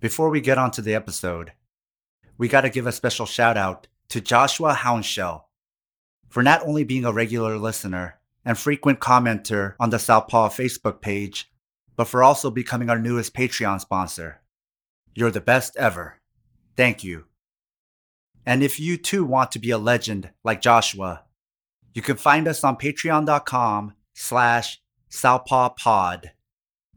[0.00, 1.52] Before we get on to the episode,
[2.38, 5.50] we got to give a special shout out to Joshua Hounshell
[6.30, 11.52] for not only being a regular listener and frequent commenter on the Southpaw Facebook page,
[11.96, 14.40] but for also becoming our newest Patreon sponsor.
[15.14, 16.22] You're the best ever.
[16.78, 17.26] Thank you.
[18.46, 21.24] And if you too want to be a legend like Joshua,
[21.92, 24.80] you can find us on patreon.com slash
[25.10, 26.30] southpawpod.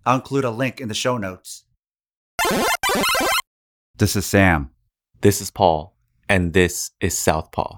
[0.06, 1.63] I'll include a link in the show notes.
[3.98, 4.72] This is Sam.
[5.22, 5.96] This is Paul,
[6.28, 7.78] and this is Southpaw.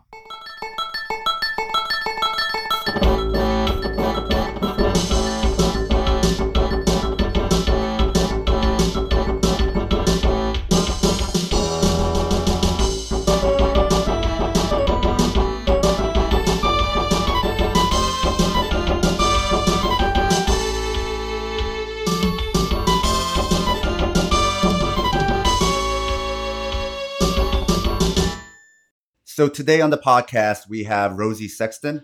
[29.46, 32.04] So today on the podcast, we have Rosie Sexton.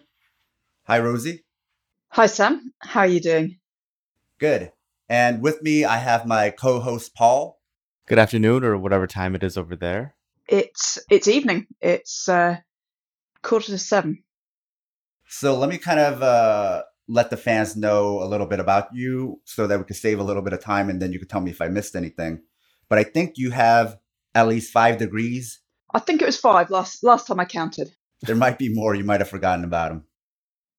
[0.83, 1.43] Hi, Rosie.
[2.09, 2.71] Hi, Sam.
[2.77, 3.57] How are you doing?
[4.37, 4.71] Good.
[5.09, 7.59] And with me, I have my co-host Paul.
[8.05, 10.13] Good afternoon, or whatever time it is over there.
[10.47, 11.65] It's it's evening.
[11.81, 12.57] It's uh,
[13.41, 14.21] quarter to seven.
[15.27, 19.41] So let me kind of uh, let the fans know a little bit about you,
[19.45, 21.41] so that we can save a little bit of time, and then you can tell
[21.41, 22.43] me if I missed anything.
[22.87, 23.97] But I think you have
[24.35, 25.60] at least five degrees
[25.93, 27.91] I think it was five last last time I counted.
[28.21, 28.95] There might be more.
[28.95, 30.05] You might have forgotten about them.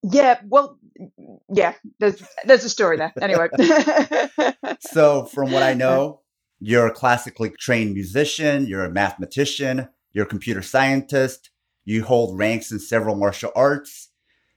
[0.02, 0.78] Yeah, well,
[1.52, 1.74] yeah.
[1.98, 3.12] There's there's a story there.
[3.20, 3.48] Anyway.
[4.80, 6.20] so, from what I know,
[6.60, 8.66] you're a classically trained musician.
[8.66, 9.88] You're a mathematician.
[10.12, 11.50] You're a computer scientist.
[11.84, 14.08] You hold ranks in several martial arts,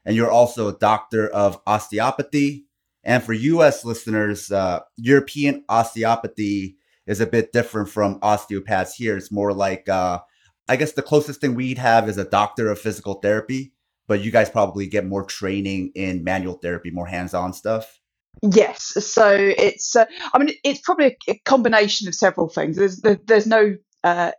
[0.06, 2.66] and you're also a doctor of osteopathy.
[3.04, 3.86] And for U.S.
[3.86, 9.16] listeners, uh, European osteopathy is a bit different from osteopaths here.
[9.16, 10.20] It's more like uh,
[10.68, 13.74] I guess the closest thing we'd have is a doctor of physical therapy,
[14.08, 18.00] but you guys probably get more training in manual therapy, more hands-on stuff.
[18.42, 22.76] Yes, so it's uh, I mean it's probably a, combination of several things.
[22.76, 24.32] There's there's no uh,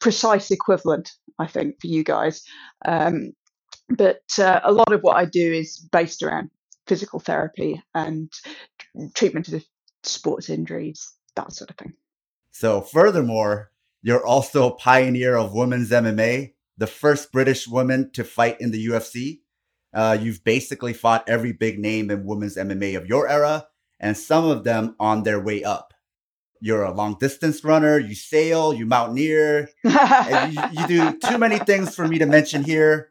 [0.00, 2.42] precise equivalent, I think, for you guys,
[2.84, 3.32] um,
[3.88, 6.50] but uh, a lot of what I do is based around
[6.86, 8.32] physical therapy and
[9.14, 9.64] treatment of
[10.02, 11.92] sports injuries, that sort of thing.
[12.50, 13.70] So, furthermore,
[14.06, 18.86] you're also a pioneer of women's MMA, the first British woman to fight in the
[18.86, 19.40] UFC.
[19.92, 23.66] Uh, you've basically fought every big name in women's MMA of your era,
[23.98, 25.92] and some of them on their way up.
[26.60, 31.96] You're a long distance runner, you sail, you mountaineer, you, you do too many things
[31.96, 33.10] for me to mention here.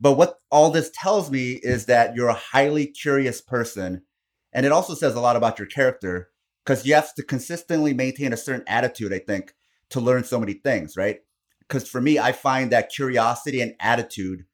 [0.00, 4.02] But what all this tells me is that you're a highly curious person.
[4.52, 6.30] And it also says a lot about your character
[6.64, 9.54] because you have to consistently maintain a certain attitude, I think,
[9.94, 11.20] to learn so many things, right?
[11.60, 14.44] Because for me, I find that curiosity and attitude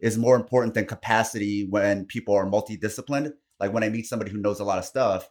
[0.00, 3.32] is more important than capacity when people are multidisciplined.
[3.60, 5.28] Like when I meet somebody who knows a lot of stuff,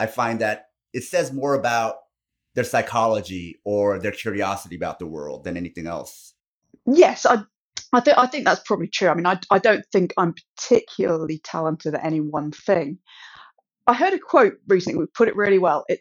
[0.00, 1.96] I find that it says more about
[2.54, 6.34] their psychology or their curiosity about the world than anything else.
[6.84, 7.44] Yes, I
[7.92, 9.08] I think I think that's probably true.
[9.08, 12.98] I mean, I I don't think I'm particularly talented at any one thing.
[13.86, 15.84] I heard a quote recently, we put it really well.
[15.88, 16.00] It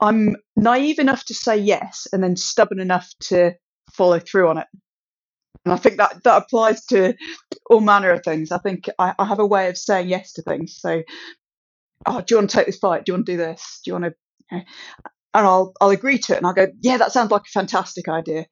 [0.00, 3.52] I'm naive enough to say yes and then stubborn enough to
[3.92, 4.66] follow through on it.
[5.64, 7.14] And I think that that applies to
[7.68, 8.52] all manner of things.
[8.52, 10.76] I think I, I have a way of saying yes to things.
[10.80, 11.02] So,
[12.06, 13.04] oh, do you want to take this fight?
[13.04, 13.80] Do you want to do this?
[13.84, 14.14] Do you want to?
[14.52, 14.64] You know,
[15.34, 18.08] and I'll I'll agree to it, and I'll go, yeah, that sounds like a fantastic
[18.08, 18.46] idea.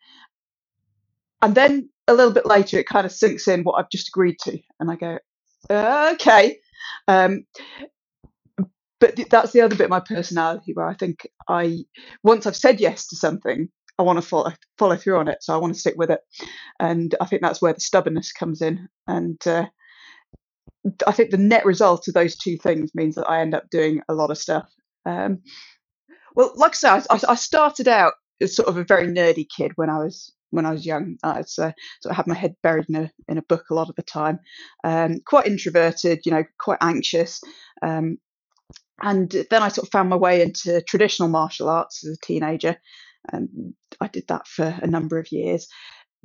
[1.40, 4.36] And then a little bit later, it kind of sinks in what I've just agreed
[4.40, 5.18] to, and I go,
[5.70, 6.58] okay.
[7.08, 7.44] Um,
[9.00, 11.84] but th- that's the other bit of my personality where I think I
[12.22, 13.68] once I've said yes to something,
[13.98, 15.38] I want to follow follow through on it.
[15.42, 16.20] So I want to stick with it,
[16.80, 18.88] and I think that's where the stubbornness comes in.
[19.06, 19.66] And uh,
[21.06, 24.00] I think the net result of those two things means that I end up doing
[24.08, 24.68] a lot of stuff.
[25.06, 25.42] Um,
[26.34, 29.72] well, like I said, I, I, started out as sort of a very nerdy kid
[29.76, 31.16] when I was when I was young.
[31.22, 33.74] I was, uh, sort of had my head buried in a in a book a
[33.74, 34.40] lot of the time.
[34.82, 37.40] Um, quite introverted, you know, quite anxious.
[37.82, 38.18] Um,
[39.02, 42.76] and then I sort of found my way into traditional martial arts as a teenager.
[43.32, 45.68] And I did that for a number of years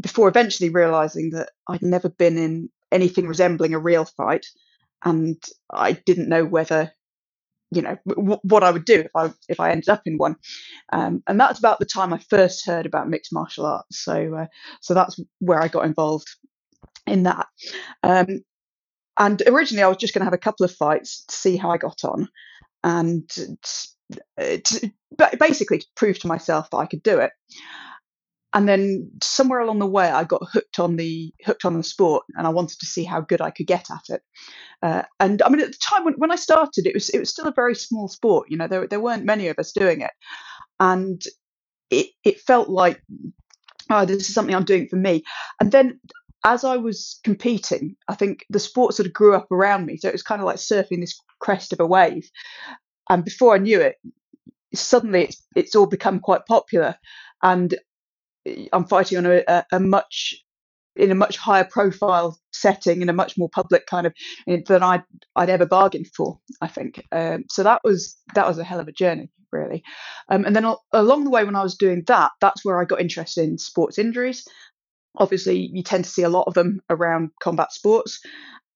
[0.02, 4.46] before eventually realizing that I'd never been in anything resembling a real fight.
[5.06, 6.92] And I didn't know whether,
[7.72, 10.38] you know, w- what I would do if I if I ended up in one.
[10.94, 14.04] Um, and that's about the time I first heard about mixed martial arts.
[14.04, 14.48] So uh,
[14.82, 16.28] so that's where I got involved
[17.08, 17.48] in that.
[18.04, 18.28] Um,
[19.18, 21.72] and originally, I was just going to have a couple of fights to see how
[21.72, 22.30] I got on.
[22.84, 24.92] And to,
[25.40, 27.32] basically to prove to myself that I could do it.
[28.52, 32.24] And then somewhere along the way, I got hooked on the hooked on the sport,
[32.36, 34.22] and I wanted to see how good I could get at it.
[34.82, 37.30] Uh, and I mean, at the time when, when I started, it was it was
[37.30, 38.48] still a very small sport.
[38.50, 40.12] You know, there there weren't many of us doing it,
[40.80, 41.22] and
[41.92, 43.04] it it felt like
[43.90, 45.24] oh, this is something I'm doing for me.
[45.60, 46.00] And then
[46.46, 49.98] as I was competing, I think the sport sort of grew up around me.
[49.98, 52.30] So it was kind of like surfing this crest of a wave.
[53.10, 53.96] And before I knew it,
[54.74, 56.96] suddenly it's, it's all become quite popular.
[57.44, 57.76] And
[58.72, 60.36] I'm fighting on a, a, a much
[60.96, 64.14] in a much higher profile setting in a much more public kind of
[64.68, 65.04] than I'd
[65.36, 66.40] I'd ever bargained for.
[66.62, 67.64] I think um, so.
[67.64, 69.84] That was that was a hell of a journey, really.
[70.30, 73.02] Um, and then along the way, when I was doing that, that's where I got
[73.02, 74.46] interested in sports injuries.
[75.20, 78.20] Obviously, you tend to see a lot of them around combat sports,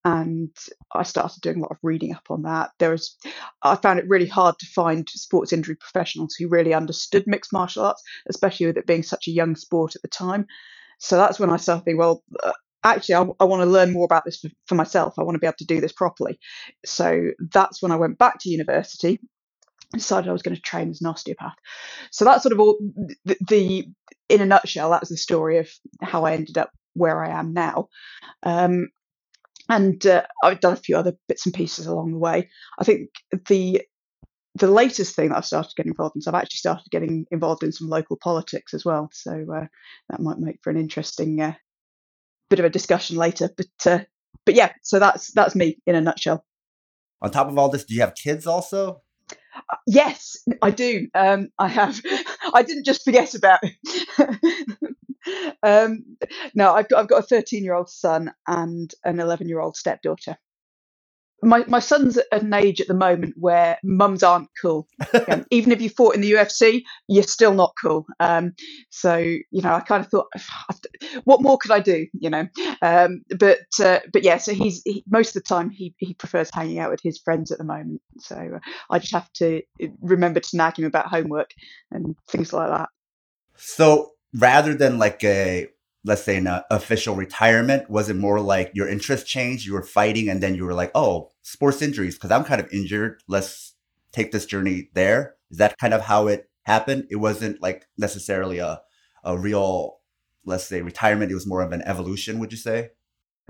[0.04, 0.50] and
[0.94, 2.70] I started doing a lot of reading up on that.
[2.78, 3.16] There was,
[3.62, 7.84] I found it really hard to find sports injury professionals who really understood mixed martial
[7.84, 10.46] arts, especially with it being such a young sport at the time.
[10.98, 12.52] So that's when I started thinking, well, uh,
[12.84, 15.14] actually, I, I want to learn more about this for, for myself.
[15.18, 16.38] I want to be able to do this properly.
[16.84, 19.20] So that's when I went back to university
[19.92, 21.54] decided I was going to train as an osteopath.
[22.10, 22.78] So that's sort of all
[23.24, 23.88] the, the,
[24.28, 25.68] in a nutshell, that's the story of
[26.02, 27.88] how I ended up where I am now.
[28.42, 28.88] Um,
[29.68, 32.50] and uh, I've done a few other bits and pieces along the way.
[32.78, 33.10] I think
[33.48, 33.82] the
[34.56, 37.64] the latest thing that I've started getting involved in, so I've actually started getting involved
[37.64, 39.10] in some local politics as well.
[39.12, 39.66] So uh,
[40.10, 41.54] that might make for an interesting uh,
[42.50, 43.50] bit of a discussion later.
[43.56, 44.04] But uh,
[44.46, 46.44] but yeah, so that's that's me in a nutshell.
[47.22, 49.02] On top of all this, do you have kids also?
[49.56, 51.08] Uh, yes, I do.
[51.14, 52.00] Um, I have.
[52.54, 53.60] I didn't just forget about
[55.62, 56.04] um,
[56.54, 59.76] no, I've got I've got a 13 year old son and an 11 year old
[59.76, 60.36] stepdaughter.
[61.42, 64.86] My my son's at an age at the moment where mums aren't cool.
[65.28, 68.06] Um, even if you fought in the UFC, you're still not cool.
[68.20, 68.54] Um,
[68.90, 70.28] so you know, I kind of thought,
[71.24, 72.06] what more could I do?
[72.14, 72.46] You know,
[72.82, 74.38] um, but uh, but yeah.
[74.38, 77.50] So he's he, most of the time he he prefers hanging out with his friends
[77.50, 78.00] at the moment.
[78.20, 78.58] So uh,
[78.90, 81.50] I just have to uh, remember to nag him about homework
[81.90, 82.88] and things like that.
[83.56, 85.68] So rather than like a
[86.04, 90.28] let's say an official retirement was it more like your interest changed you were fighting
[90.28, 93.22] and then you were like oh sports injuries because i'm kind of injured.
[93.28, 93.74] Let's
[94.14, 95.34] take this journey there.
[95.50, 97.06] Is that kind of how it happened?
[97.10, 98.80] It wasn't like necessarily a,
[99.24, 99.98] a real
[100.46, 101.30] let's say retirement.
[101.30, 102.90] It was more of an evolution would you say?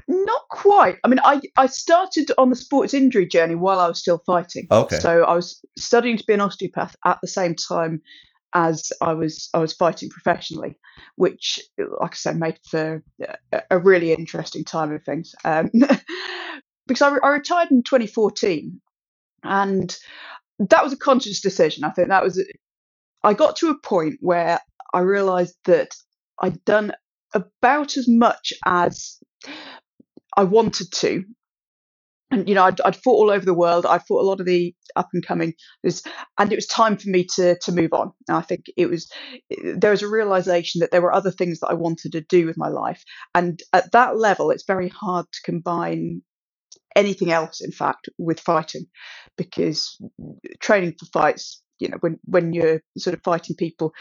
[0.09, 0.97] Not quite.
[1.05, 4.67] I mean i i started on the sports injury journey while i was still fighting.
[4.71, 4.99] Okay.
[4.99, 8.03] So i was studying to be an osteopath at the same time
[8.55, 10.79] as I was I was fighting professionally,
[11.17, 13.03] which, like I said, made for
[13.71, 15.35] a really interesting time of things.
[15.45, 15.71] Um,
[16.87, 18.81] because I, I, retired in 2014,
[19.43, 19.97] and
[20.61, 21.85] that was a conscious decision.
[21.85, 22.43] I think that was.
[23.25, 24.61] I got to a point where
[24.93, 25.91] I realised that
[26.39, 26.93] I'd done
[27.33, 29.19] about as much as
[30.37, 31.25] I wanted to
[32.34, 33.86] and you know I'd, I'd, fought all over the world.
[33.86, 35.54] I fought a lot of the up and coming.
[36.38, 38.12] And it was time for me to to move on.
[38.28, 39.10] And i think it was
[39.76, 42.56] there was a realization that there were other things that i wanted to do with
[42.56, 43.02] my life.
[43.34, 46.22] And at that level it's very hard to combine
[46.96, 48.86] anything else in fact with fighting.
[49.36, 50.00] Because
[50.60, 53.93] training for fights you know when when you're sort of fighting people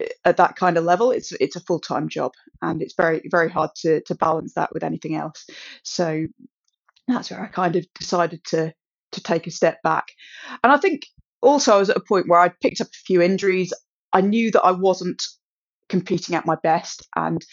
[0.00, 2.32] eh, at that kind of level it's it's a full-time job.
[2.62, 5.46] And it's very very hard to to balance that with anything else.
[5.82, 6.26] So
[7.10, 8.72] that's where I kind of decided to
[9.12, 10.06] to take a step back.
[10.62, 11.06] And I think
[11.42, 13.72] also I was at a point where I'd picked up a few injuries.
[14.12, 15.22] I knew that I wasn't
[15.88, 17.44] competing at my best, and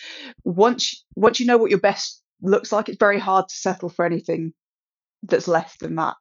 [0.43, 4.05] once once you know what your best looks like, it's very hard to settle for
[4.05, 4.53] anything
[5.23, 6.15] that's less than that.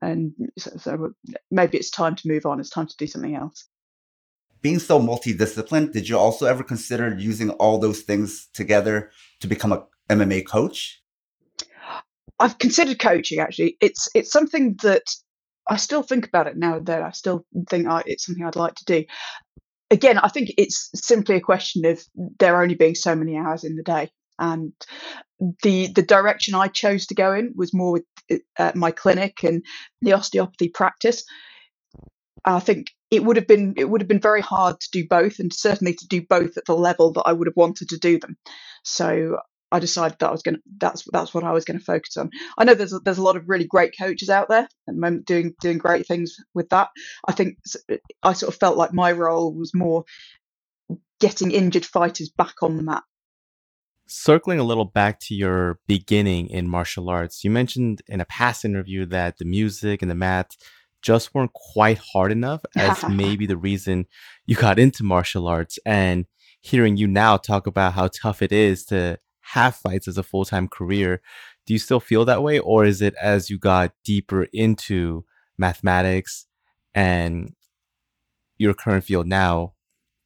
[0.00, 1.10] And so, so
[1.50, 2.60] maybe it's time to move on.
[2.60, 3.66] It's time to do something else.
[4.60, 9.72] Being so multidisciplined, did you also ever consider using all those things together to become
[9.72, 11.00] a MMA coach?
[12.38, 13.76] I've considered coaching actually.
[13.80, 15.02] It's it's something that
[15.68, 17.02] I still think about it now and then.
[17.02, 19.04] I still think I, it's something I'd like to do.
[19.90, 22.02] Again, I think it's simply a question of
[22.38, 24.72] there only being so many hours in the day, and
[25.62, 29.64] the the direction I chose to go in was more with uh, my clinic and
[30.02, 31.24] the osteopathy practice.
[32.44, 35.38] I think it would have been it would have been very hard to do both,
[35.38, 38.18] and certainly to do both at the level that I would have wanted to do
[38.18, 38.36] them.
[38.84, 39.38] So
[39.70, 42.16] I decided that I was going to that's that's what I was going to focus
[42.16, 42.30] on.
[42.56, 44.94] I know there's a, there's a lot of really great coaches out there at the
[44.94, 46.88] moment doing doing great things with that.
[47.26, 47.58] I think
[48.22, 50.04] I sort of felt like my role was more
[51.20, 53.02] getting injured fighters back on the mat.
[54.06, 58.64] Circling a little back to your beginning in martial arts, you mentioned in a past
[58.64, 60.56] interview that the music and the mat
[61.02, 64.06] just weren't quite hard enough as maybe the reason
[64.46, 66.26] you got into martial arts and
[66.60, 69.18] hearing you now talk about how tough it is to
[69.52, 71.20] have fights as a full-time career
[71.66, 75.24] do you still feel that way or is it as you got deeper into
[75.56, 76.46] mathematics
[76.94, 77.54] and
[78.56, 79.72] your current field now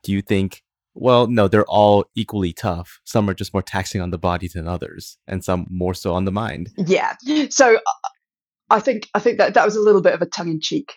[0.03, 0.63] do you think
[0.95, 3.01] well no they're all equally tough.
[3.05, 6.25] Some are just more taxing on the body than others and some more so on
[6.25, 6.71] the mind?
[6.77, 7.15] Yeah.
[7.51, 7.79] So
[8.71, 10.95] i think i think that that was a little bit of a tongue-in-cheek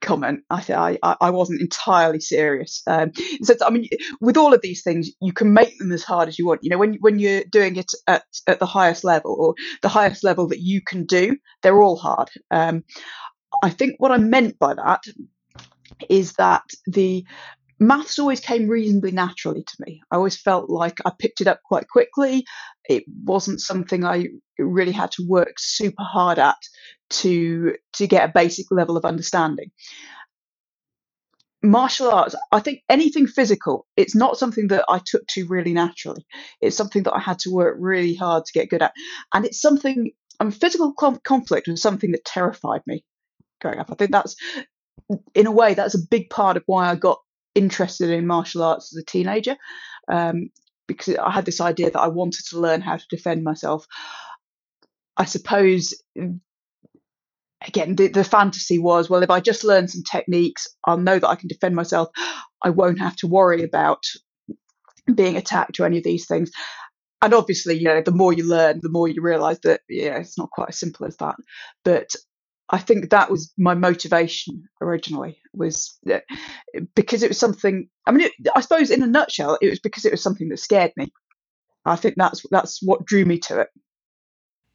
[0.00, 0.40] comment.
[0.50, 2.82] I I I wasn't entirely serious.
[2.86, 3.88] Um, so I mean,
[4.20, 6.60] with all of these things, you can make them as hard as you want.
[6.62, 10.24] You know, when when you're doing it at at the highest level or the highest
[10.24, 12.30] level that you can do, they're all hard.
[12.50, 12.84] Um,
[13.62, 15.02] I think what I meant by that
[16.08, 17.24] is that the
[17.80, 20.02] maths always came reasonably naturally to me.
[20.10, 22.44] I always felt like I picked it up quite quickly.
[22.88, 26.56] It wasn't something I really had to work super hard at
[27.10, 29.70] to to get a basic level of understanding.
[31.62, 36.24] Martial arts, I think anything physical, it's not something that I took to really naturally.
[36.60, 38.92] It's something that I had to work really hard to get good at.
[39.34, 40.12] And it's something,
[40.44, 43.04] mean, physical conflict was something that terrified me
[43.60, 43.90] growing up.
[43.90, 44.36] I think that's,
[45.34, 47.18] in a way, that's a big part of why I got
[47.58, 49.56] interested in martial arts as a teenager
[50.10, 50.48] um,
[50.86, 53.84] because I had this idea that I wanted to learn how to defend myself.
[55.16, 55.94] I suppose
[57.66, 61.28] again the, the fantasy was well if I just learn some techniques I'll know that
[61.28, 62.08] I can defend myself.
[62.62, 64.04] I won't have to worry about
[65.12, 66.50] being attacked or any of these things.
[67.20, 70.38] And obviously you know the more you learn the more you realize that yeah it's
[70.38, 71.34] not quite as simple as that.
[71.84, 72.14] But
[72.70, 75.98] I think that was my motivation originally was
[76.94, 77.88] because it was something.
[78.06, 80.58] I mean, it, I suppose in a nutshell, it was because it was something that
[80.58, 81.12] scared me.
[81.86, 83.68] I think that's that's what drew me to it.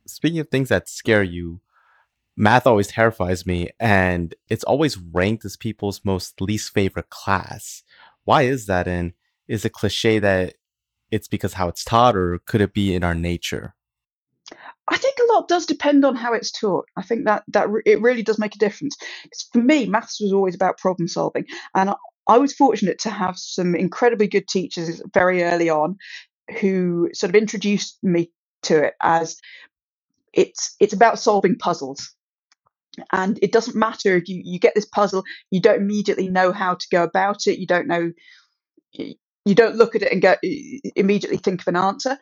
[0.07, 1.61] Speaking of things that scare you,
[2.35, 7.83] math always terrifies me, and it's always ranked as people's most least favorite class.
[8.23, 8.87] Why is that?
[8.87, 9.13] And
[9.47, 10.55] is it cliche that
[11.11, 13.75] it's because how it's taught, or could it be in our nature?
[14.87, 16.85] I think a lot does depend on how it's taught.
[16.97, 18.97] I think that that re- it really does make a difference.
[19.51, 21.95] For me, maths was always about problem solving, and I,
[22.27, 25.97] I was fortunate to have some incredibly good teachers very early on
[26.59, 28.31] who sort of introduced me
[28.63, 29.37] to it as
[30.33, 32.13] it's it's about solving puzzles
[33.11, 36.73] and it doesn't matter if you, you get this puzzle you don't immediately know how
[36.73, 38.11] to go about it you don't know
[38.93, 40.35] you don't look at it and go
[40.95, 42.17] immediately think of an answer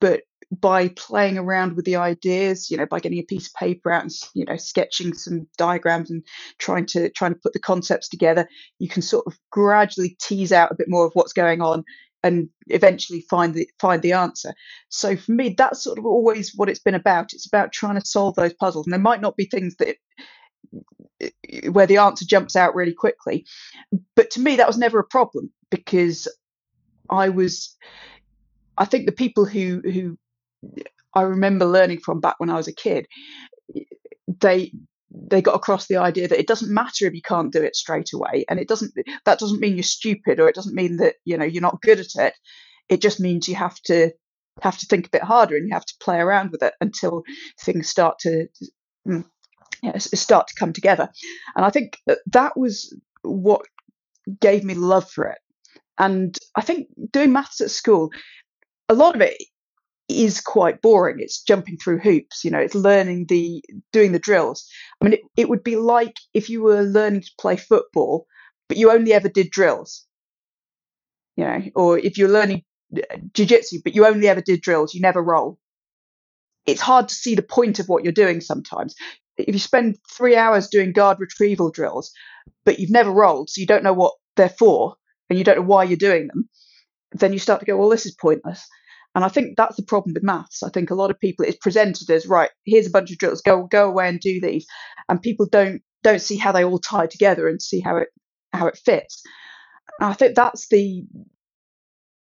[0.00, 3.92] but by playing around with the ideas, you know, by getting a piece of paper
[3.92, 6.24] out and you know sketching some diagrams and
[6.58, 10.72] trying to trying to put the concepts together, you can sort of gradually tease out
[10.72, 11.84] a bit more of what's going on
[12.24, 14.54] and eventually find the find the answer.
[14.88, 17.32] So for me, that's sort of always what it's been about.
[17.32, 19.96] It's about trying to solve those puzzles, and there might not be things that
[21.70, 23.44] where the answer jumps out really quickly,
[24.14, 26.28] but to me that was never a problem because
[27.10, 27.76] I was.
[28.80, 30.16] I think the people who who
[31.14, 33.06] I remember learning from back when I was a kid,
[34.40, 34.72] they
[35.10, 38.12] they got across the idea that it doesn't matter if you can't do it straight
[38.12, 38.92] away, and it doesn't
[39.24, 42.00] that doesn't mean you're stupid or it doesn't mean that you know you're not good
[42.00, 42.34] at it.
[42.88, 44.12] It just means you have to
[44.62, 47.22] have to think a bit harder and you have to play around with it until
[47.60, 48.48] things start to
[49.06, 49.24] mm,
[49.82, 51.08] you know, start to come together.
[51.56, 53.62] And I think that that was what
[54.40, 55.38] gave me love for it.
[55.98, 58.10] And I think doing maths at school,
[58.88, 59.36] a lot of it
[60.08, 61.16] is quite boring.
[61.18, 63.62] It's jumping through hoops, you know, it's learning the
[63.92, 64.66] doing the drills.
[65.00, 68.26] I mean, it, it would be like if you were learning to play football,
[68.68, 70.06] but you only ever did drills.
[71.36, 72.64] You know, or if you're learning
[72.96, 75.58] uh, jiu-jitsu, but you only ever did drills, you never roll.
[76.66, 78.94] It's hard to see the point of what you're doing sometimes.
[79.36, 82.10] If you spend three hours doing guard retrieval drills,
[82.64, 84.96] but you've never rolled, so you don't know what they're for,
[85.30, 86.48] and you don't know why you're doing them,
[87.12, 88.66] then you start to go, well, this is pointless.
[89.18, 90.62] And I think that's the problem with maths.
[90.62, 93.40] I think a lot of people it's presented as right, here's a bunch of drills,
[93.40, 94.64] go go away and do these.
[95.08, 98.10] And people don't don't see how they all tie together and see how it
[98.52, 99.24] how it fits.
[99.98, 101.02] And I think that's the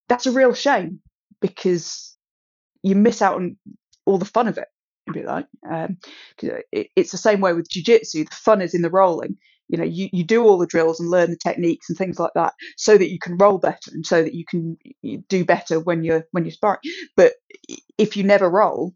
[0.10, 1.00] that's a real shame
[1.42, 2.16] because
[2.84, 3.58] you miss out on
[4.06, 4.68] all the fun of it.
[5.08, 5.98] If you like, um,
[6.72, 8.26] it, it's the same way with jiu-jitsu.
[8.26, 9.38] The fun is in the rolling
[9.68, 12.34] you know you, you do all the drills and learn the techniques and things like
[12.36, 14.78] that so that you can roll better and so that you can
[15.28, 16.80] do better when you're when you're sparring.
[17.16, 17.34] But
[17.98, 18.94] if you never roll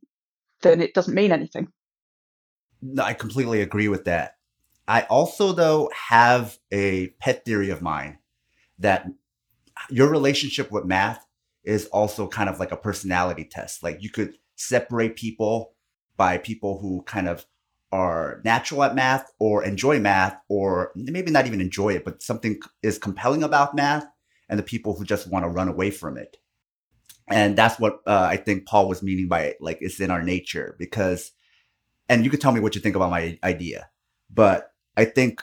[0.62, 1.72] then it doesn't mean anything.
[2.82, 4.36] No, i completely agree with that.
[4.88, 8.18] I also though have a pet theory of mine
[8.80, 9.08] that
[9.90, 11.26] your relationship with math
[11.64, 13.84] is also kind of like a personality test.
[13.84, 15.74] Like you could separate people
[16.18, 17.46] by people who kind of
[17.92, 22.60] are natural at math or enjoy math or maybe not even enjoy it, but something
[22.84, 24.06] is compelling about math
[24.48, 26.38] and the people who just want to run away from it.
[27.28, 29.58] And that's what uh, I think Paul was meaning by it.
[29.60, 31.32] like it's in our nature because,
[32.08, 33.90] and you can tell me what you think about my idea,
[34.30, 35.42] but I think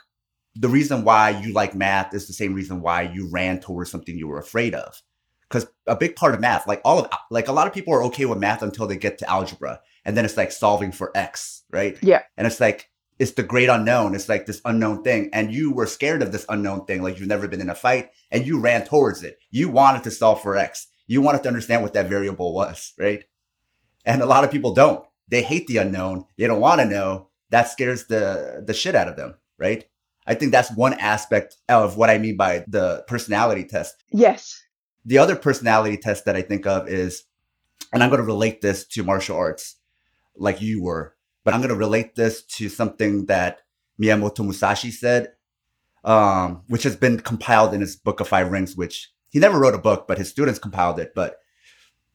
[0.56, 4.16] the reason why you like math is the same reason why you ran towards something
[4.16, 5.00] you were afraid of.
[5.48, 8.02] Because a big part of math, like all of, like a lot of people are
[8.04, 11.62] okay with math until they get to algebra, and then it's like solving for x,
[11.70, 11.96] right?
[12.02, 12.22] Yeah.
[12.36, 14.14] And it's like it's the great unknown.
[14.14, 17.28] It's like this unknown thing, and you were scared of this unknown thing, like you've
[17.28, 19.38] never been in a fight, and you ran towards it.
[19.50, 20.88] You wanted to solve for x.
[21.06, 23.24] You wanted to understand what that variable was, right?
[24.04, 25.04] And a lot of people don't.
[25.28, 26.24] They hate the unknown.
[26.36, 27.28] They don't want to know.
[27.50, 29.84] That scares the the shit out of them, right?
[30.26, 34.02] I think that's one aspect of what I mean by the personality test.
[34.10, 34.60] Yes.
[35.06, 37.24] The other personality test that I think of is,
[37.92, 39.76] and I'm going to relate this to martial arts
[40.36, 43.60] like you were, but I'm going to relate this to something that
[44.00, 45.32] Miyamoto Musashi said,
[46.04, 49.74] um, which has been compiled in his book of five rings, which he never wrote
[49.74, 51.12] a book, but his students compiled it.
[51.14, 51.38] But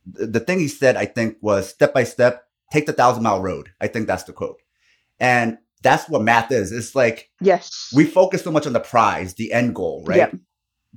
[0.06, 3.70] the thing he said, I think, was step by step, take the thousand mile road.
[3.80, 4.62] I think that's the quote.
[5.20, 6.72] And that's what math is.
[6.72, 10.18] It's like yes, we focus so much on the prize, the end goal, right?
[10.18, 10.32] Yeah.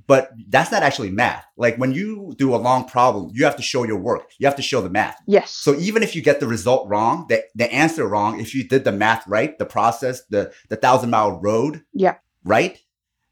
[0.07, 1.45] But that's not actually math.
[1.57, 4.31] Like when you do a long problem, you have to show your work.
[4.39, 5.17] You have to show the math.
[5.25, 5.51] Yes.
[5.51, 8.83] So even if you get the result wrong, the, the answer wrong, if you did
[8.83, 12.77] the math right, the process, the the thousand mile road, yeah, right,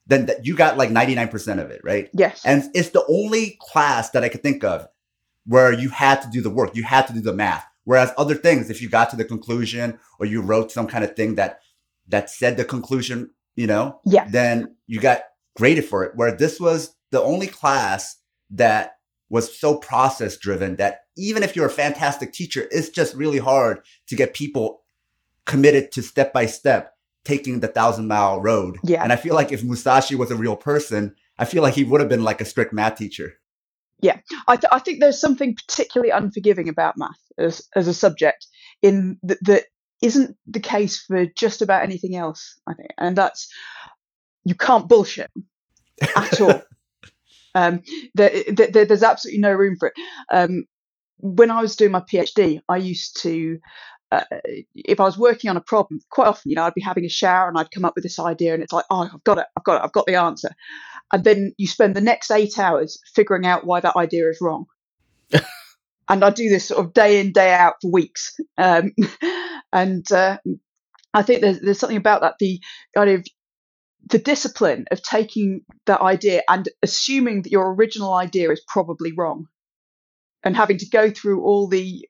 [0.08, 2.10] then th- you got like ninety nine percent of it, right?
[2.14, 2.42] Yes.
[2.46, 4.88] And it's the only class that I could think of
[5.46, 7.66] where you had to do the work, you had to do the math.
[7.84, 11.16] Whereas other things, if you got to the conclusion or you wrote some kind of
[11.16, 11.60] thing that
[12.08, 15.24] that said the conclusion, you know, yeah, then you got
[15.56, 16.16] graded for it.
[16.16, 18.18] Where this was the only class
[18.52, 18.98] that
[19.30, 23.80] was so process driven that even if you're a fantastic teacher, it's just really hard
[24.08, 24.82] to get people
[25.46, 26.94] committed to step by step
[27.26, 28.78] taking the thousand mile road.
[28.84, 29.04] Yeah.
[29.04, 32.02] And I feel like if Musashi was a real person, I feel like he would
[32.02, 33.34] have been like a strict math teacher.
[34.02, 38.46] Yeah, I, th- I think there's something particularly unforgiving about math as, as a subject
[38.82, 39.64] in th- that
[40.02, 42.90] isn't the case for just about anything else, I think.
[42.98, 43.48] And that's
[44.46, 45.32] you can't bullshit
[46.16, 46.62] at all.
[47.56, 47.82] um,
[48.16, 49.94] there, there, there's absolutely no room for it.
[50.32, 50.66] Um,
[51.18, 53.60] when I was doing my PhD, I used to,
[54.12, 54.24] uh,
[54.76, 57.10] if I was working on a problem, quite often, you know, I'd be having a
[57.10, 59.46] shower and I'd come up with this idea, and it's like, oh, I've got it,
[59.58, 60.50] I've got it, I've got the answer,
[61.12, 64.66] and then you spend the next eight hours figuring out why that idea is wrong.
[66.10, 68.38] and I do this sort of day in, day out for weeks.
[68.58, 68.92] Um,
[69.72, 70.38] and uh,
[71.14, 72.60] I think there's, there's something about that the
[72.98, 73.26] idea of
[74.10, 79.48] the discipline of taking that idea and assuming that your original idea is probably wrong,
[80.44, 82.08] and having to go through all the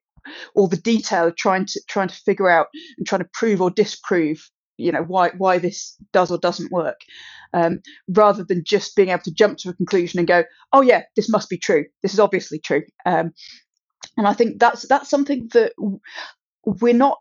[0.55, 3.69] all the detail of trying to trying to figure out and trying to prove or
[3.69, 6.99] disprove you know why why this does or doesn't work
[7.53, 11.03] um, rather than just being able to jump to a conclusion and go oh yeah
[11.15, 11.85] this must be true.
[12.01, 12.83] This is obviously true.
[13.05, 13.33] Um,
[14.17, 15.73] and i think that's that's something that
[16.65, 17.19] we're not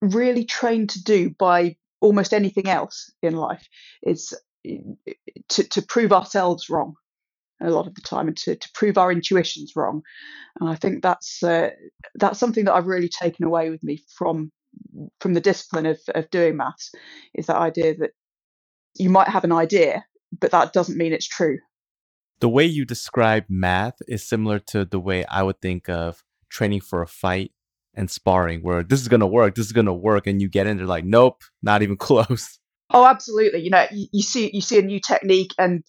[0.00, 3.66] really trained to do by almost anything else in life
[4.02, 4.34] is
[5.48, 6.94] to, to prove ourselves wrong
[7.62, 10.02] a lot of the time and to, to prove our intuitions wrong.
[10.60, 11.70] And i think that's uh,
[12.16, 14.50] that's something that i've really taken away with me from
[15.20, 16.90] from the discipline of, of doing maths
[17.34, 18.10] is that idea that
[18.96, 20.04] you might have an idea
[20.40, 21.58] but that doesn't mean it's true.
[22.40, 26.80] The way you describe math is similar to the way i would think of training
[26.80, 27.52] for a fight
[27.94, 30.48] and sparring where this is going to work this is going to work and you
[30.48, 32.58] get in there like nope not even close
[32.94, 33.60] Oh, absolutely.
[33.60, 35.82] You know, you, you, see you see a new technique, and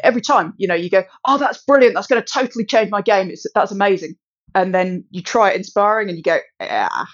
[0.00, 1.94] every time, you know, you go, "Oh, that's brilliant!
[1.94, 3.30] That's going to totally change my game.
[3.30, 4.14] It's that's amazing."
[4.54, 7.06] And then you try it in sparring, and you go, "Ah."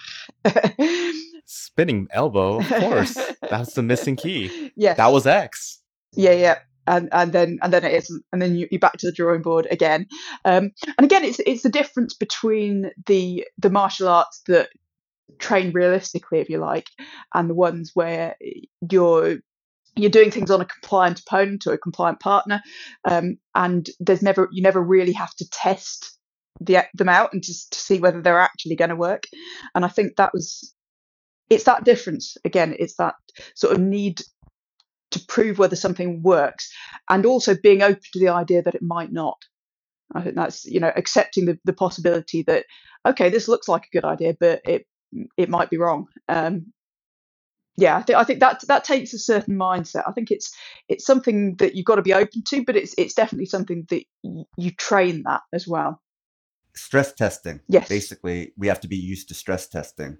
[1.45, 3.17] Spinning elbow, of course.
[3.49, 4.71] that's the missing key.
[4.77, 5.81] Yeah, that was X.
[6.13, 6.59] Yeah, yeah.
[6.89, 9.43] And, and then and then it isn't, and then you, you're back to the drawing
[9.43, 10.07] board again.
[10.43, 14.69] Um, and again, it's it's the difference between the the martial arts that
[15.37, 16.87] train realistically, if you like,
[17.35, 18.35] and the ones where
[18.89, 19.37] you're
[19.95, 22.61] you're doing things on a compliant opponent or a compliant partner,
[23.05, 26.17] um, and there's never you never really have to test
[26.61, 29.23] the, them out and just to see whether they're actually going to work.
[29.75, 30.73] And I think that was
[31.49, 32.75] it's that difference again.
[32.77, 33.15] It's that
[33.55, 34.21] sort of need
[35.29, 36.69] prove whether something works,
[37.09, 39.37] and also being open to the idea that it might not.
[40.13, 42.65] I think that's you know accepting the, the possibility that
[43.07, 44.85] okay, this looks like a good idea, but it
[45.37, 46.07] it might be wrong.
[46.27, 46.73] Um,
[47.77, 50.03] yeah, I think I think that that takes a certain mindset.
[50.07, 50.53] I think it's
[50.89, 54.03] it's something that you've got to be open to, but it's it's definitely something that
[54.23, 56.01] y- you train that as well.
[56.75, 57.61] Stress testing.
[57.67, 57.87] Yes.
[57.87, 60.17] Basically, we have to be used to stress testing.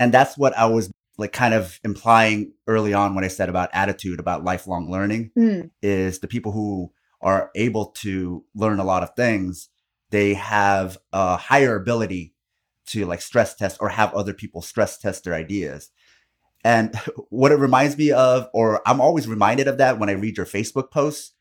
[0.00, 3.70] And that's what I was like kind of implying early on when I said about
[3.72, 5.70] attitude, about lifelong learning, Mm.
[5.82, 9.68] is the people who are able to learn a lot of things,
[10.10, 12.34] they have a higher ability
[12.86, 15.90] to like stress test or have other people stress test their ideas.
[16.64, 16.94] And
[17.30, 20.46] what it reminds me of, or I'm always reminded of that when I read your
[20.46, 21.32] Facebook posts,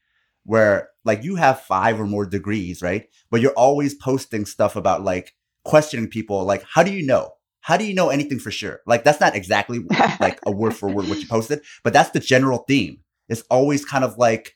[0.43, 3.07] where like you have five or more degrees, right?
[3.29, 7.33] But you're always posting stuff about like questioning people, like, how do you know?
[7.67, 8.79] How do you know anything for sure?
[8.85, 9.85] Like, that's not exactly
[10.21, 12.99] like a word for word what you posted, but that's the general theme.
[13.27, 14.55] It's always kind of like,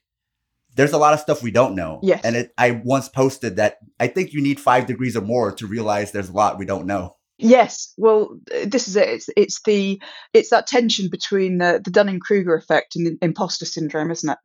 [0.78, 2.00] there's a lot of stuff we don't know.
[2.02, 2.22] Yes.
[2.24, 5.68] And it, I once posted that I think you need five degrees or more to
[5.68, 7.18] realize there's a lot we don't know.
[7.38, 9.10] Yes, well, this is it.
[9.10, 13.66] It's, it's the it's that tension between the, the Dunning Kruger effect and the imposter
[13.66, 14.38] syndrome, isn't it?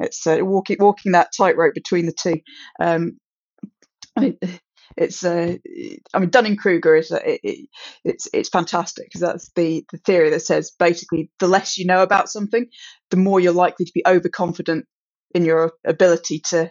[0.00, 2.40] It's uh, walking walking that tightrope between the two.
[2.80, 3.18] Um,
[4.16, 4.38] I mean,
[4.96, 5.56] it's uh,
[6.14, 7.68] I mean Dunning Kruger is uh, it, it,
[8.04, 12.02] it's it's fantastic because that's the the theory that says basically the less you know
[12.02, 12.66] about something,
[13.10, 14.86] the more you're likely to be overconfident
[15.34, 16.70] in your ability to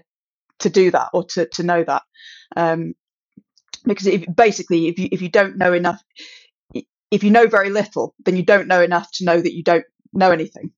[0.60, 2.03] to do that or to to know that.
[2.56, 2.93] Um,
[3.86, 6.01] because if, basically, if you if you don't know enough,
[7.12, 9.86] if you know very little, then you don't know enough to know that you don't
[10.13, 10.71] know anything.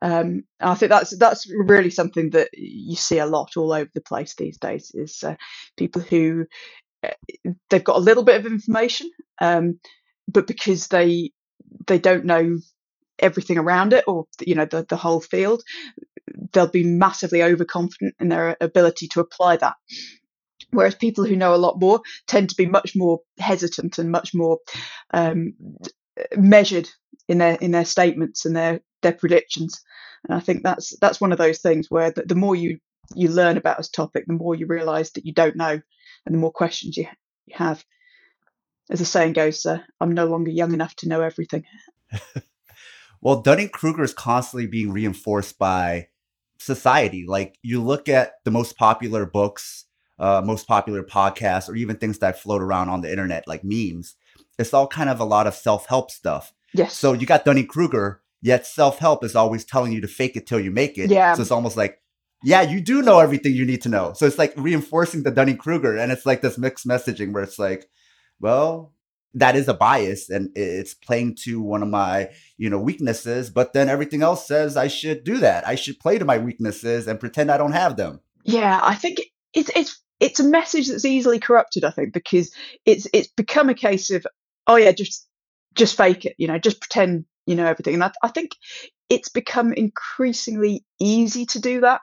[0.00, 4.00] Um, I think that's that's really something that you see a lot all over the
[4.00, 4.92] place these days.
[4.94, 5.36] Is uh,
[5.76, 6.46] people who
[7.04, 7.10] uh,
[7.70, 9.80] they've got a little bit of information, um,
[10.28, 11.32] but because they
[11.86, 12.58] they don't know
[13.18, 15.62] everything around it or you know the, the whole field,
[16.52, 19.74] they'll be massively overconfident in their ability to apply that.
[20.70, 24.34] Whereas people who know a lot more tend to be much more hesitant and much
[24.34, 24.58] more
[25.12, 25.54] um,
[26.36, 26.88] measured
[27.28, 29.80] in their in their statements and their their predictions.
[30.24, 32.78] And I think that's that's one of those things where the, the more you
[33.14, 35.80] you learn about a topic, the more you realise that you don't know,
[36.26, 37.06] and the more questions you,
[37.46, 37.84] you have.
[38.90, 41.64] As the saying goes, uh, I'm no longer young enough to know everything.
[43.20, 46.08] well, Dunning Kruger is constantly being reinforced by
[46.58, 47.26] society.
[47.26, 49.84] Like you look at the most popular books,
[50.18, 54.16] uh, most popular podcasts, or even things that float around on the internet, like memes.
[54.58, 56.52] It's all kind of a lot of self help stuff.
[56.74, 56.94] Yes.
[56.94, 60.46] So you got Dunning Kruger, yet self help is always telling you to fake it
[60.46, 61.10] till you make it.
[61.10, 61.34] Yeah.
[61.34, 62.00] So it's almost like,
[62.44, 64.12] yeah, you do know everything you need to know.
[64.14, 67.58] So it's like reinforcing the Dunning Kruger, and it's like this mixed messaging where it's
[67.58, 67.88] like,
[68.40, 68.92] well,
[69.34, 73.72] that is a bias and it's playing to one of my you know weaknesses but
[73.72, 77.20] then everything else says i should do that i should play to my weaknesses and
[77.20, 79.20] pretend i don't have them yeah i think
[79.54, 82.52] it's it's it's a message that's easily corrupted i think because
[82.86, 84.26] it's it's become a case of
[84.66, 85.28] oh yeah just
[85.74, 88.52] just fake it you know just pretend you know everything and i, I think
[89.08, 92.00] it's become increasingly easy to do that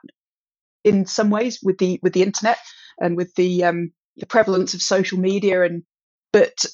[0.84, 2.58] in some ways with the with the internet
[3.00, 5.82] and with the um the prevalence of social media and
[6.32, 6.66] but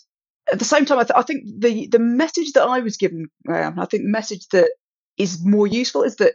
[0.50, 3.28] at the same time, I, th- I, think the the message that I was given,
[3.48, 4.70] um, I think the message that
[5.16, 6.34] is more useful is that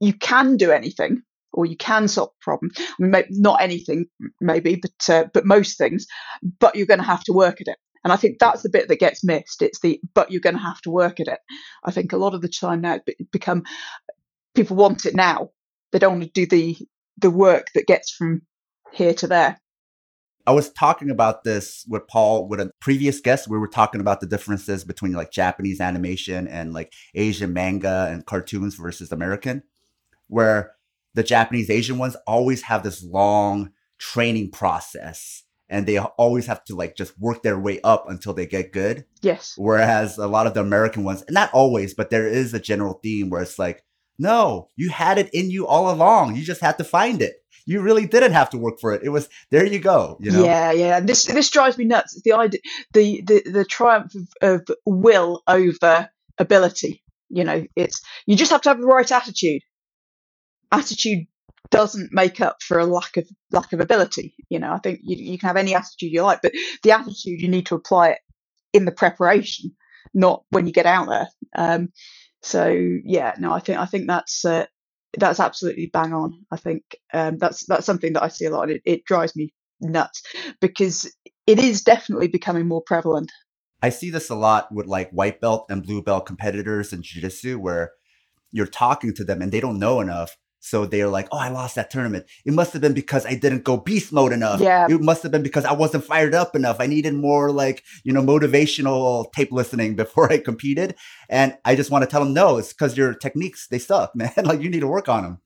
[0.00, 2.70] you can do anything or you can solve a problem.
[2.78, 4.06] I mean, not anything,
[4.40, 6.06] maybe, but uh, but most things.
[6.60, 7.78] But you're going to have to work at it.
[8.06, 9.62] And I think that's the bit that gets missed.
[9.62, 11.40] It's the but you're going to have to work at it.
[11.84, 13.64] I think a lot of the time now it's become
[14.54, 15.50] people want it now.
[15.90, 16.78] They don't want to do the
[17.18, 18.42] the work that gets from
[18.92, 19.60] here to there.
[20.46, 23.48] I was talking about this with Paul with a previous guest.
[23.48, 28.24] We were talking about the differences between like Japanese animation and like Asian manga and
[28.24, 29.64] cartoons versus American,
[30.28, 30.76] where
[31.14, 36.76] the Japanese Asian ones always have this long training process and they always have to
[36.76, 39.04] like just work their way up until they get good.
[39.22, 39.54] Yes.
[39.56, 43.00] Whereas a lot of the American ones, and not always, but there is a general
[43.02, 43.84] theme where it's like,
[44.18, 46.36] no, you had it in you all along.
[46.36, 49.02] You just had to find it you really didn't have to work for it.
[49.02, 50.16] It was there you go.
[50.20, 50.44] You know?
[50.44, 51.00] Yeah, yeah.
[51.00, 52.14] This this drives me nuts.
[52.14, 52.60] It's the idea,
[52.92, 57.02] the the the triumph of, of will over ability.
[57.28, 59.62] You know, it's you just have to have the right attitude.
[60.70, 61.26] Attitude
[61.70, 64.34] doesn't make up for a lack of lack of ability.
[64.48, 66.52] You know, I think you, you can have any attitude you like, but
[66.82, 68.18] the attitude you need to apply it
[68.72, 69.74] in the preparation,
[70.14, 71.28] not when you get out there.
[71.56, 71.88] Um,
[72.42, 72.66] so
[73.04, 74.66] yeah, no, I think I think that's uh,
[75.18, 76.44] that's absolutely bang on.
[76.50, 78.70] I think um, that's that's something that I see a lot.
[78.70, 80.22] It, it drives me nuts
[80.60, 81.12] because
[81.46, 83.30] it is definitely becoming more prevalent.
[83.82, 87.58] I see this a lot with like white belt and blue belt competitors in jiu-jitsu
[87.58, 87.92] where
[88.50, 90.36] you're talking to them and they don't know enough.
[90.66, 92.26] So they're like, oh, I lost that tournament.
[92.44, 94.60] It must have been because I didn't go beast mode enough.
[94.60, 94.88] Yeah.
[94.90, 96.80] It must have been because I wasn't fired up enough.
[96.80, 100.96] I needed more like, you know, motivational tape listening before I competed.
[101.28, 104.32] And I just want to tell them, no, it's because your techniques, they suck, man.
[104.42, 105.38] like you need to work on them.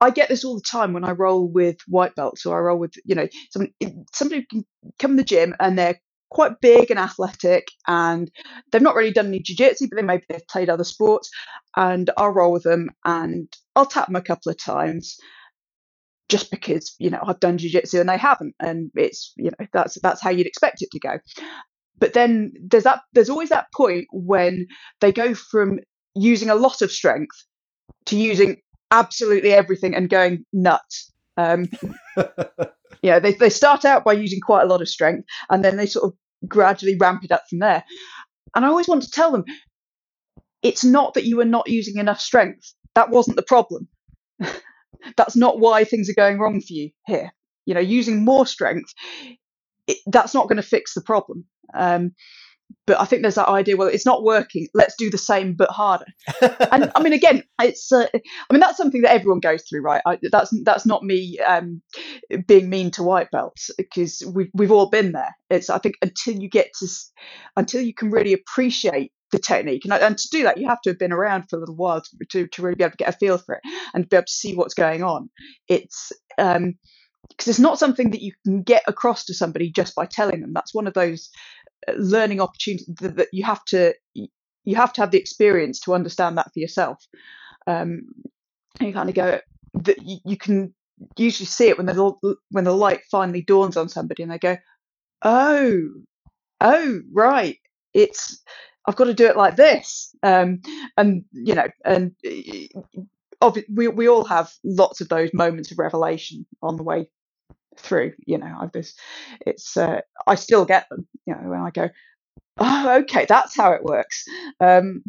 [0.00, 2.78] I get this all the time when I roll with white belts or I roll
[2.78, 3.74] with, you know, somebody,
[4.12, 4.64] somebody can
[4.98, 6.00] come in the gym and they're
[6.34, 8.30] quite big and athletic, and
[8.70, 11.30] they've not really done any jiu-jitsu, but they maybe they've played other sports,
[11.76, 15.16] and I'll roll with them and I'll tap them a couple of times,
[16.28, 19.98] just because you know I've done jiu-jitsu and they haven't, and it's you know that's
[20.02, 21.18] that's how you'd expect it to go.
[21.98, 24.66] But then there's that there's always that point when
[25.00, 25.78] they go from
[26.14, 27.36] using a lot of strength
[28.06, 28.56] to using
[28.90, 31.12] absolutely everything and going nuts.
[31.36, 31.68] Um,
[33.02, 35.86] yeah, they, they start out by using quite a lot of strength and then they
[35.86, 36.12] sort of
[36.48, 37.84] gradually ramp it up from there.
[38.54, 39.44] And I always want to tell them
[40.62, 42.72] it's not that you are not using enough strength.
[42.94, 43.88] That wasn't the problem.
[45.16, 47.32] that's not why things are going wrong for you here.
[47.66, 48.92] You know, using more strength,
[49.86, 51.44] it, that's not going to fix the problem.
[51.74, 52.12] Um,
[52.86, 53.76] but I think there's that idea.
[53.76, 54.68] Well, it's not working.
[54.74, 56.06] Let's do the same but harder.
[56.40, 57.90] and I mean, again, it's.
[57.92, 60.02] Uh, I mean, that's something that everyone goes through, right?
[60.06, 61.82] I, that's that's not me um,
[62.46, 65.34] being mean to white belts because we've we've all been there.
[65.50, 65.70] It's.
[65.70, 66.88] I think until you get to,
[67.56, 70.90] until you can really appreciate the technique, and, and to do that, you have to
[70.90, 73.08] have been around for a little while to, to, to really be able to get
[73.14, 73.62] a feel for it
[73.94, 75.30] and be able to see what's going on.
[75.68, 76.12] It's.
[76.38, 76.74] Um,
[77.30, 80.52] because it's not something that you can get across to somebody just by telling them.
[80.52, 81.30] That's one of those
[81.96, 83.94] learning opportunity that, that, you have to
[84.64, 87.04] you have to have the experience to understand that for yourself.
[87.66, 88.02] Um,
[88.80, 89.40] you kind of go
[89.74, 90.74] that you, you, can
[91.16, 94.56] usually see it when the when the light finally dawns on somebody and they go,
[95.22, 95.88] oh,
[96.60, 97.58] oh, right,
[97.92, 98.42] it's
[98.86, 100.14] I've got to do it like this.
[100.22, 100.60] Um,
[100.96, 102.14] and you know, and
[103.68, 107.08] we we all have lots of those moments of revelation on the way
[107.78, 108.12] through.
[108.26, 108.94] You know, I've this,
[109.46, 111.06] it's uh, I still get them.
[111.26, 111.88] You know, when I go,
[112.58, 114.24] oh, okay, that's how it works.
[114.60, 115.02] Um,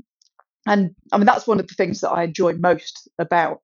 [0.67, 3.60] and I mean, that's one of the things that I enjoy most about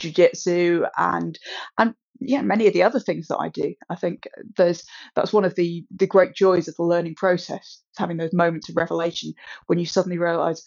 [0.00, 1.38] jujitsu and
[1.78, 3.74] and yeah, many of the other things that I do.
[3.90, 4.84] I think there's
[5.16, 8.76] that's one of the the great joys of the learning process, having those moments of
[8.76, 9.34] revelation
[9.66, 10.62] when you suddenly realise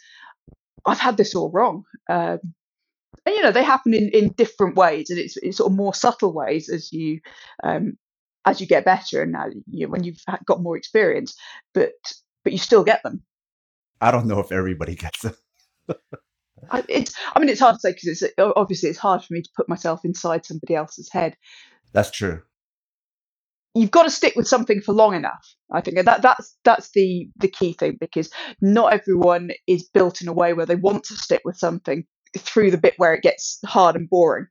[0.85, 1.83] I've had this all wrong.
[2.09, 2.39] Um,
[3.25, 5.93] and you know they happen in, in different ways and it's, it's sort of more
[5.93, 7.19] subtle ways as you
[7.63, 7.93] um,
[8.45, 11.35] as you get better and now you know, when you've got more experience
[11.73, 11.91] but
[12.43, 13.23] but you still get them.
[13.99, 15.35] I don't know if everybody gets them.
[16.71, 19.41] I, it's i mean it's hard to say because it's obviously it's hard for me
[19.41, 21.35] to put myself inside somebody else's head.
[21.91, 22.41] That's true.
[23.75, 26.89] You've got to stick with something for long enough i think and that that's that's
[26.91, 28.29] the the key thing because
[28.61, 32.05] not everyone is built in a way where they want to stick with something
[32.37, 34.47] through the bit where it gets hard and boring.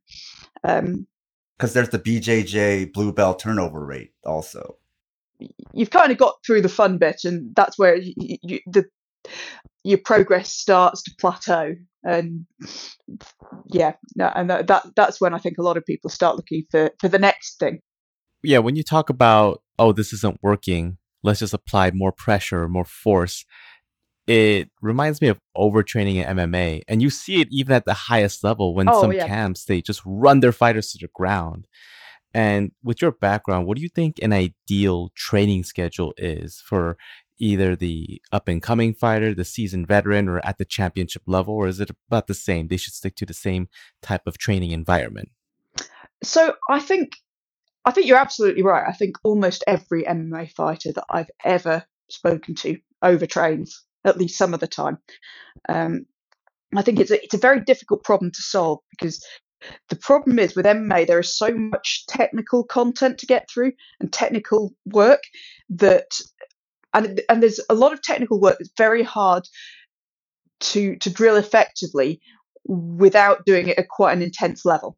[0.62, 1.06] Um,
[1.58, 4.76] because there's the BJJ blue belt turnover rate also.
[5.72, 8.86] You've kind of got through the fun bit, and that's where you, you, the
[9.84, 11.76] your progress starts to plateau.
[12.02, 12.46] And
[13.66, 16.64] yeah, no, and that, that that's when I think a lot of people start looking
[16.70, 17.80] for for the next thing.
[18.42, 22.84] Yeah, when you talk about oh, this isn't working, let's just apply more pressure, more
[22.84, 23.44] force
[24.26, 26.82] it reminds me of overtraining in MMA.
[26.88, 29.26] And you see it even at the highest level when oh, some yeah.
[29.26, 31.66] camps, they just run their fighters to the ground.
[32.32, 36.96] And with your background, what do you think an ideal training schedule is for
[37.38, 41.54] either the up and coming fighter, the seasoned veteran, or at the championship level?
[41.54, 42.68] Or is it about the same?
[42.68, 43.68] They should stick to the same
[44.02, 45.30] type of training environment.
[46.22, 47.12] So I think
[47.84, 48.84] I think you're absolutely right.
[48.88, 53.72] I think almost every MMA fighter that I've ever spoken to overtrains
[54.04, 54.98] at least some of the time.
[55.68, 56.06] Um,
[56.76, 59.24] I think it's a, it's a very difficult problem to solve because
[59.88, 64.12] the problem is with MMA there is so much technical content to get through and
[64.12, 65.22] technical work
[65.70, 66.10] that
[66.92, 69.44] and and there's a lot of technical work that's very hard
[70.60, 72.20] to to drill effectively
[72.66, 74.96] without doing it at quite an intense level.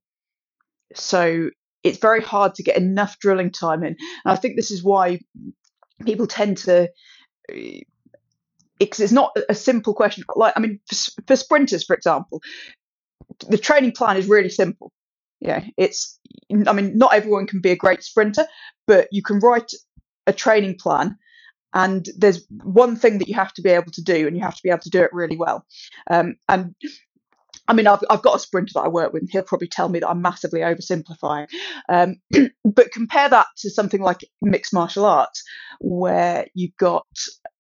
[0.95, 1.51] So
[1.83, 3.97] it's very hard to get enough drilling time in.
[4.25, 5.21] And I think this is why
[6.05, 6.89] people tend to
[8.79, 10.25] it's, it's not a simple question.
[10.35, 12.43] Like, I mean, for, for sprinters, for example,
[13.49, 14.93] the training plan is really simple.
[15.41, 16.19] Yeah, it's,
[16.67, 18.47] I mean, not everyone can be a great sprinter,
[18.87, 19.73] but you can write
[20.27, 21.17] a training plan
[21.75, 24.57] and there's one thing that you have to be able to do and you have
[24.57, 25.65] to be able to do it really well
[26.11, 26.75] um, and
[27.69, 29.89] I mean, I've, I've got a sprinter that I work with, and he'll probably tell
[29.89, 31.49] me that I'm massively oversimplifying.
[31.89, 32.17] Um,
[32.65, 35.43] but compare that to something like mixed martial arts,
[35.81, 37.07] where you've got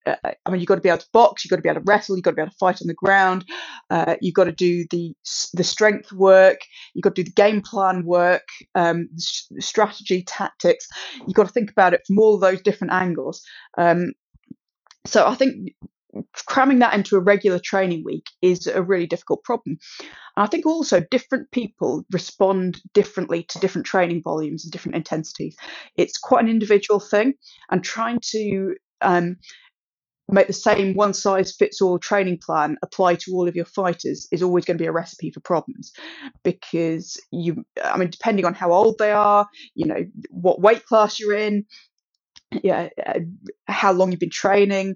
[0.06, 1.84] I mean, you've got to be able to box, you've got to be able to
[1.86, 3.44] wrestle, you've got to be able to fight on the ground,
[3.90, 5.14] uh, you've got to do the
[5.54, 6.60] the strength work,
[6.94, 10.86] you've got to do the game plan work, um, strategy, tactics.
[11.26, 13.42] You've got to think about it from all those different angles.
[13.76, 14.12] Um,
[15.04, 15.72] so I think
[16.32, 19.78] cramming that into a regular training week is a really difficult problem.
[20.36, 25.56] And I think also different people respond differently to different training volumes and different intensities.
[25.96, 27.34] It's quite an individual thing,
[27.70, 29.36] and trying to um,
[30.28, 34.28] make the same one size fits all training plan apply to all of your fighters
[34.32, 35.92] is always going to be a recipe for problems.
[36.42, 41.20] Because you i mean depending on how old they are you know what weight class
[41.20, 41.64] you're in
[42.62, 43.20] yeah uh,
[43.66, 44.94] how long you've been training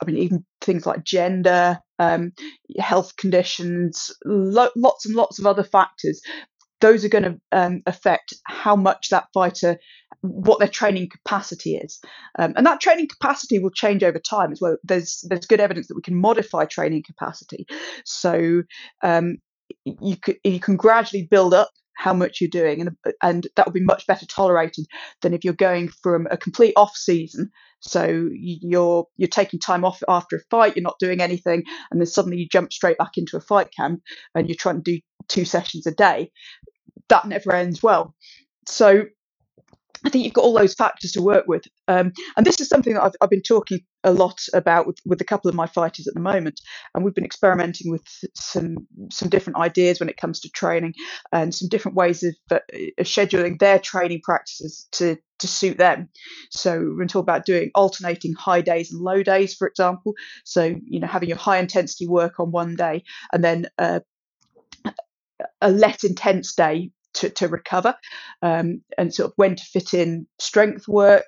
[0.00, 2.32] i mean even things like gender um,
[2.78, 6.20] health conditions lo- lots and lots of other factors.
[6.80, 9.78] Those are going to um, affect how much that fighter
[10.22, 12.00] what their training capacity is.
[12.38, 14.76] Um, and that training capacity will change over time as well.
[14.84, 17.66] There's there's good evidence that we can modify training capacity.
[18.04, 18.62] So
[19.02, 19.36] um,
[19.84, 22.90] you can you can gradually build up how much you're doing and
[23.22, 24.86] and that will be much better tolerated
[25.20, 27.50] than if you're going from a complete off season.
[27.80, 32.06] So you're you're taking time off after a fight you're not doing anything and then
[32.06, 34.00] suddenly you jump straight back into a fight camp
[34.34, 36.30] and you're trying to do two sessions a day.
[37.08, 38.14] That never ends well.
[38.66, 39.04] So
[40.04, 41.64] I think you've got all those factors to work with.
[41.88, 45.20] Um, and this is something that I've, I've, been talking a lot about with, with
[45.20, 46.60] a couple of my fighters at the moment.
[46.94, 48.76] And we've been experimenting with some
[49.10, 50.94] some different ideas when it comes to training
[51.32, 52.58] and some different ways of, uh,
[52.98, 56.08] of scheduling their training practices to, to suit them.
[56.50, 60.14] So we're going to talk about doing alternating high days and low days, for example.
[60.44, 64.00] So, you know, having your high intensity work on one day and then uh,
[65.60, 67.94] a less intense day to, to recover
[68.42, 71.26] um, and sort of when to fit in strength work.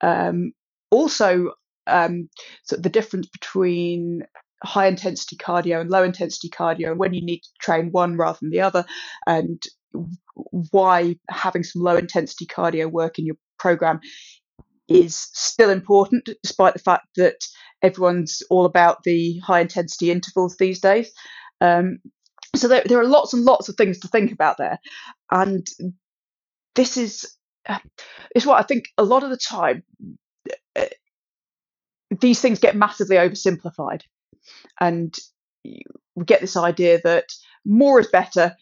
[0.00, 0.52] Um,
[0.90, 1.52] also,
[1.86, 2.28] um,
[2.68, 4.22] the difference between
[4.62, 8.38] high intensity cardio and low intensity cardio and when you need to train one rather
[8.40, 8.84] than the other
[9.26, 9.62] and
[10.70, 14.00] why having some low intensity cardio work in your program
[14.88, 17.36] is still important despite the fact that
[17.82, 21.12] everyone's all about the high intensity intervals these days
[21.60, 21.98] um,
[22.58, 24.78] so there, there are lots and lots of things to think about there.
[25.30, 25.66] And
[26.74, 27.36] this is
[27.66, 27.78] uh,
[28.44, 29.82] what i think a lot of the time
[30.76, 30.84] uh,
[32.20, 34.02] these things get massively oversimplified.
[34.80, 35.14] And
[35.64, 37.26] we get this idea that
[37.64, 38.54] more is better.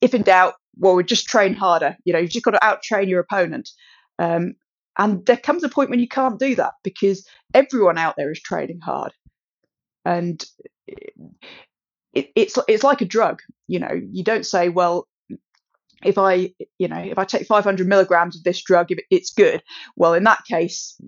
[0.00, 1.96] If in doubt well we just train harder.
[2.04, 3.70] You know you've just got to out train your opponent.
[4.18, 4.54] Um,
[4.98, 8.40] and there comes a point when you can't do that because everyone out there is
[8.40, 9.12] training hard.
[10.04, 10.44] And
[12.12, 13.40] it, it's it's like a drug.
[13.68, 15.06] You know, you don't say, well,
[16.04, 19.62] if I you know if I take 500 milligrams of this drug, it's good.
[19.96, 21.00] Well, in that case,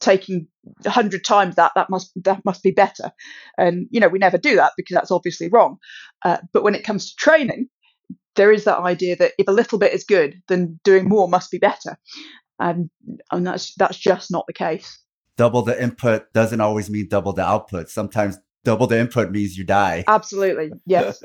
[0.00, 0.46] taking
[0.82, 3.12] 100 times that that must that must be better.
[3.56, 5.78] And you know, we never do that because that's obviously wrong.
[6.24, 7.68] Uh, but when it comes to training,
[8.36, 11.50] there is that idea that if a little bit is good, then doing more must
[11.50, 11.98] be better.
[12.58, 12.90] And
[13.30, 14.98] and that's that's just not the case.
[15.36, 17.88] Double the input doesn't always mean double the output.
[17.88, 20.04] Sometimes double the input means you die.
[20.06, 21.22] Absolutely, yes.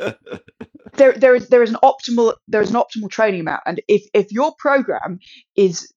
[0.93, 4.03] there, there is there is an optimal there is an optimal training amount, and if
[4.13, 5.19] if your program
[5.55, 5.91] is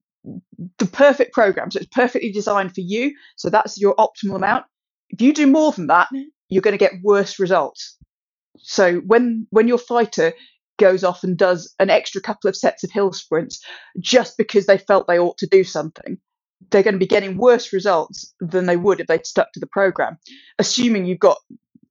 [0.78, 4.64] the perfect program, so it's perfectly designed for you, so that's your optimal amount.
[5.10, 6.08] If you do more than that,
[6.48, 7.96] you're going to get worse results.
[8.58, 10.32] So when when your fighter
[10.78, 13.64] goes off and does an extra couple of sets of hill sprints
[13.98, 16.18] just because they felt they ought to do something,
[16.70, 19.66] they're going to be getting worse results than they would if they'd stuck to the
[19.66, 20.18] program,
[20.58, 21.38] assuming you've got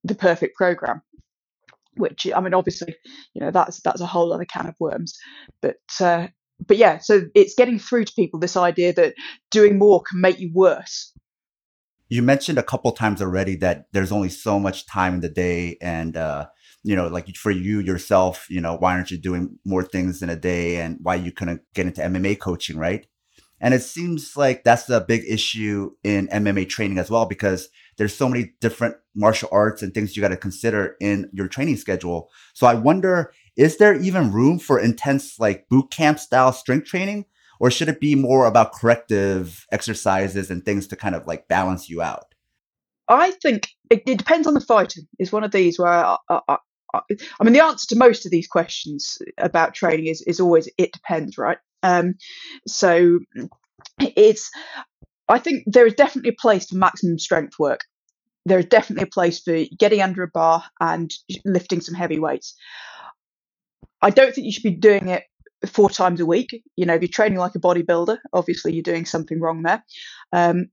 [0.03, 1.01] the perfect program.
[1.97, 2.93] Which I mean, obviously,
[3.33, 5.17] you know that's that's a whole other can of worms.
[5.61, 6.27] But uh,
[6.65, 9.13] but yeah, so it's getting through to people this idea that
[9.49, 11.13] doing more can make you worse.
[12.09, 15.77] You mentioned a couple times already that there's only so much time in the day,
[15.81, 16.47] and uh,
[16.83, 20.29] you know, like for you yourself, you know, why aren't you doing more things in
[20.29, 23.07] a day, and why you couldn't get into MMA coaching, right?
[23.65, 28.13] And it seems like that's a big issue in MMA training as well, because there's
[28.13, 32.29] so many different martial arts and things you got to consider in your training schedule.
[32.53, 37.25] So I wonder, is there even room for intense like boot camp style strength training?
[37.59, 41.89] Or should it be more about corrective exercises and things to kind of like balance
[41.89, 42.35] you out?
[43.07, 45.01] I think it, it depends on the fighter.
[45.17, 46.57] Is one of these where I, I, I,
[46.93, 50.91] I mean, the answer to most of these questions about training is, is always it
[50.91, 51.57] depends, right?
[51.83, 52.15] Um,
[52.67, 53.19] so
[53.99, 54.49] it's,
[55.27, 57.81] I think there is definitely a place for maximum strength work.
[58.45, 61.11] There is definitely a place for getting under a bar and
[61.45, 62.55] lifting some heavy weights.
[64.01, 65.23] I don't think you should be doing it
[65.65, 66.61] four times a week.
[66.75, 69.83] You know, if you're training like a bodybuilder, obviously you're doing something wrong there.
[70.31, 70.67] Um,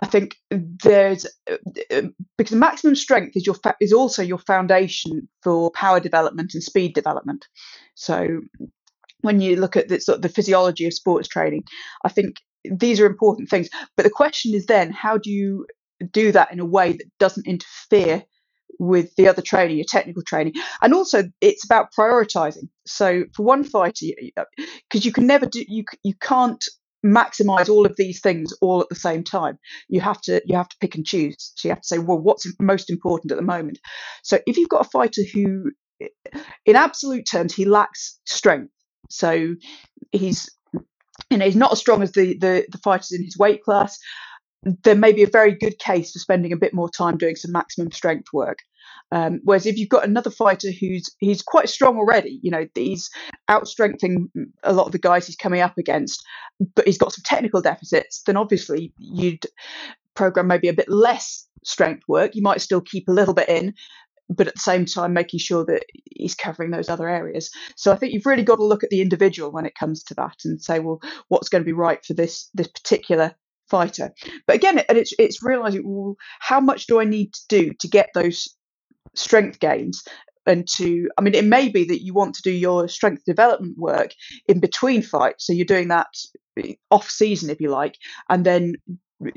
[0.00, 2.02] I think there's uh,
[2.36, 7.46] because maximum strength is your is also your foundation for power development and speed development.
[7.94, 8.40] So
[9.24, 11.64] when you look at the, sort of the physiology of sports training,
[12.04, 13.68] I think these are important things.
[13.96, 15.66] But the question is then, how do you
[16.12, 18.24] do that in a way that doesn't interfere
[18.78, 22.68] with the other training, your technical training, and also it's about prioritizing.
[22.86, 26.62] So for one fighter, because uh, you can never do, you you can't
[27.04, 29.58] maximize all of these things all at the same time
[29.88, 32.18] you have to you have to pick and choose so you have to say well
[32.18, 33.78] what's most important at the moment
[34.22, 35.70] so if you've got a fighter who
[36.64, 38.72] in absolute terms he lacks strength
[39.14, 39.54] so
[40.12, 40.50] he's
[41.30, 43.98] you know he's not as strong as the the, the fighters in his weight class
[44.82, 47.52] there may be a very good case for spending a bit more time doing some
[47.52, 48.58] maximum strength work
[49.12, 53.10] um, whereas if you've got another fighter who's he's quite strong already, you know, he's
[53.48, 54.26] outstrengthening
[54.62, 56.22] a lot of the guys he's coming up against,
[56.74, 59.46] but he's got some technical deficits, then obviously you'd
[60.14, 62.34] program maybe a bit less strength work.
[62.34, 63.74] You might still keep a little bit in,
[64.28, 67.50] but at the same time making sure that he's covering those other areas.
[67.76, 70.14] So I think you've really got to look at the individual when it comes to
[70.14, 73.34] that and say, well, what's going to be right for this this particular
[73.70, 74.12] fighter.
[74.46, 77.88] But again, and it's it's realizing well, how much do I need to do to
[77.88, 78.48] get those
[79.14, 80.02] strength gains
[80.46, 83.76] and to i mean it may be that you want to do your strength development
[83.78, 84.12] work
[84.48, 86.08] in between fights so you're doing that
[86.58, 87.96] eh, off season if you like
[88.28, 88.74] and then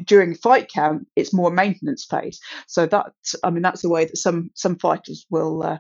[0.06, 3.12] during fight count it's more maintenance phase so that
[3.44, 5.78] i mean that's the way that some some fighters will uh,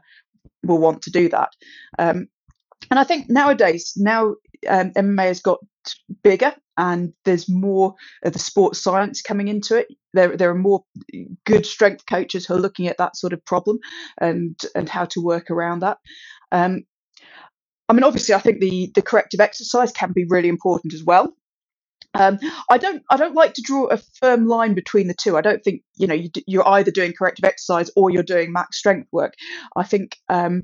[0.64, 1.50] will want to do that
[2.00, 2.28] um,
[2.92, 4.36] and i think nowadays now
[4.68, 5.60] um, mma has got
[6.24, 9.88] bigger and there's more of the sports science coming into it.
[10.14, 10.84] There, there are more
[11.46, 13.80] good strength coaches who are looking at that sort of problem
[14.20, 15.98] and and how to work around that.
[16.52, 16.84] Um,
[17.90, 21.34] I mean, obviously, I think the the corrective exercise can be really important as well.
[22.14, 22.40] Um,
[22.70, 25.38] I don't I don't like to draw a firm line between the two.
[25.38, 28.78] I don't think you know you, are either doing corrective exercise or you're doing max
[28.78, 29.34] strength work.
[29.76, 30.64] I think um,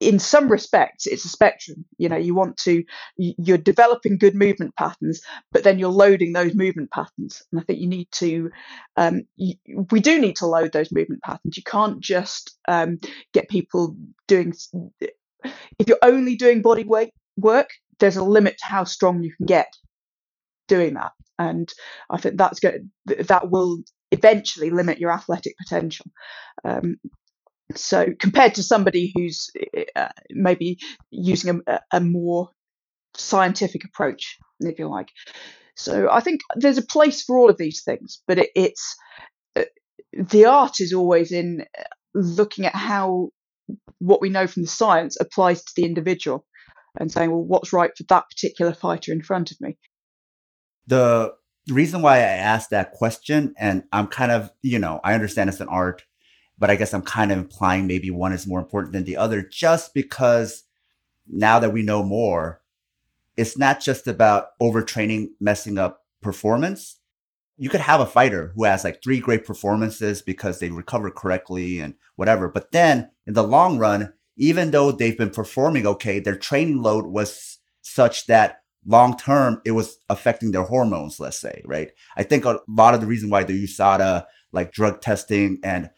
[0.00, 2.82] in some respects it's a spectrum you know you want to
[3.18, 5.20] you're developing good movement patterns
[5.52, 8.50] but then you're loading those movement patterns and i think you need to
[8.96, 9.54] um, you,
[9.90, 12.98] we do need to load those movement patterns you can't just um,
[13.34, 13.94] get people
[14.26, 14.54] doing
[15.00, 19.44] if you're only doing body weight work there's a limit to how strong you can
[19.44, 19.68] get
[20.68, 21.72] doing that and
[22.10, 23.78] i think that's going that will
[24.12, 26.06] eventually limit your athletic potential
[26.64, 26.96] um,
[27.74, 29.50] so compared to somebody who's
[29.96, 30.78] uh, maybe
[31.10, 32.50] using a, a, more
[33.16, 35.08] scientific approach, if you like.
[35.74, 38.96] So I think there's a place for all of these things, but it, it's
[39.56, 39.64] uh,
[40.12, 41.64] the art is always in
[42.14, 43.30] looking at how
[43.98, 46.46] what we know from the science applies to the individual
[46.98, 49.76] and saying, well, what's right for that particular fighter in front of me.
[50.86, 51.34] The
[51.68, 55.60] reason why I asked that question, and I'm kind of, you know, I understand it's
[55.60, 56.04] an art
[56.58, 59.42] but I guess I'm kind of implying maybe one is more important than the other
[59.42, 60.64] just because
[61.28, 62.62] now that we know more,
[63.36, 66.96] it's not just about overtraining messing up performance.
[67.58, 71.80] You could have a fighter who has like three great performances because they recover correctly
[71.80, 72.48] and whatever.
[72.48, 77.06] But then in the long run, even though they've been performing okay, their training load
[77.06, 81.90] was such that long term it was affecting their hormones, let's say, right?
[82.16, 85.90] I think a lot of the reason why the USADA like drug testing and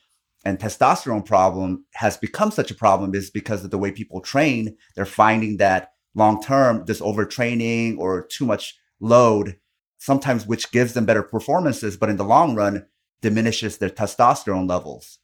[0.44, 4.76] and testosterone problem has become such a problem is because of the way people train.
[4.94, 9.56] They're finding that long term, this overtraining or too much load,
[9.98, 12.86] sometimes which gives them better performances, but in the long run
[13.20, 15.18] diminishes their testosterone levels.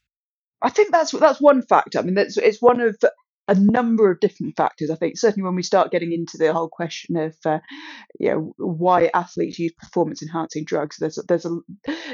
[0.61, 1.99] I think that's that's one factor.
[1.99, 2.97] I mean, that's it's one of
[3.47, 4.89] a number of different factors.
[4.89, 7.59] I think certainly when we start getting into the whole question of uh,
[8.19, 11.57] you know why athletes use performance enhancing drugs, there's there's a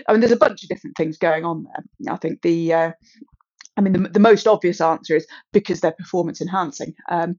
[0.07, 2.13] I mean there's a bunch of different things going on there.
[2.13, 2.91] I think the uh,
[3.77, 7.37] I mean the, the most obvious answer is because they're performance enhancing, um,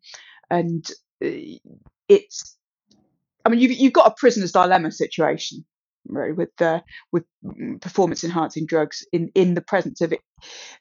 [0.51, 0.87] and
[1.25, 1.59] uh,
[2.09, 2.57] it's
[3.45, 5.65] I mean you've you've got a prisoner's dilemma situation
[6.07, 6.83] with the
[7.13, 7.25] with
[7.81, 10.21] performance enhancing drugs in in the presence of it.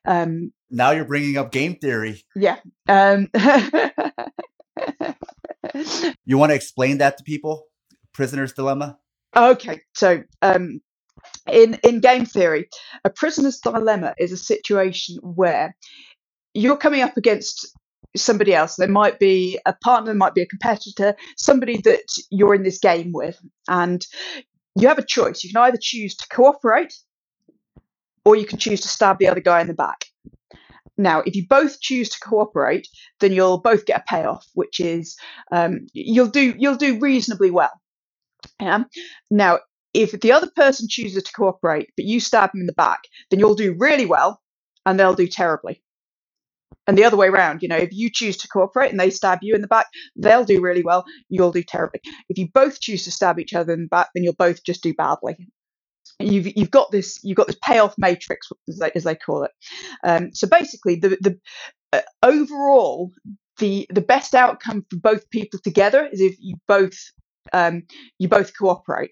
[0.06, 2.24] Um, now you're bringing up game theory.
[2.36, 2.58] Yeah.
[2.88, 3.30] Um,
[6.26, 7.68] you want to explain that to people?
[8.14, 8.98] Prisoner's dilemma.
[9.36, 10.82] Okay, so um,
[11.50, 12.68] in in game theory,
[13.06, 15.76] a prisoner's dilemma is a situation where
[16.54, 17.74] you're coming up against
[18.16, 18.76] somebody else.
[18.76, 23.12] There might be a partner, might be a competitor, somebody that you're in this game
[23.14, 24.06] with, and
[24.76, 25.44] you have a choice.
[25.44, 26.94] You can either choose to cooperate
[28.26, 30.06] or you can choose to stab the other guy in the back.
[30.98, 32.88] Now, if you both choose to cooperate,
[33.20, 35.18] then you'll both get a payoff, which is
[35.52, 37.72] um, you'll do you'll do reasonably well.
[38.60, 38.84] Yeah.
[39.30, 39.60] Now,
[39.94, 43.40] if the other person chooses to cooperate, but you stab them in the back, then
[43.40, 44.42] you'll do really well,
[44.86, 45.82] and they'll do terribly
[46.88, 49.40] and the other way around you know if you choose to cooperate and they stab
[49.42, 52.02] you in the back they'll do really well you'll do terribly.
[52.30, 54.84] If you both choose to stab each other in the back then you'll both just
[54.84, 55.38] do badly.
[56.20, 59.52] You've you've got this you've got this payoff matrix as they, as they call it.
[60.04, 61.40] Um, so basically the the
[61.94, 63.12] uh, overall
[63.58, 66.98] the the best outcome for both people together is if you both
[67.54, 67.84] um,
[68.20, 69.12] you both cooperate.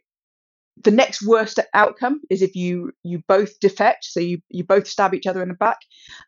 [0.83, 5.13] The next worst outcome is if you you both defect, so you you both stab
[5.13, 5.77] each other in the back.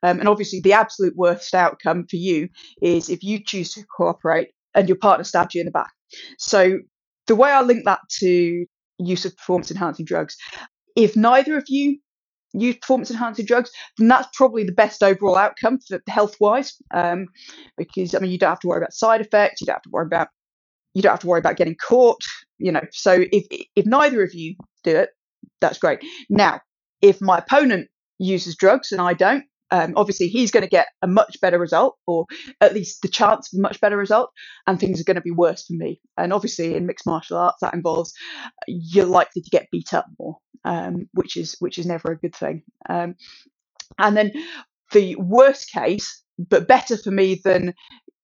[0.03, 2.49] Um, and obviously, the absolute worst outcome for you
[2.81, 5.91] is if you choose to cooperate and your partner stabs you in the back.
[6.37, 6.79] So
[7.27, 8.65] the way I link that to
[8.99, 10.35] use of performance enhancing drugs,
[10.95, 11.99] if neither of you
[12.53, 16.73] use performance enhancing drugs, then that's probably the best overall outcome for health wise.
[16.93, 17.27] Um,
[17.77, 19.89] because I mean, you don't have to worry about side effects, you don't have to
[19.91, 20.27] worry about
[20.93, 22.21] you don't have to worry about getting caught.
[22.61, 23.45] You know, so if
[23.75, 25.09] if neither of you do it,
[25.59, 25.99] that's great.
[26.29, 26.61] Now,
[27.01, 27.89] if my opponent
[28.19, 31.97] uses drugs and I don't, um, obviously he's going to get a much better result,
[32.05, 32.25] or
[32.59, 34.29] at least the chance of a much better result,
[34.67, 35.99] and things are going to be worse for me.
[36.17, 38.13] And obviously, in mixed martial arts, that involves
[38.67, 42.35] you're likely to get beat up more, um, which is which is never a good
[42.35, 42.63] thing.
[42.89, 43.15] Um,
[43.97, 44.31] and then
[44.91, 47.73] the worst case, but better for me than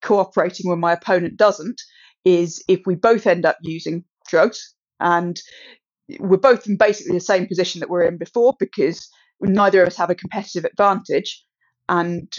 [0.02, 1.82] cooperating when my opponent doesn't,
[2.26, 5.40] is if we both end up using drugs and
[6.20, 9.10] we're both in basically the same position that we're in before because
[9.42, 11.44] neither of us have a competitive advantage,
[11.90, 12.34] and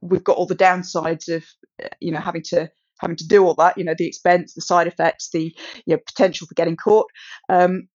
[0.00, 1.44] we've got all the downsides of
[2.00, 3.78] you know having to having to do all that.
[3.78, 5.54] You know, the expense, the side effects, the
[5.86, 7.06] you know potential for getting caught.
[7.48, 7.88] Um,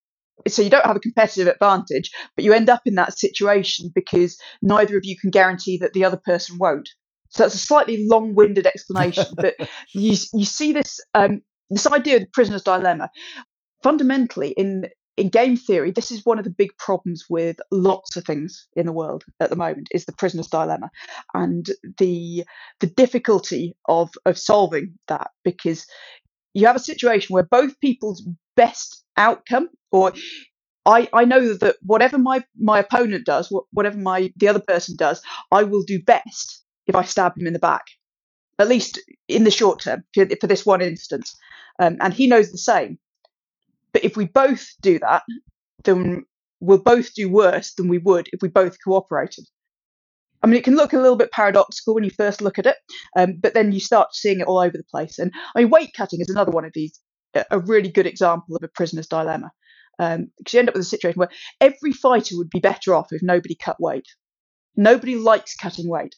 [0.46, 4.38] so you don't have a competitive advantage, but you end up in that situation because
[4.62, 6.88] neither of you can guarantee that the other person won't.
[7.30, 9.54] So that's a slightly long-winded explanation, but
[9.92, 13.10] you you see this um, this idea of the prisoner's dilemma
[13.82, 18.24] fundamentally in in game theory, this is one of the big problems with lots of
[18.24, 20.90] things in the world at the moment is the prisoner's dilemma
[21.34, 22.44] and the
[22.80, 25.86] the difficulty of of solving that because
[26.54, 30.12] you have a situation where both people's best outcome or
[30.86, 35.20] I, I know that whatever my, my opponent does, whatever my the other person does,
[35.52, 37.84] I will do best if I stab him in the back,
[38.58, 38.98] at least
[39.28, 41.36] in the short term for, for this one instance.
[41.78, 42.98] Um, and he knows the same.
[43.92, 45.22] But if we both do that,
[45.84, 46.24] then
[46.60, 49.44] we'll both do worse than we would if we both cooperated.
[50.42, 52.76] I mean, it can look a little bit paradoxical when you first look at it,
[53.16, 55.18] um, but then you start seeing it all over the place.
[55.18, 56.98] And I mean, weight cutting is another one of these,
[57.50, 59.50] a really good example of a prisoner's dilemma.
[59.98, 63.08] Because um, you end up with a situation where every fighter would be better off
[63.10, 64.06] if nobody cut weight.
[64.76, 66.14] Nobody likes cutting weight.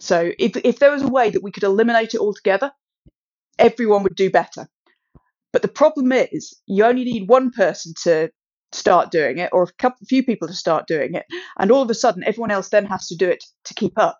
[0.00, 2.72] So if, if there was a way that we could eliminate it altogether,
[3.58, 4.68] everyone would do better.
[5.52, 8.30] But the problem is, you only need one person to
[8.72, 11.24] start doing it, or a couple, few people to start doing it,
[11.58, 14.18] and all of a sudden, everyone else then has to do it to keep up.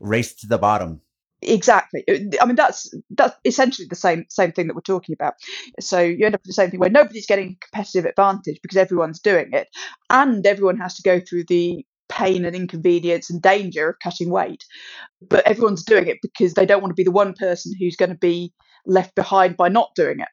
[0.00, 1.00] Race to the bottom.
[1.40, 2.04] Exactly.
[2.40, 5.34] I mean, that's that's essentially the same same thing that we're talking about.
[5.78, 9.20] So you end up with the same thing where nobody's getting competitive advantage because everyone's
[9.20, 9.68] doing it,
[10.10, 14.64] and everyone has to go through the pain and inconvenience and danger of cutting weight.
[15.28, 18.10] But everyone's doing it because they don't want to be the one person who's going
[18.10, 18.52] to be
[18.88, 20.28] left behind by not doing it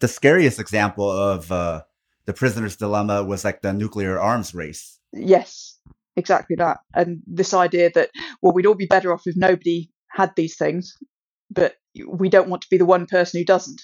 [0.00, 1.82] the scariest example of uh,
[2.26, 4.98] the prisoner's dilemma was like the nuclear arms race.
[5.12, 5.78] Yes,
[6.16, 6.78] exactly that.
[6.94, 8.10] And this idea that,
[8.42, 10.94] well, we'd all be better off if nobody had these things,
[11.50, 11.76] but
[12.06, 13.80] we don't want to be the one person who doesn't.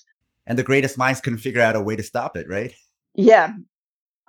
[0.47, 2.73] And the greatest minds couldn't figure out a way to stop it, right?
[3.15, 3.53] Yeah.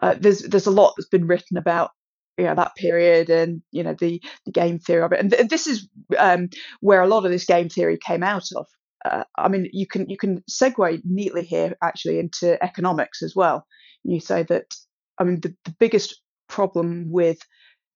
[0.02, 1.92] Uh, there's there's a lot that's been written about
[2.38, 5.48] you know that period and you know the the game theory of it and th-
[5.48, 5.88] this is
[6.20, 6.50] um,
[6.82, 8.68] where a lot of this game theory came out of
[9.06, 13.66] uh, I mean, you can you can segue neatly here actually into economics as well.
[14.03, 14.74] You say that
[15.20, 17.38] I mean the, the biggest problem with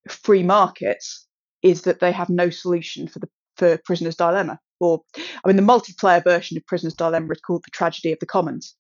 [0.08, 1.28] free markets
[1.62, 4.60] is that they have no solution for the for prisoner's dilemma.
[4.80, 8.26] Or I mean, the multiplayer version of prisoner's dilemma is called the tragedy of the
[8.26, 8.76] commons.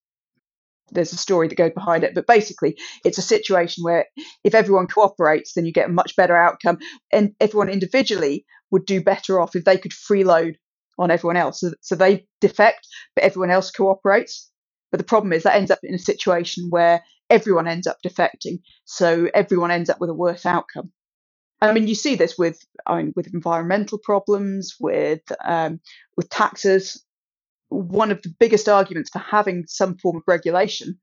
[0.91, 4.05] There's a story that goes behind it, but basically, it's a situation where
[4.43, 6.77] if everyone cooperates, then you get a much better outcome,
[7.11, 10.55] and everyone individually would do better off if they could freeload
[11.00, 11.62] on everyone else.
[11.62, 14.50] So, so they defect, but everyone else cooperates.
[14.91, 18.60] But the problem is that ends up in a situation where everyone ends up defecting.
[18.86, 20.91] So everyone ends up with a worse outcome.
[21.62, 25.80] I mean, you see this with I mean, with environmental problems, with um,
[26.16, 27.04] with taxes.
[27.70, 31.00] One of the biggest arguments for having some form of regulation,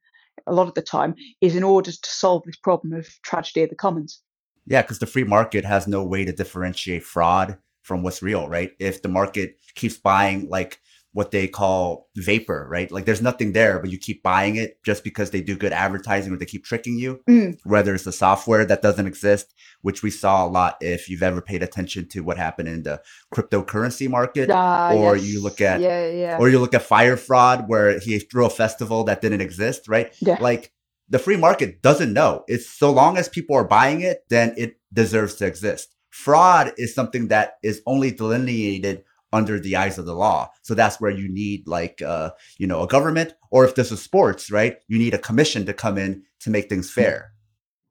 [0.46, 3.70] a lot of the time, is in order to solve this problem of tragedy of
[3.70, 4.20] the commons.
[4.66, 8.72] Yeah, because the free market has no way to differentiate fraud from what's real, right?
[8.80, 10.80] If the market keeps buying like
[11.12, 12.90] what they call vapor, right?
[12.90, 16.30] Like there's nothing there, but you keep buying it just because they do good advertising
[16.30, 17.20] or they keep tricking you.
[17.26, 17.58] Mm.
[17.64, 21.40] Whether it's the software that doesn't exist, which we saw a lot if you've ever
[21.40, 23.00] paid attention to what happened in the
[23.32, 25.26] cryptocurrency market, uh, or yes.
[25.26, 26.36] you look at, yeah, yeah.
[26.38, 30.14] or you look at Fyre fraud where he threw a festival that didn't exist, right?
[30.20, 30.36] Yeah.
[30.38, 30.70] Like
[31.08, 32.44] the free market doesn't know.
[32.46, 35.95] It's so long as people are buying it, then it deserves to exist.
[36.16, 39.04] Fraud is something that is only delineated
[39.34, 40.50] under the eyes of the law.
[40.62, 44.02] So that's where you need like uh, you know a government, or if this is
[44.02, 44.78] sports, right?
[44.88, 47.32] You need a commission to come in to make things fair.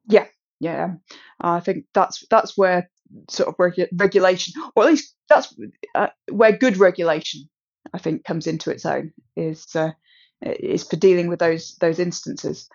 [0.09, 0.25] Yeah,
[0.59, 0.95] yeah.
[1.39, 2.89] I think that's that's where
[3.29, 5.55] sort of regu- regulation, or at least that's
[5.93, 7.47] uh, where good regulation,
[7.93, 9.13] I think, comes into its own.
[9.37, 9.91] Is uh,
[10.41, 12.67] is for dealing with those those instances.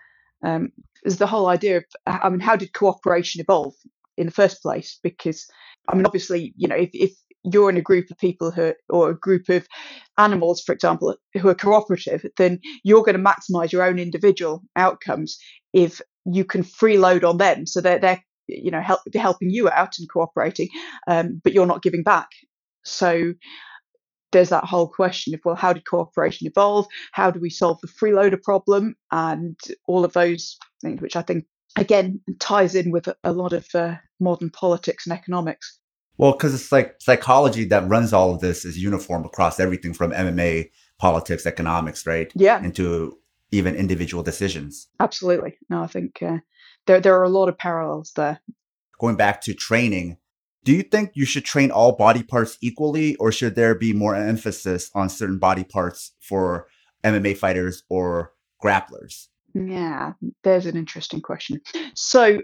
[0.43, 0.71] Um,
[1.03, 3.75] is the whole idea of I mean, how did cooperation evolve
[4.17, 4.99] in the first place?
[5.03, 5.45] Because
[5.87, 7.11] I mean, obviously, you know, if, if
[7.43, 9.67] you're in a group of people who, or a group of
[10.17, 15.39] animals, for example, who are cooperative, then you're going to maximize your own individual outcomes
[15.73, 17.65] if you can freeload on them.
[17.65, 20.69] So they're, they're you know, help, they're helping you out and cooperating,
[21.07, 22.27] um, but you're not giving back.
[22.83, 23.33] So
[24.31, 26.85] there's that whole question of, well, how did cooperation evolve?
[27.11, 28.95] How do we solve the freeloader problem?
[29.11, 31.45] And all of those things, which I think,
[31.75, 35.79] again, ties in with a lot of uh, modern politics and economics.
[36.17, 40.11] Well, because it's like psychology that runs all of this is uniform across everything from
[40.11, 40.69] MMA,
[40.99, 42.31] politics, economics, right?
[42.35, 42.63] Yeah.
[42.63, 43.17] Into
[43.51, 44.87] even individual decisions.
[44.99, 45.57] Absolutely.
[45.69, 46.37] No, I think uh,
[46.85, 48.39] there there are a lot of parallels there.
[48.99, 50.17] Going back to training,
[50.63, 54.15] do you think you should train all body parts equally, or should there be more
[54.15, 56.67] emphasis on certain body parts for
[57.03, 59.27] MMA fighters or grapplers?
[59.53, 61.61] Yeah, there's an interesting question.
[61.95, 62.39] So,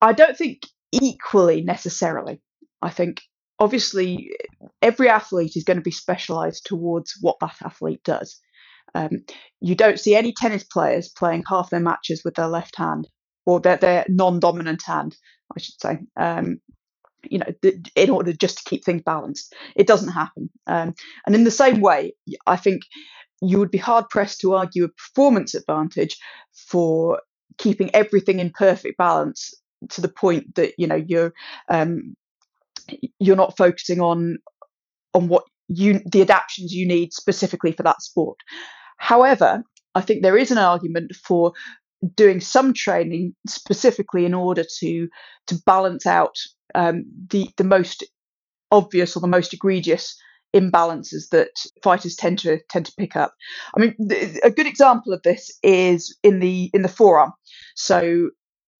[0.00, 2.40] I don't think equally necessarily.
[2.82, 3.22] I think
[3.58, 4.30] obviously
[4.82, 8.38] every athlete is going to be specialized towards what that athlete does.
[8.94, 9.24] Um,
[9.60, 13.08] you don't see any tennis players playing half their matches with their left hand
[13.46, 15.16] or their, their non-dominant hand,
[15.56, 15.98] I should say.
[16.16, 16.60] Um,
[17.24, 20.50] you know, in order just to keep things balanced, it doesn't happen.
[20.66, 20.94] Um,
[21.26, 22.12] and in the same way,
[22.46, 22.82] I think
[23.40, 26.16] you would be hard pressed to argue a performance advantage
[26.68, 27.20] for
[27.58, 29.52] keeping everything in perfect balance
[29.90, 31.32] to the point that you know you're
[31.68, 32.14] um,
[33.18, 34.38] you're not focusing on
[35.12, 38.38] on what you the adaptations you need specifically for that sport.
[38.98, 39.62] However,
[39.94, 41.52] I think there is an argument for
[42.16, 45.08] doing some training specifically in order to
[45.46, 46.36] to balance out
[46.74, 48.04] um, the the most
[48.70, 50.16] obvious or the most egregious
[50.54, 51.50] imbalances that
[51.82, 53.34] fighters tend to tend to pick up.
[53.76, 53.94] I mean,
[54.42, 57.32] a good example of this is in the in the forearm.
[57.74, 58.30] So,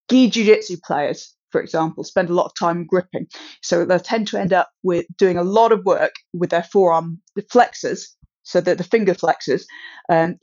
[0.09, 3.27] gi jiu-jitsu players for example, spend a lot of time gripping.
[3.61, 7.21] So they'll tend to end up with doing a lot of work with their forearm
[7.49, 8.13] flexors,
[8.43, 9.65] so the, the finger flexors,
[10.09, 10.35] um,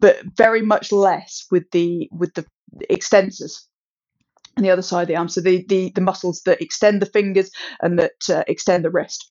[0.00, 2.44] but very much less with the with the
[2.90, 3.60] extensors
[4.56, 5.28] on the other side of the arm.
[5.28, 7.50] So the the, the muscles that extend the fingers
[7.80, 9.30] and that uh, extend the wrist.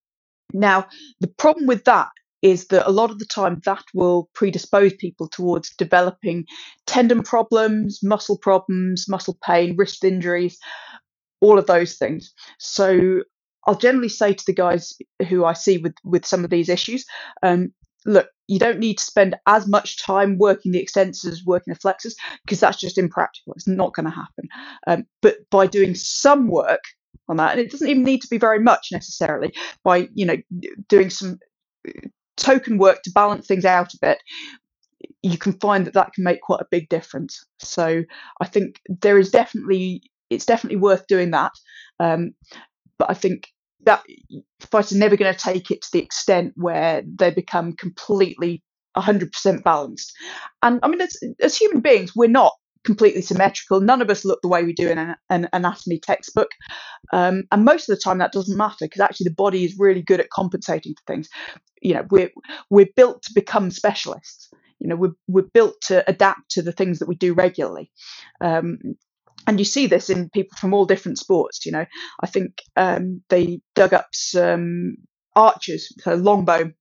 [0.53, 0.87] Now
[1.19, 2.09] the problem with that
[2.41, 6.45] is that a lot of the time that will predispose people towards developing
[6.87, 10.57] tendon problems, muscle problems, muscle pain, wrist injuries,
[11.41, 12.33] all of those things.
[12.57, 13.23] So
[13.67, 14.93] I'll generally say to the guys
[15.27, 17.05] who I see with with some of these issues,
[17.43, 17.73] um,
[18.05, 22.15] look, you don't need to spend as much time working the extensors, working the flexors,
[22.45, 23.53] because that's just impractical.
[23.53, 24.47] It's not going to happen.
[24.87, 26.81] Um, but by doing some work
[27.27, 29.53] on that, and it doesn't even need to be very much necessarily,
[29.83, 30.37] by you know
[30.87, 31.39] doing some
[31.87, 32.07] uh,
[32.37, 34.19] token work to balance things out a bit,
[35.21, 37.45] you can find that that can make quite a big difference.
[37.59, 38.03] So
[38.41, 41.51] I think there is definitely it's definitely worth doing that.
[41.99, 42.31] Um,
[42.97, 43.47] but I think
[43.85, 44.03] that
[44.59, 48.61] fighters are never going to take it to the extent where they become completely
[48.97, 50.13] 100% balanced.
[50.61, 52.53] And I mean, as, as human beings, we're not
[52.89, 53.81] completely symmetrical.
[53.81, 56.49] None of us look the way we do in an, an anatomy textbook.
[57.13, 60.01] Um, and most of the time that doesn't matter because actually the body is really
[60.01, 61.29] good at compensating for things.
[61.83, 62.31] You know, we're,
[62.71, 64.49] we're built to become specialists.
[64.79, 67.91] You know, we're, we're built to adapt to the things that we do regularly.
[68.41, 68.79] Um,
[69.45, 71.63] and you see this in people from all different sports.
[71.67, 71.85] You know,
[72.23, 74.95] I think um, they dug up some
[75.35, 76.73] archers, so longbowmen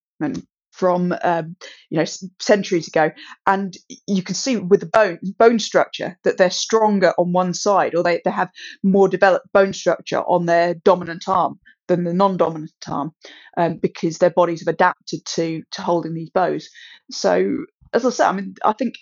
[0.78, 1.56] from um,
[1.90, 2.04] you know
[2.38, 3.10] centuries ago,
[3.46, 3.76] and
[4.06, 8.02] you can see with the bone bone structure that they're stronger on one side, or
[8.02, 8.50] they, they have
[8.82, 11.58] more developed bone structure on their dominant arm
[11.88, 13.12] than the non-dominant arm,
[13.56, 16.68] um, because their bodies have adapted to to holding these bows.
[17.10, 18.96] So as I said, I mean, I think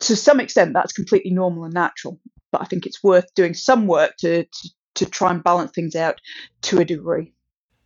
[0.00, 2.20] to some extent that's completely normal and natural
[2.50, 5.94] but I think it's worth doing some work to, to, to try and balance things
[5.94, 6.20] out
[6.62, 7.32] to a degree.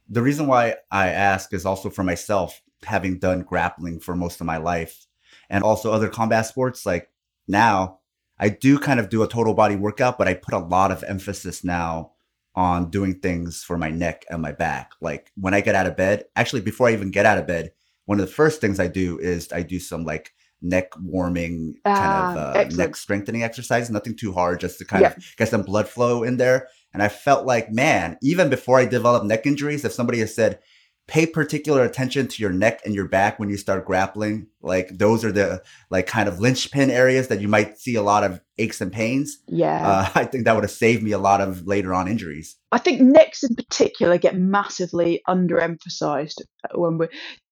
[0.09, 4.47] The reason why I ask is also for myself, having done grappling for most of
[4.47, 5.07] my life
[5.49, 6.85] and also other combat sports.
[6.87, 7.11] Like
[7.47, 7.99] now,
[8.39, 11.05] I do kind of do a total body workout, but I put a lot of
[11.05, 12.13] emphasis now
[12.55, 14.93] on doing things for my neck and my back.
[15.01, 17.73] Like when I get out of bed, actually, before I even get out of bed,
[18.07, 21.99] one of the first things I do is I do some like neck warming kind
[21.99, 23.91] of ah, uh, neck strengthening exercise.
[23.91, 25.13] Nothing too hard, just to kind yeah.
[25.13, 26.69] of get some blood flow in there.
[26.93, 30.59] And I felt like, man, even before I developed neck injuries, if somebody has said,
[31.09, 34.47] pay particular attention to your neck and your back when you start grappling.
[34.61, 38.25] Like those are the like kind of linchpin areas that you might see a lot
[38.25, 39.39] of aches and pains.
[39.49, 39.87] Yeah.
[39.87, 42.57] Uh, I think that would have saved me a lot of later on injuries.
[42.71, 46.41] I think necks in particular get massively underemphasized
[46.75, 47.11] when we're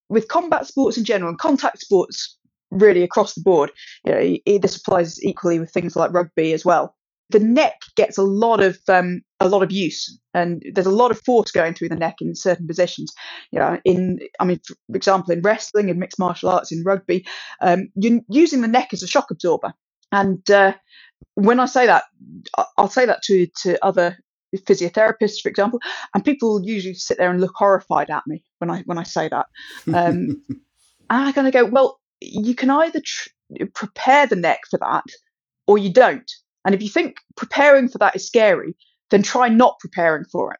[0.09, 2.37] with combat sports in general and contact sports
[2.69, 3.71] really across the board.
[4.05, 4.11] You
[4.45, 6.95] know, this applies equally with things like rugby as well
[7.31, 11.11] the neck gets a lot of um, a lot of use, and there's a lot
[11.11, 13.13] of force going through the neck in certain positions.
[13.51, 17.25] You know, in I mean, for example, in wrestling, in mixed martial arts, in rugby,
[17.61, 19.73] um, you're using the neck as a shock absorber.
[20.11, 20.73] And uh,
[21.35, 22.03] when I say that,
[22.77, 24.17] I'll say that to to other
[24.55, 25.79] physiotherapists, for example,
[26.13, 29.29] and people usually sit there and look horrified at me when I when I say
[29.29, 29.45] that.
[29.87, 30.43] Um,
[31.09, 33.29] and I kind of go, well, you can either tr-
[33.73, 35.03] prepare the neck for that,
[35.67, 36.29] or you don't.
[36.65, 38.75] And if you think preparing for that is scary,
[39.09, 40.59] then try not preparing for it.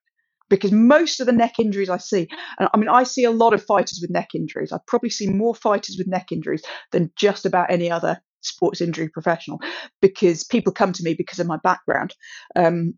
[0.49, 2.27] Because most of the neck injuries I see,
[2.59, 4.73] and I mean, I see a lot of fighters with neck injuries.
[4.73, 9.07] I probably see more fighters with neck injuries than just about any other sports injury
[9.07, 9.61] professional
[10.01, 12.13] because people come to me because of my background.
[12.55, 12.95] Um,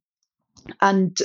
[0.82, 1.16] and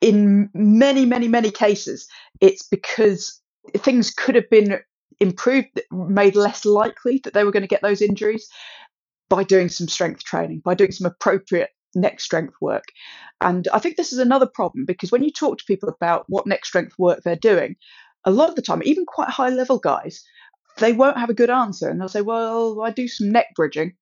[0.00, 2.06] in many, many, many cases,
[2.40, 3.40] it's because
[3.78, 4.78] things could have been
[5.18, 8.48] improved, made less likely that they were going to get those injuries
[9.28, 12.84] by doing some strength training, by doing some appropriate neck strength work.
[13.40, 16.46] And I think this is another problem because when you talk to people about what
[16.46, 17.76] neck strength work they're doing,
[18.24, 20.22] a lot of the time, even quite high level guys,
[20.78, 21.88] they won't have a good answer.
[21.88, 23.94] And they'll say, Well, I do some neck bridging.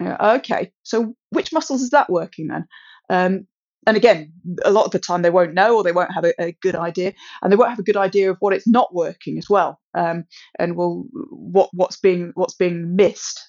[0.00, 2.66] okay, so which muscles is that working then?
[3.10, 3.46] Um,
[3.86, 4.32] and again,
[4.64, 6.74] a lot of the time they won't know or they won't have a, a, good
[6.74, 7.12] idea,
[7.42, 10.24] and they won't have a good idea of what it's not working as well, um,
[10.58, 13.40] and what what's being what's being missed.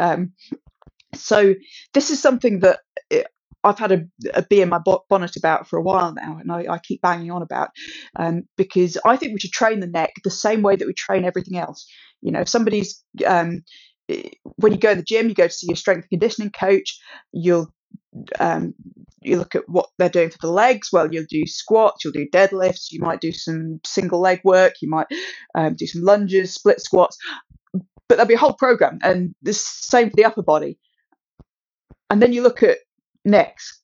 [0.00, 0.32] Um,
[1.14, 1.54] so
[1.92, 3.24] this is something that eh,
[3.64, 4.04] I've had a,
[4.34, 7.30] a bee in my bonnet about for a while now, and I, I keep banging
[7.30, 7.70] on about
[8.16, 11.24] um, because I think we should train the neck the same way that we train
[11.24, 11.86] everything else.
[12.20, 13.62] You know, if somebody's um,
[14.08, 16.52] eh, when you go to the gym, you go to see your strength and conditioning
[16.52, 16.98] coach.
[17.32, 17.72] You'll
[18.38, 18.74] um,
[19.22, 20.90] you look at what they're doing for the legs.
[20.92, 24.90] Well, you'll do squats, you'll do deadlifts, you might do some single leg work, you
[24.90, 25.06] might
[25.54, 27.16] um, do some lunges, split squats,
[27.72, 30.78] but there'll be a whole program, and the same for the upper body
[32.14, 32.78] and then you look at
[33.24, 33.82] necks,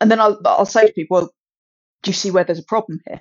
[0.00, 1.30] and then I'll, I'll say to people, well,
[2.02, 3.20] do you see where there's a problem here?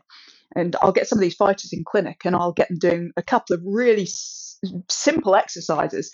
[0.55, 3.23] And I'll get some of these fighters in clinic and I'll get them doing a
[3.23, 4.59] couple of really s-
[4.89, 6.13] simple exercises.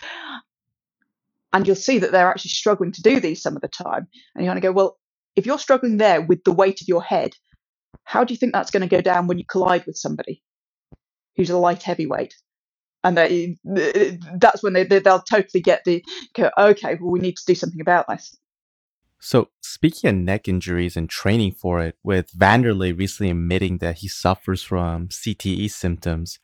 [1.54, 4.08] And you'll see that they're actually struggling to do these some of the time.
[4.36, 4.98] And you're going to go, well,
[5.36, 7.34] if you're struggling there with the weight of your head,
[8.06, 10.44] how do you think that's going to go down when you collide with somebody
[11.38, 12.36] who's a light heavyweight?
[13.06, 16.04] And they, that's when they, they'll totally get the
[16.58, 18.36] okay well we need to do something about this.
[19.22, 24.08] So speaking of neck injuries and training for it with Wanderlei recently admitting that he
[24.08, 26.40] suffers from cte symptoms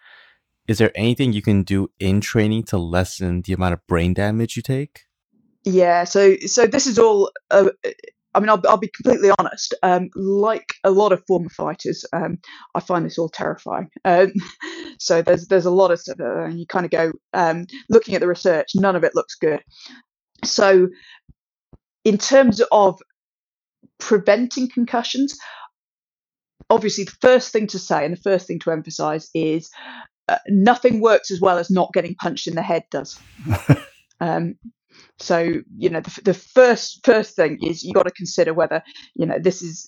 [0.68, 4.55] is there anything you can do in training to lessen the amount of brain damage
[4.55, 5.05] you take?
[5.64, 7.70] Yeah so so this is all uh,
[8.34, 9.73] I mean, I'll, I'll be completely honest.
[9.84, 12.39] Um, like a lot of former fighters, um,
[12.75, 13.89] I find this all terrifying.
[14.05, 14.32] Um,
[14.99, 18.15] so there's there's a lot of stuff, uh, and you kind of go um, looking
[18.15, 18.69] at the research.
[18.75, 19.61] None of it looks good.
[20.43, 20.89] So,
[22.03, 22.99] in terms of
[23.99, 25.38] preventing concussions,
[26.69, 29.69] obviously the first thing to say and the first thing to emphasize is
[30.27, 33.19] uh, nothing works as well as not getting punched in the head does.
[34.21, 34.55] um,
[35.20, 38.82] so you know the, the first first thing is you got to consider whether
[39.16, 39.88] you know this is.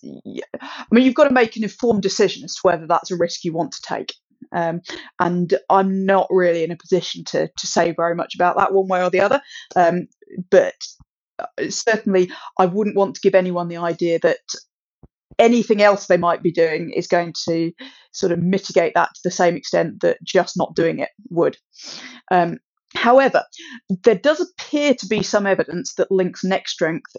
[0.62, 3.44] I mean, you've got to make an informed decision as to whether that's a risk
[3.44, 4.14] you want to take.
[4.52, 4.82] Um,
[5.20, 8.88] and I'm not really in a position to to say very much about that one
[8.88, 9.42] way or the other.
[9.76, 10.08] Um,
[10.50, 10.76] but
[11.40, 14.40] uh, certainly, I wouldn't want to give anyone the idea that
[15.40, 17.72] anything else they might be doing is going to
[18.12, 21.58] sort of mitigate that to the same extent that just not doing it would.
[22.32, 22.60] Um,
[22.96, 23.44] However,
[24.04, 27.16] there does appear to be some evidence that links neck strength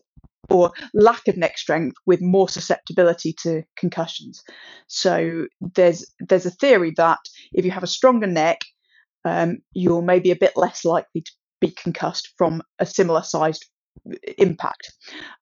[0.50, 4.42] or lack of neck strength with more susceptibility to concussions.
[4.88, 7.20] So there's there's a theory that
[7.52, 8.60] if you have a stronger neck,
[9.24, 13.64] um, you're maybe a bit less likely to be concussed from a similar sized
[14.38, 14.92] impact,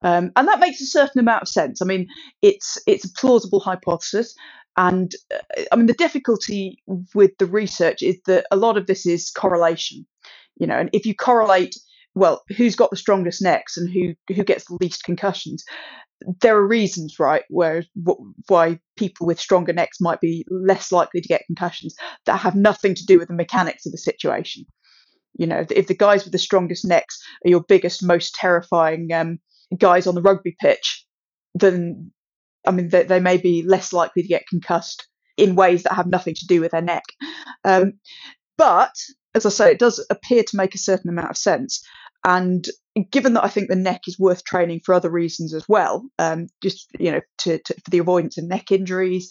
[0.02, 1.82] um, and that makes a certain amount of sense.
[1.82, 2.06] I mean,
[2.42, 4.34] it's it's a plausible hypothesis.
[4.76, 6.82] And uh, I mean, the difficulty
[7.14, 10.06] with the research is that a lot of this is correlation
[10.56, 11.74] you know and if you correlate
[12.14, 15.64] well who's got the strongest necks and who who gets the least concussions
[16.40, 17.82] there are reasons right where
[18.46, 21.96] why people with stronger necks might be less likely to get concussions
[22.26, 24.64] that have nothing to do with the mechanics of the situation.
[25.34, 29.40] You know if the guys with the strongest necks are your biggest most terrifying um,
[29.78, 31.04] guys on the rugby pitch
[31.54, 32.12] then
[32.66, 35.06] i mean they, they may be less likely to get concussed
[35.36, 37.04] in ways that have nothing to do with their neck.
[37.64, 37.94] Um,
[38.58, 38.94] but
[39.34, 41.84] as I say, it does appear to make a certain amount of sense.
[42.24, 42.66] And
[43.10, 46.46] given that I think the neck is worth training for other reasons as well, um,
[46.62, 49.30] just you know, to, to, for the avoidance of neck injuries,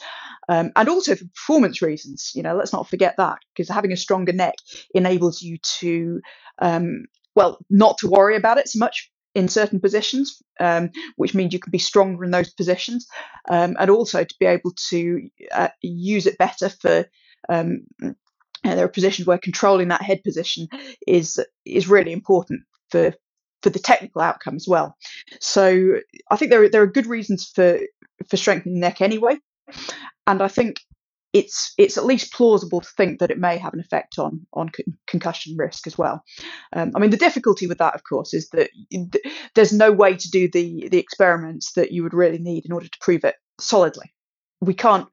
[0.50, 2.32] um, and also for performance reasons.
[2.36, 4.56] You know, let's not forget that because having a stronger neck
[4.94, 6.20] enables you to,
[6.60, 7.06] um,
[7.36, 11.60] well, not to worry about it so much in certain positions, um, which means you
[11.60, 13.08] can be stronger in those positions,
[13.50, 17.06] um, and also to be able to uh, use it better for
[17.50, 17.86] um,
[18.64, 20.68] there are positions where controlling that head position
[21.08, 23.14] is is really important for
[23.64, 24.96] for the technical outcome as well.
[25.40, 27.80] So I think there are, there are good reasons for
[28.30, 29.38] for strengthening the neck anyway,
[30.28, 30.82] and I think
[31.34, 34.70] it's it's at least plausible to think that it may have an effect on on
[34.70, 36.24] con- concussion risk as well.
[36.74, 38.70] Um, I mean, the difficulty with that, of course, is that
[39.56, 42.88] there's no way to do the the experiments that you would really need in order
[42.88, 44.14] to prove it solidly.
[44.62, 45.08] We can't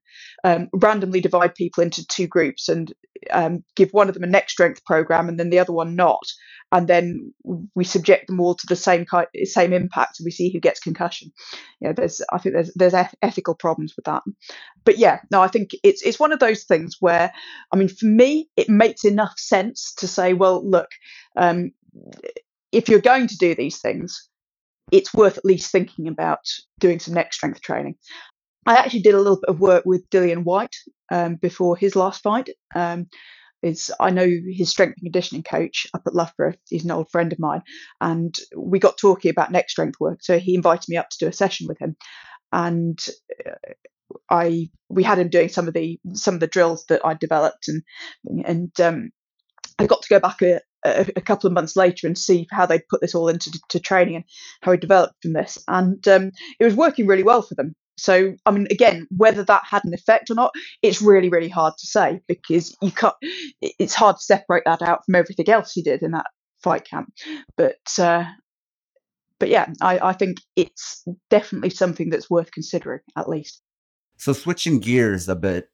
[0.45, 2.93] um, randomly divide people into two groups and
[3.31, 6.23] um, give one of them a neck strength program and then the other one not,
[6.71, 7.33] and then
[7.75, 10.81] we subject them all to the same kind, same impact, and we see who gets
[10.81, 11.33] concussion.
[11.81, 14.23] You know, there's I think there's there's ethical problems with that.
[14.85, 17.33] But yeah, no, I think it's it's one of those things where
[17.73, 20.89] I mean, for me, it makes enough sense to say, well, look,
[21.37, 21.73] um,
[22.71, 24.29] if you're going to do these things,
[24.93, 26.41] it's worth at least thinking about
[26.79, 27.97] doing some neck strength training.
[28.69, 30.77] I actually did a little bit of work with Dillian Whyte
[31.11, 32.51] um, before his last fight.
[32.75, 33.07] Um,
[33.63, 36.55] is I know his strength and conditioning coach up at Loughborough.
[36.69, 37.63] He's an old friend of mine,
[38.01, 40.23] and we got talking about neck strength work.
[40.23, 41.97] So he invited me up to do a session with him,
[42.53, 42.99] and
[43.47, 43.73] uh,
[44.31, 47.69] I we had him doing some of the some of the drills that I developed,
[47.69, 47.83] and
[48.45, 49.11] and um,
[49.79, 52.67] I got to go back a, a, a, couple of months later and see how
[52.67, 54.25] they put this all into to training and
[54.61, 57.75] how he developed from this, and um, it was working really well for them.
[57.99, 61.75] So, I mean, again, whether that had an effect or not, it's really, really hard
[61.79, 63.15] to say because you can't.
[63.61, 66.27] It's hard to separate that out from everything else he did in that
[66.63, 67.13] fight camp.
[67.57, 68.25] But, uh,
[69.39, 73.61] but yeah, I, I think it's definitely something that's worth considering at least.
[74.17, 75.69] So, switching gears a bit,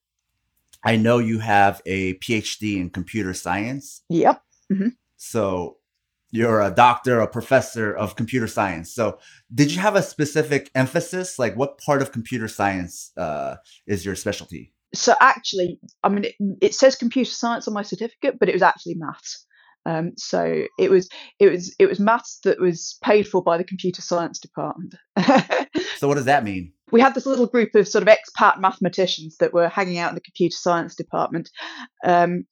[0.84, 4.02] I know you have a PhD in computer science.
[4.08, 4.42] Yep.
[4.72, 4.88] Mm-hmm.
[5.16, 5.76] So,
[6.35, 8.93] you're a doctor, a professor of computer science.
[8.93, 9.18] So,
[9.55, 11.39] did you have a specific emphasis?
[11.39, 13.57] Like, what part of computer science uh,
[13.87, 14.72] is your specialty?
[14.93, 18.62] So, actually, I mean, it, it, says computer science on my certificate, but it was
[18.62, 19.47] actually maths.
[19.87, 21.09] Um, so it was
[21.39, 24.95] it was it was maths that was paid for by the computer science department.
[25.99, 26.72] so what does that mean?
[26.91, 30.14] We had this little group of sort of expat mathematicians that were hanging out in
[30.14, 31.51] the computer science department.
[32.05, 32.45] Um,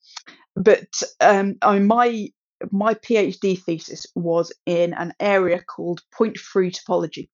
[0.55, 0.87] but
[1.19, 2.29] um, I mean, my
[2.71, 7.29] my PhD thesis was in an area called point free topology,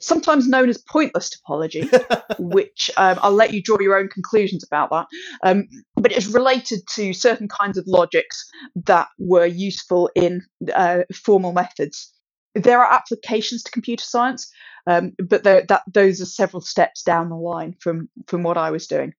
[0.00, 1.88] sometimes known as pointless topology,
[2.38, 5.06] which um, I'll let you draw your own conclusions about that.
[5.42, 8.48] Um, but it's related to certain kinds of logics
[8.84, 10.42] that were useful in
[10.74, 12.12] uh, formal methods.
[12.54, 14.50] There are applications to computer science,
[14.86, 18.86] um, but that, those are several steps down the line from, from what I was
[18.86, 19.12] doing.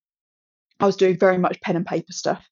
[0.80, 2.48] I was doing very much pen and paper stuff.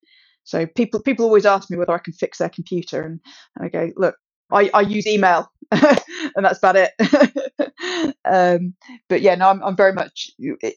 [0.45, 3.19] So people people always ask me whether I can fix their computer, and,
[3.55, 4.15] and I go, look,
[4.51, 6.91] I, I use email, and that's about it.
[8.25, 8.75] um,
[9.09, 10.29] but yeah, no, I'm, I'm very much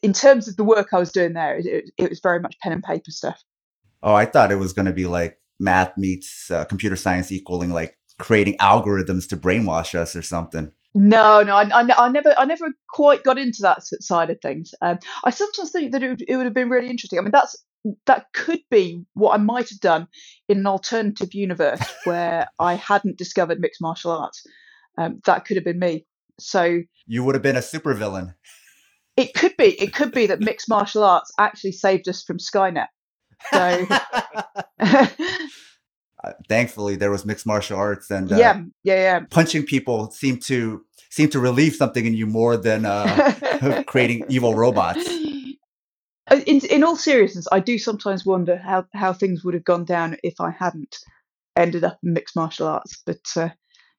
[0.03, 1.57] in terms of the work I was doing there.
[1.57, 3.41] It, it was very much pen and paper stuff.
[4.01, 7.71] Oh, I thought it was going to be like math meets uh, computer science equaling
[7.71, 10.71] like creating algorithms to brainwash us or something.
[10.95, 14.73] No, no, I, I, I, never, I never quite got into that side of things.
[14.81, 17.19] Um, I sometimes think that it would, it would have been really interesting.
[17.19, 17.55] I mean, that's
[18.05, 20.07] that could be what I might have done
[20.47, 24.45] in an alternative universe where I hadn't discovered mixed martial arts.
[24.97, 26.05] Um, that could have been me.
[26.39, 28.35] So you would have been a supervillain.
[29.17, 29.79] It could be.
[29.81, 32.87] It could be that mixed martial arts actually saved us from Skynet.
[33.51, 33.85] So.
[36.23, 39.19] uh, thankfully, there was mixed martial arts, and uh, yeah, yeah, yeah.
[39.29, 44.55] Punching people seemed to seem to relieve something in you more than uh, creating evil
[44.55, 45.09] robots.
[46.29, 49.85] Uh, in in all seriousness, I do sometimes wonder how how things would have gone
[49.85, 50.97] down if I hadn't
[51.55, 53.01] ended up in mixed martial arts.
[53.05, 53.49] But uh,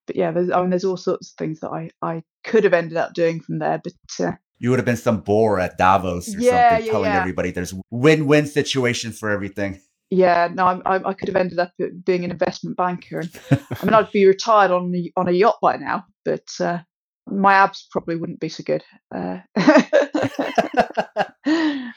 [0.07, 2.75] but yeah, there's I mean there's all sorts of things that I I could have
[2.75, 4.27] ended up doing from there, but.
[4.27, 7.19] Uh, you would have been some bore at Davos or yeah, something, yeah, telling yeah.
[7.19, 9.81] everybody there's win-win situations for everything.
[10.11, 11.73] Yeah, no, I, I could have ended up
[12.05, 15.61] being an investment banker, and I mean I'd be retired on a, on a yacht
[15.63, 16.81] by now, but uh,
[17.27, 18.85] my abs probably wouldn't be so good.
[19.15, 19.39] Uh,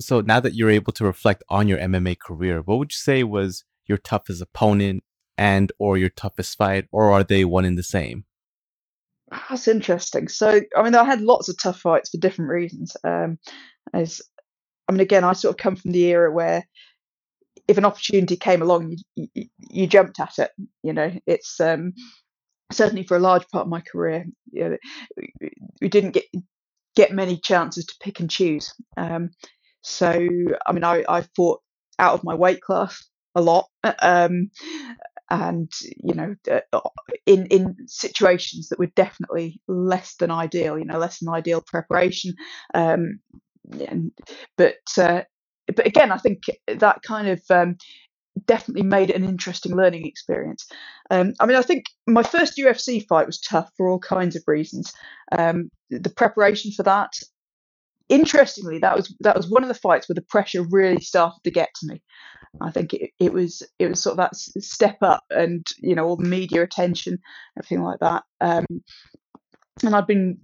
[0.00, 3.24] so now that you're able to reflect on your MMA career, what would you say
[3.24, 5.02] was your toughest opponent
[5.36, 8.24] and or your toughest fight, or are they one and the same?
[9.48, 10.28] That's interesting.
[10.28, 12.96] So, I mean, I had lots of tough fights for different reasons.
[13.04, 13.38] Um,
[13.92, 14.20] as
[14.88, 16.66] I mean, again, I sort of come from the era where
[17.66, 20.50] if an opportunity came along, you, you, you jumped at it.
[20.82, 21.92] You know, it's um,
[22.72, 24.76] certainly for a large part of my career, you know,
[25.80, 26.24] we didn't get
[26.96, 28.74] get many chances to pick and choose.
[28.96, 29.30] Um,
[29.88, 30.12] so,
[30.66, 31.62] I mean, I, I fought
[31.98, 33.66] out of my weight class a lot,
[34.00, 34.50] um,
[35.30, 36.80] and you know, uh,
[37.24, 40.78] in in situations that were definitely less than ideal.
[40.78, 42.34] You know, less than ideal preparation.
[42.74, 43.20] Um,
[43.88, 44.12] and,
[44.58, 45.22] but uh,
[45.74, 47.76] but again, I think that kind of um,
[48.44, 50.66] definitely made it an interesting learning experience.
[51.10, 54.42] Um, I mean, I think my first UFC fight was tough for all kinds of
[54.46, 54.92] reasons.
[55.36, 57.12] Um, the preparation for that,
[58.08, 61.50] interestingly, that was that was one of the fights where the pressure really started to
[61.50, 62.02] get to me.
[62.60, 66.06] I think it, it was it was sort of that step up, and you know
[66.06, 67.18] all the media attention,
[67.58, 68.24] everything like that.
[68.40, 68.66] Um,
[69.84, 70.38] and I'd been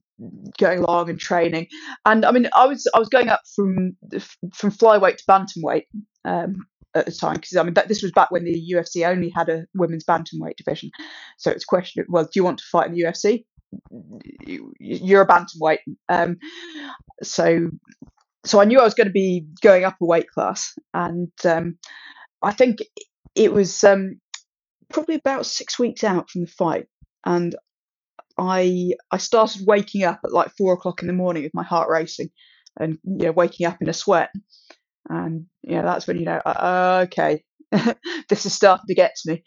[0.58, 1.66] going along and training.
[2.06, 3.96] And I mean, I was I was going up from
[4.52, 5.86] from flyweight to bantamweight
[6.24, 9.30] um, at the time because I mean that, this was back when the UFC only
[9.30, 10.90] had a women's bantamweight division.
[11.38, 13.44] So it's a question: of, well, do you want to fight in the UFC?
[14.80, 15.78] You're a bantamweight.
[16.08, 16.36] Um,
[17.22, 17.70] so
[18.44, 21.78] so I knew I was going to be going up a weight class, and um,
[22.42, 22.78] I think
[23.34, 24.20] it was um,
[24.92, 26.86] probably about six weeks out from the fight,
[27.24, 27.54] and
[28.38, 31.88] I I started waking up at like four o'clock in the morning with my heart
[31.88, 32.30] racing,
[32.78, 34.30] and you know waking up in a sweat,
[35.08, 37.42] and yeah that's when you know uh, okay
[38.28, 39.44] this is starting to get to me,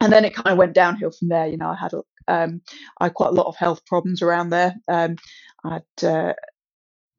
[0.00, 1.46] and then it kind of went downhill from there.
[1.46, 1.92] You know I had
[2.28, 2.62] um,
[3.00, 4.74] I had quite a lot of health problems around there.
[4.88, 5.16] Um,
[5.64, 6.32] I had uh,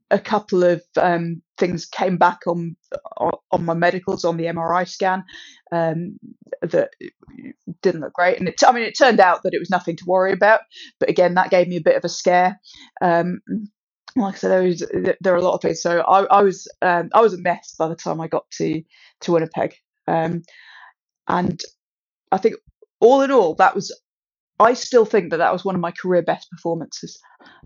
[0.09, 2.75] a couple of um, things came back on
[3.51, 5.23] on my medicals on the MRI scan
[5.71, 6.17] um,
[6.61, 6.91] that
[7.81, 10.05] didn't look great, and it, I mean it turned out that it was nothing to
[10.05, 10.61] worry about.
[10.99, 12.59] But again, that gave me a bit of a scare.
[13.01, 13.41] Um,
[14.15, 14.83] like I said, there was
[15.21, 15.81] there are a lot of things.
[15.81, 18.81] So I, I was um, I was a mess by the time I got to
[19.21, 19.75] to Winnipeg,
[20.07, 20.43] um,
[21.27, 21.61] and
[22.31, 22.55] I think
[23.01, 23.97] all in all that was
[24.59, 27.19] I still think that that was one of my career best performances.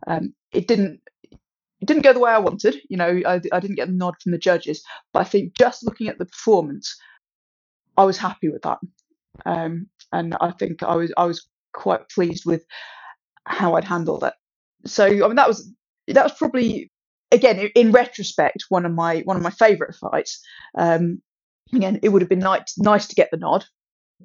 [0.07, 0.99] Um, it didn't
[1.31, 2.79] it didn't go the way I wanted.
[2.89, 4.83] You know, I, I didn't get a nod from the judges,
[5.13, 6.95] but I think just looking at the performance,
[7.97, 8.79] I was happy with that,
[9.45, 12.63] um, and I think I was I was quite pleased with
[13.45, 14.33] how I'd handled it.
[14.85, 15.71] So I mean, that was
[16.07, 16.91] that was probably
[17.31, 20.41] again in retrospect one of my one of my favourite fights.
[20.77, 21.21] Um,
[21.73, 23.65] again, it would have been nice nice to get the nod,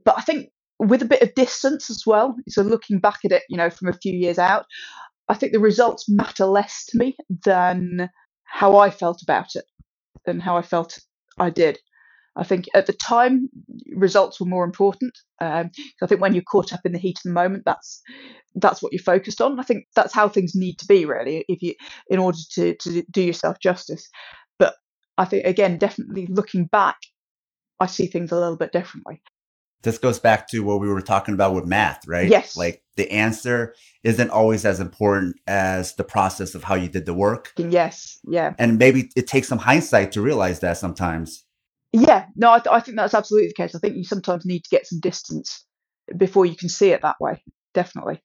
[0.05, 2.37] but I think with a bit of distance as well.
[2.49, 4.67] So looking back at it, you know, from a few years out,
[5.29, 8.11] I think the results matter less to me than
[8.45, 9.65] how I felt about it,
[10.25, 10.99] than how I felt
[11.39, 11.79] I did.
[12.39, 13.49] I think at the time
[13.95, 15.17] results were more important.
[15.41, 15.71] Um,
[16.03, 18.03] I think when you're caught up in the heat of the moment, that's
[18.57, 19.59] that's what you're focused on.
[19.59, 21.75] I think that's how things need to be really, if you
[22.09, 24.07] in order to to do yourself justice.
[24.59, 24.75] But
[25.17, 26.99] I think again, definitely looking back,
[27.81, 29.23] I see things a little bit differently
[29.83, 32.29] this goes back to what we were talking about with math, right?
[32.29, 32.57] Yes.
[32.57, 37.15] Like the answer isn't always as important as the process of how you did the
[37.15, 37.53] work.
[37.57, 38.19] Yes.
[38.29, 38.55] Yeah.
[38.59, 41.45] And maybe it takes some hindsight to realize that sometimes.
[41.93, 42.27] Yeah.
[42.35, 43.75] No, I, th- I think that's absolutely the case.
[43.75, 45.65] I think you sometimes need to get some distance
[46.17, 47.43] before you can see it that way.
[47.75, 48.23] Definitely.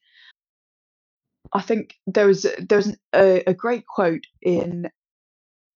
[1.53, 4.89] I think there was there was a, a great quote in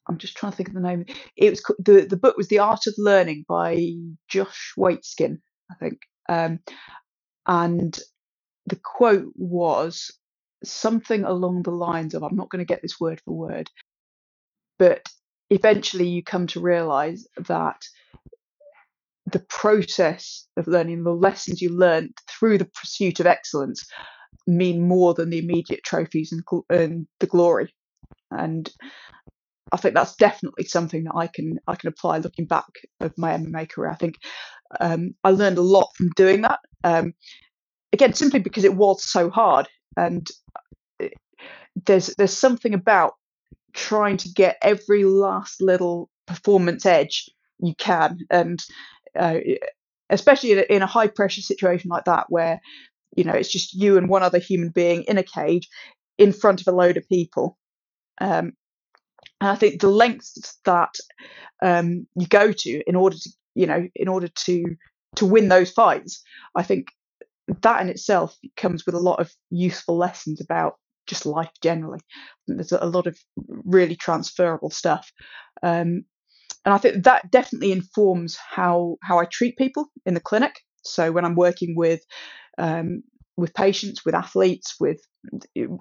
[0.07, 1.05] I'm just trying to think of the name.
[1.36, 3.91] It was the the book was The Art of Learning by
[4.28, 5.39] Josh Waitzkin,
[5.72, 5.99] I think.
[6.30, 6.59] Um,
[7.47, 7.97] and
[8.68, 10.11] the quote was
[10.63, 13.70] something along the lines of I'm not going to get this word for word,
[14.80, 15.07] but
[15.49, 17.82] eventually you come to realize that
[19.32, 23.86] the process of learning, the lessons you learn through the pursuit of excellence,
[24.47, 27.74] mean more than the immediate trophies and, and the glory.
[28.32, 28.70] And
[29.72, 32.66] I think that's definitely something that I can I can apply looking back
[33.01, 33.91] of my MMA career.
[33.91, 34.16] I think
[34.80, 36.59] um, I learned a lot from doing that.
[36.84, 37.13] Um,
[37.93, 40.28] again, simply because it was so hard, and
[40.99, 41.13] it,
[41.86, 43.13] there's there's something about
[43.74, 48.63] trying to get every last little performance edge you can, and
[49.18, 49.38] uh,
[50.09, 52.59] especially in a, in a high pressure situation like that where
[53.16, 55.68] you know it's just you and one other human being in a cage
[56.18, 57.57] in front of a load of people.
[58.20, 58.53] Um,
[59.41, 60.95] and I think the lengths that
[61.61, 64.64] um, you go to in order to, you know, in order to
[65.16, 66.22] to win those fights,
[66.56, 66.88] I think
[67.62, 70.74] that in itself comes with a lot of useful lessons about
[71.08, 71.99] just life generally.
[72.47, 73.18] There's a lot of
[73.64, 75.12] really transferable stuff,
[75.64, 76.06] um,
[76.66, 80.56] and I think that definitely informs how how I treat people in the clinic.
[80.84, 82.01] So when I'm working with
[82.58, 83.03] um,
[83.38, 85.01] with patients, with athletes, with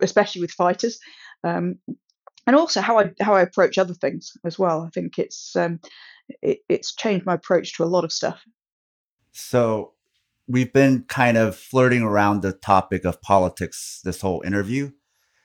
[0.03, 0.99] especially with fighters,
[1.43, 1.77] um,
[2.47, 4.83] and also how I how I approach other things as well.
[4.83, 5.81] I think it's um,
[6.43, 8.43] it, it's changed my approach to a lot of stuff.
[9.33, 9.93] So
[10.47, 14.91] we've been kind of flirting around the topic of politics this whole interview.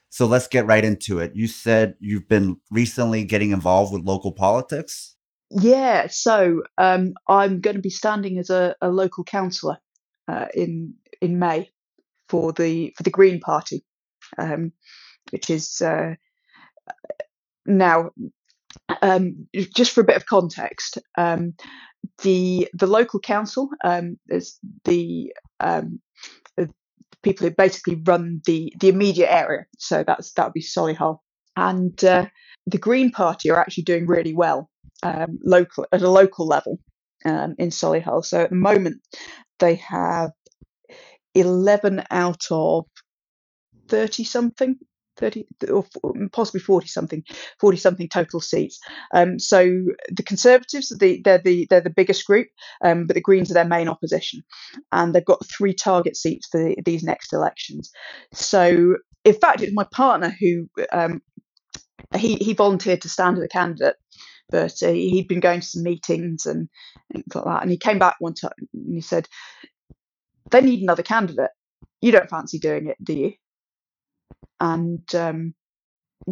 [0.10, 1.36] So let's get right into it.
[1.36, 5.16] You said you've been recently getting involved with local politics.
[5.52, 9.78] Yeah, so um, I'm going to be standing as a, a local councillor
[10.28, 11.72] uh, in in May
[12.28, 13.84] for the for the Green Party,
[14.38, 14.72] um,
[15.32, 16.16] which is uh,
[17.66, 18.12] now
[19.02, 20.98] um, just for a bit of context.
[21.18, 21.54] Um,
[22.24, 26.00] the the local council um, is the um,
[26.58, 26.70] the
[27.24, 29.66] people who basically run the the immediate area.
[29.78, 31.20] So that's that would be Solihull,
[31.56, 32.28] and uh,
[32.68, 34.70] the Green Party are actually doing really well
[35.04, 36.80] um, local at a local level
[37.26, 38.26] um, in Solihull.
[38.26, 39.02] So at the moment
[39.60, 40.32] they have
[41.36, 42.86] eleven out of
[43.88, 44.78] thirty something
[45.20, 45.86] 30 or
[46.32, 47.24] possibly 40 something
[47.60, 48.80] 40 something total seats.
[49.14, 49.64] Um, so
[50.10, 52.48] the conservatives the, they're the they're the biggest group
[52.84, 54.42] um, but the greens are their main opposition.
[54.92, 57.92] And they've got three target seats for the, these next elections.
[58.34, 58.96] So
[59.26, 61.22] in fact it's my partner who um,
[62.18, 63.96] he, he volunteered to stand as a candidate
[64.50, 66.70] but uh, he'd been going to some meetings and,
[67.14, 69.28] and like that and he came back one time and he said
[70.50, 71.52] they need another candidate.
[72.02, 73.34] You don't fancy doing it do you
[74.60, 75.54] and um,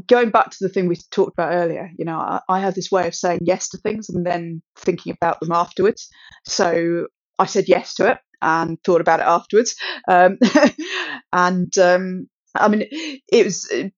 [0.08, 2.92] going back to the thing we talked about earlier, you know, I, I have this
[2.92, 6.10] way of saying yes to things and then thinking about them afterwards.
[6.46, 7.08] So
[7.40, 9.76] I said yes to it and thought about it afterwards.
[10.08, 10.38] Um,
[11.34, 13.90] and um, I mean, it was uh,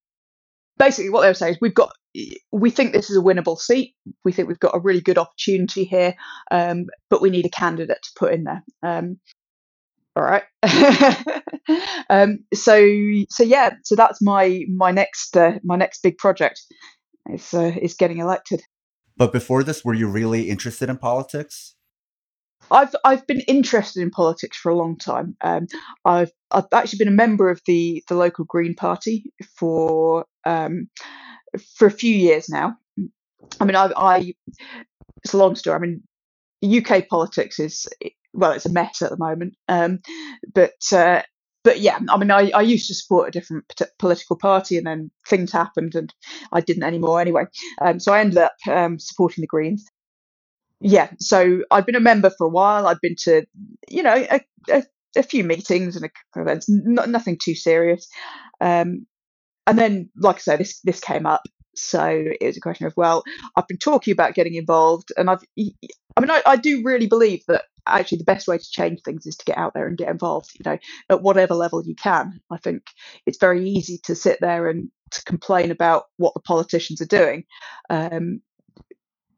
[0.77, 1.91] basically what they were saying is we've got
[2.51, 3.95] we think this is a winnable seat.
[4.25, 6.15] We think we've got a really good opportunity here,
[6.49, 8.63] um, but we need a candidate to put in there.
[10.19, 10.43] All right
[12.09, 12.75] um, so
[13.29, 16.59] so yeah so that's my my next uh, my next big project
[17.31, 18.61] is uh, is getting elected
[19.15, 21.75] but before this were you really interested in politics
[22.69, 25.37] I've I've been interested in politics for a long time.
[25.41, 25.67] Um,
[26.03, 29.23] I've I've actually been a member of the the local Green Party
[29.57, 30.89] for um,
[31.75, 32.75] for a few years now.
[33.61, 34.33] I mean, I, I
[35.23, 35.77] it's a long story.
[35.77, 37.87] I mean, UK politics is
[38.33, 39.55] well, it's a mess at the moment.
[39.67, 39.99] Um,
[40.53, 41.23] but uh,
[41.63, 43.65] but yeah, I mean, I, I used to support a different
[43.97, 46.13] political party, and then things happened, and
[46.51, 47.45] I didn't anymore anyway.
[47.81, 49.85] Um, so I ended up um, supporting the Greens.
[50.81, 52.87] Yeah, so I've been a member for a while.
[52.87, 53.45] I've been to,
[53.89, 54.39] you know, a,
[54.71, 54.83] a,
[55.17, 58.07] a few meetings and a events, not, nothing too serious.
[58.61, 59.05] Um,
[59.67, 61.41] and then, like I say, this this came up,
[61.79, 62.07] so
[62.39, 63.23] it was a question of, well,
[63.55, 67.43] I've been talking about getting involved, and I've, I mean, I, I do really believe
[67.47, 70.09] that actually the best way to change things is to get out there and get
[70.09, 70.77] involved you know
[71.09, 72.39] at whatever level you can.
[72.51, 72.83] I think
[73.25, 77.45] it's very easy to sit there and to complain about what the politicians are doing
[77.89, 78.41] um,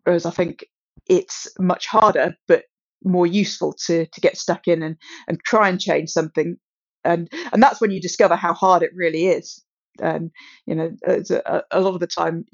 [0.04, 0.66] whereas i think
[1.08, 2.66] it's much harder but
[3.04, 6.58] more useful to to get stuck in and and try and change something.
[7.04, 9.64] And and that's when you discover how hard it really is
[10.00, 10.32] and
[10.66, 12.46] you know a, a lot of the time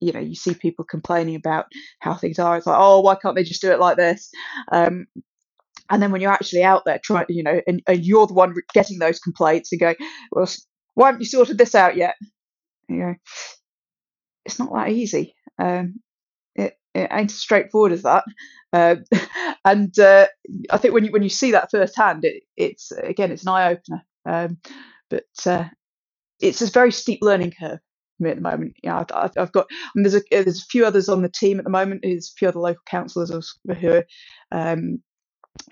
[0.00, 1.66] you know you see people complaining about
[2.00, 4.30] how things are it's like oh why can't they just do it like this
[4.72, 5.06] um,
[5.90, 8.54] and then when you're actually out there trying, you know, and, and you're the one
[8.72, 9.96] getting those complaints and going,
[10.32, 10.48] well,
[10.94, 12.14] why haven't you sorted this out yet?
[12.88, 13.14] You know,
[14.44, 15.34] it's not that easy.
[15.58, 16.00] Um,
[16.54, 18.24] it, it ain't as straightforward as that.
[18.72, 18.96] Uh,
[19.64, 20.26] and uh,
[20.70, 23.72] I think when you when you see that firsthand, it, it's again it's an eye
[23.72, 24.02] opener.
[24.26, 24.58] Um,
[25.10, 25.64] but uh,
[26.40, 27.78] it's a very steep learning curve
[28.16, 28.74] for me at the moment.
[28.82, 31.58] Yeah, I've, I've got I mean, there's a there's a few others on the team
[31.58, 32.00] at the moment.
[32.02, 34.02] There's a few other local councillors who
[34.52, 35.02] um,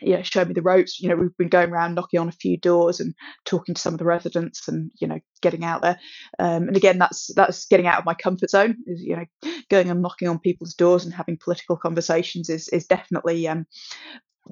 [0.01, 1.01] yeah, show me the ropes.
[1.01, 3.15] You know, we've been going around knocking on a few doors and
[3.45, 5.99] talking to some of the residents, and you know, getting out there.
[6.39, 8.77] Um, and again, that's that's getting out of my comfort zone.
[8.87, 12.87] Is you know, going and knocking on people's doors and having political conversations is is
[12.87, 13.67] definitely um,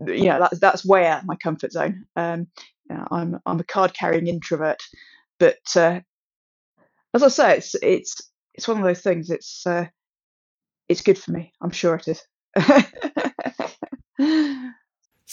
[0.07, 2.05] you know, that's that's way out of my comfort zone.
[2.16, 2.47] Um,
[2.89, 4.82] you know, I'm I'm a card carrying introvert,
[5.41, 5.99] but uh,
[7.12, 8.23] as I say, it's it's
[8.55, 9.31] it's one of those things.
[9.31, 9.87] It's uh,
[10.89, 11.53] it's good for me.
[11.61, 12.23] I'm sure it is.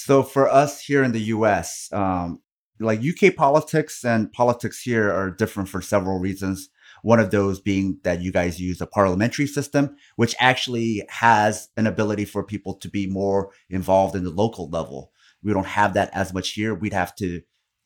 [0.07, 2.41] So for us here in the US, um,
[2.79, 6.69] like UK politics and politics here are different for several reasons.
[7.01, 11.87] One of those being that you guys use a parliamentary system, which actually has an
[11.87, 15.11] ability for people to be more involved in the local level.
[15.43, 16.73] We don't have that as much here.
[16.73, 17.41] We'd have to,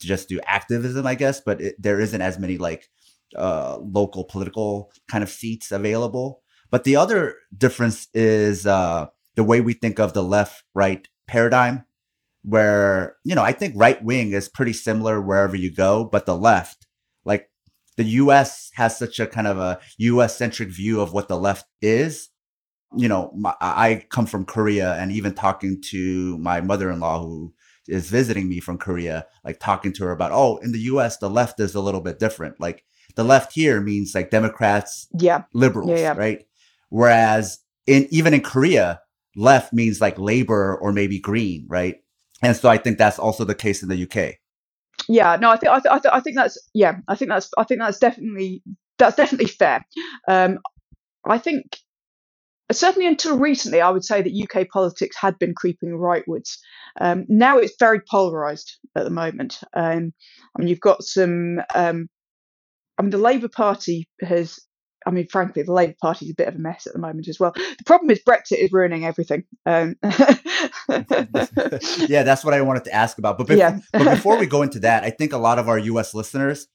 [0.08, 2.90] just do activism, I guess, but it, there isn't as many like
[3.36, 6.42] uh, local political kind of seats available.
[6.70, 11.86] But the other difference is uh, the way we think of the left right paradigm
[12.44, 16.36] where you know I think right wing is pretty similar wherever you go, but the
[16.36, 16.88] left,
[17.26, 17.50] like
[17.98, 21.66] the US has such a kind of a US centric view of what the left
[21.82, 22.30] is.
[22.96, 27.22] You know, my, I come from Korea and even talking to my mother in law
[27.22, 27.54] who
[27.88, 31.30] is visiting me from Korea, like talking to her about, oh, in the US, the
[31.30, 32.60] left is a little bit different.
[32.60, 32.84] Like
[33.16, 36.14] the left here means like Democrats, yeah, liberals, Yeah, yeah.
[36.18, 36.46] right?
[36.90, 39.02] Whereas in even in Korea,
[39.36, 41.96] left means like labor or maybe green, right?
[42.42, 44.36] And so I think that's also the case in the UK.
[45.10, 47.50] yeah no i think I, th- I, th- I think that's yeah i think that's
[47.58, 48.62] i think that's definitely
[49.00, 49.84] that's definitely fair
[50.28, 50.60] um
[51.26, 51.78] i think
[52.72, 56.58] certainly until recently i would say that uk politics had been creeping rightwards
[57.00, 60.12] um now it's very polarized at the moment um
[60.56, 62.08] i mean you've got some um
[62.98, 64.60] i mean the labour party has
[65.06, 67.28] I mean, frankly, the Labour Party is a bit of a mess at the moment
[67.28, 67.54] as well.
[67.56, 69.46] The problem is Brexit is ruining everything.
[69.66, 69.96] Um,
[72.08, 73.38] yeah, that's what I wanted to ask about.
[73.38, 73.80] But, bef- Yeah.
[73.94, 76.68] but before we go into that, I think a lot of our US listeners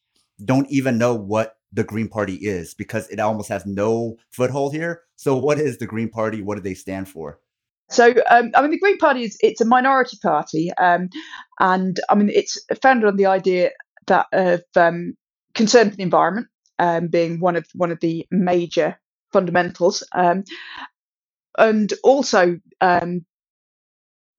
[0.44, 5.02] don't even know what the Green Party is because it almost has no foothold here.
[5.16, 6.42] So, what is the Green Party?
[6.42, 7.38] What do they stand for?
[7.90, 11.10] So, um, I mean, the Green Party is it's a minority party, um,
[11.60, 13.70] and I mean, it's founded on the idea
[14.06, 15.14] that of um,
[15.54, 16.48] concern for the environment
[16.78, 18.98] um, being one of one of the major
[19.32, 20.44] fundamentals, um,
[21.58, 23.20] and also, um,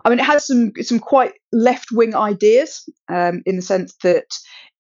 [0.03, 4.25] I mean, it has some some quite left wing ideas in the sense that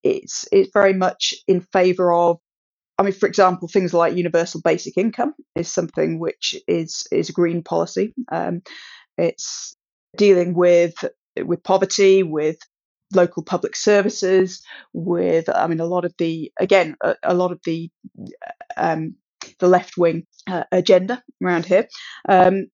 [0.03, 2.39] it's it's very much in favour of.
[2.97, 7.33] I mean, for example, things like universal basic income is something which is is a
[7.33, 8.13] green policy.
[8.31, 8.61] Um,
[9.17, 9.75] it's
[10.15, 10.95] dealing with
[11.43, 12.57] with poverty, with
[13.13, 14.61] local public services,
[14.93, 17.89] with I mean a lot of the again a, a lot of the
[18.75, 19.15] um,
[19.59, 21.87] the left wing uh, agenda around here.
[22.27, 22.67] Um,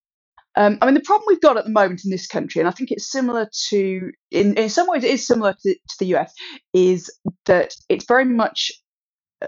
[0.56, 2.72] um, I mean, the problem we've got at the moment in this country, and I
[2.72, 6.32] think it's similar to, in, in some ways, it is similar to, to the US,
[6.74, 7.10] is
[7.46, 8.72] that it's very much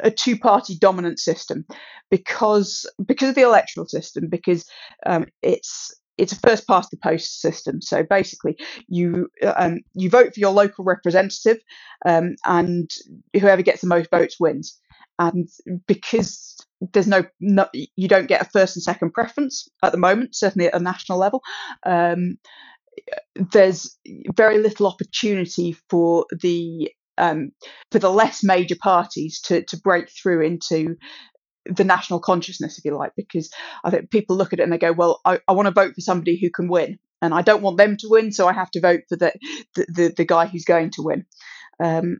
[0.02, 1.66] a two-party dominant system
[2.10, 4.66] because because of the electoral system, because
[5.06, 7.82] um, it's it's a first past the post system.
[7.82, 8.58] So basically,
[8.88, 11.58] you um, you vote for your local representative,
[12.06, 12.90] um, and
[13.40, 14.80] whoever gets the most votes wins.
[15.18, 15.48] And
[15.88, 16.58] because
[16.92, 20.68] there's no, no, you don't get a first and second preference at the moment, certainly
[20.68, 21.42] at a national level.
[21.86, 22.38] Um,
[23.36, 23.98] there's
[24.36, 27.52] very little opportunity for the um,
[27.92, 30.96] for the less major parties to to break through into
[31.66, 33.50] the national consciousness, if you like, because
[33.84, 35.96] I think people look at it and they go, well, I, I want to vote
[35.96, 38.72] for somebody who can win, and I don't want them to win, so I have
[38.72, 39.34] to vote for the
[39.76, 41.26] the, the, the guy who's going to win.
[41.84, 42.18] Um,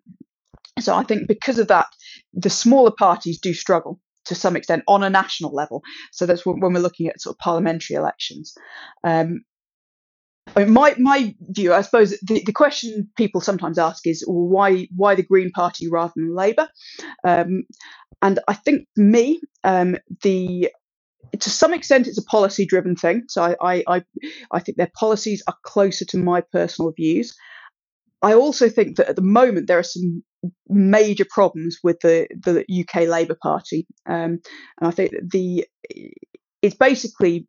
[0.80, 1.88] so I think because of that,
[2.34, 5.84] the smaller parties do struggle to some extent on a national level.
[6.12, 8.56] So that's when, we're looking at sort of parliamentary elections.
[9.04, 9.46] Um,
[10.56, 14.48] I mean, my my view, I suppose, the, the question people sometimes ask is well,
[14.48, 16.70] why why the Green Party rather than Labour?
[17.24, 17.64] Um,
[18.22, 20.72] and I think for me, um, the
[21.40, 23.24] to some extent, it's a policy driven thing.
[23.28, 24.04] So I, I,
[24.52, 27.36] I, think their policies are closer to my personal views.
[28.22, 30.24] I also think that at the moment there are some
[30.70, 34.40] major problems with the, the UK Labour Party, um,
[34.80, 35.68] and I think the
[36.62, 37.48] it's basically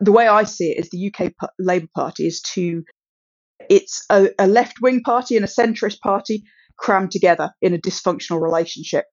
[0.00, 2.84] the way I see it is the UK Labour Party is to
[3.70, 6.44] it's a, a left wing party and a centrist party
[6.76, 9.04] crammed together in a dysfunctional relationship.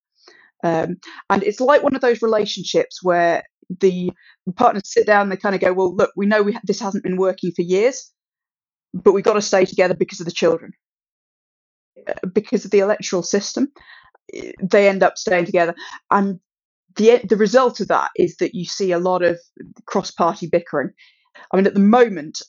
[0.64, 0.98] Um,
[1.30, 3.44] and it's like one of those relationships where
[3.80, 4.12] the
[4.56, 6.80] partners sit down and they kind of go, well, look, we know we ha- this
[6.80, 8.12] hasn't been working for years,
[8.94, 10.72] but we've got to stay together because of the children.
[12.08, 13.70] Uh, Because of the electoral system,
[14.34, 15.76] eh, they end up staying together.
[16.10, 16.40] And
[16.96, 19.40] the, the result of that is that you see a lot of
[19.86, 20.92] cross party bickering.
[21.52, 22.42] I mean, at the moment,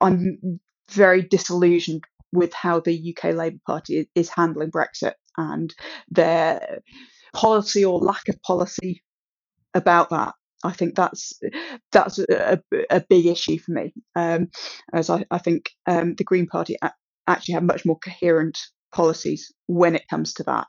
[0.00, 5.74] I'm very disillusioned with how the UK Labour Party is handling Brexit and
[6.10, 6.80] their
[7.34, 9.02] policy or lack of policy
[9.74, 10.34] about that.
[10.64, 11.38] I think that's
[11.92, 14.48] that's a, a, big issue for me, um,
[14.92, 16.76] as I, I think um, the Green Party
[17.26, 18.58] actually have much more coherent
[18.92, 20.66] policies when it comes to that.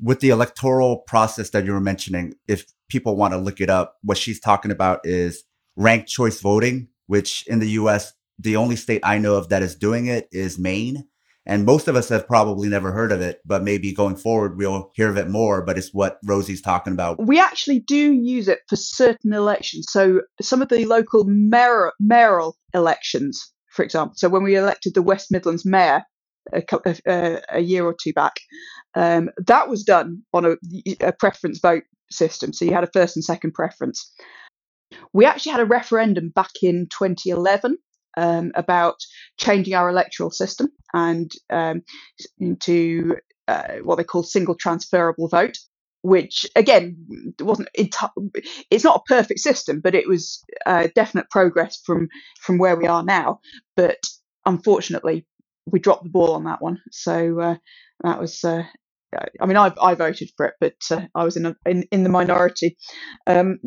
[0.00, 3.96] With the electoral process that you were mentioning, if people want to look it up,
[4.02, 5.44] what she's talking about is
[5.76, 9.74] ranked choice voting, which in the US, the only state I know of that is
[9.74, 11.06] doing it is Maine.
[11.48, 14.90] And most of us have probably never heard of it, but maybe going forward, we'll
[14.96, 15.62] hear of it more.
[15.62, 17.24] But it's what Rosie's talking about.
[17.24, 19.86] We actually do use it for certain elections.
[19.88, 24.14] So some of the local mayor, mayoral elections, for example.
[24.16, 26.02] So when we elected the West Midlands mayor
[26.52, 26.62] a,
[27.06, 28.34] a, a year or two back,
[28.94, 30.56] um, that was done on a,
[31.00, 32.52] a preference vote system.
[32.52, 34.12] So you had a first and second preference.
[35.12, 37.78] We actually had a referendum back in 2011
[38.16, 38.96] um, about
[39.38, 41.82] changing our electoral system and um,
[42.38, 43.16] into
[43.48, 45.58] uh, what they call single transferable vote.
[46.02, 46.96] which again
[47.40, 52.08] wasn't it's not a perfect system, but it was uh, definite progress from
[52.40, 53.40] from where we are now.
[53.76, 53.98] But
[54.46, 55.26] unfortunately,
[55.66, 56.80] we dropped the ball on that one.
[56.90, 57.56] So uh,
[58.02, 58.42] that was.
[58.44, 58.64] Uh,
[59.40, 62.02] I mean, I, I voted for it, but uh, I was in, a, in in
[62.02, 62.76] the minority,
[63.26, 63.58] um,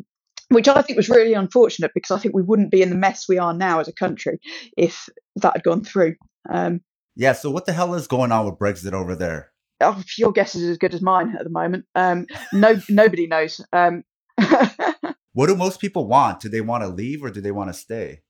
[0.50, 3.26] which I think was really unfortunate because I think we wouldn't be in the mess
[3.28, 4.40] we are now as a country
[4.78, 5.08] if
[5.38, 6.16] that had gone through.
[6.50, 6.82] Um,
[7.16, 7.34] yeah.
[7.34, 9.52] So what the hell is going on with Brexit over there?
[9.82, 11.86] Oh, your guess is as good as mine at the moment.
[11.96, 13.62] Um, no, nobody knows.
[13.72, 14.04] Um,
[15.34, 16.42] what do most people want?
[16.42, 18.22] Do they want to leave or do they want to stay?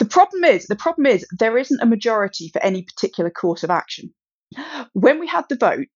[0.00, 3.70] The problem is, the problem is there isn't a majority for any particular course of
[3.70, 4.12] action.
[4.94, 5.88] When we had the vote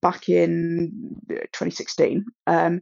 [0.00, 2.80] back in 2016, um,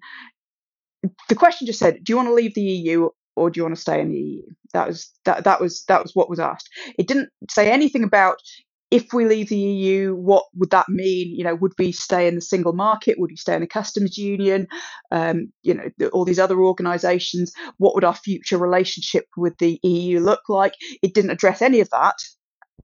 [1.29, 3.75] the question just said, "Do you want to leave the EU or do you want
[3.75, 4.43] to stay in the EU?"
[4.73, 6.71] That was that that was that was what was asked.
[6.97, 8.41] It didn't say anything about
[8.91, 11.35] if we leave the EU, what would that mean?
[11.37, 13.19] You know, would we stay in the single market?
[13.19, 14.67] Would we stay in the customs union?
[15.11, 17.53] Um, you know, all these other organisations.
[17.77, 20.75] What would our future relationship with the EU look like?
[21.03, 22.17] It didn't address any of that,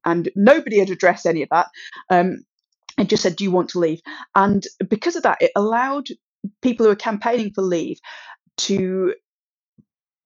[0.05, 1.69] and nobody had addressed any of that.
[2.11, 2.45] Um,
[2.99, 4.01] it just said, "Do you want to leave?"
[4.35, 6.09] And because of that, it allowed
[6.61, 7.99] people who are campaigning for leave
[8.57, 9.15] to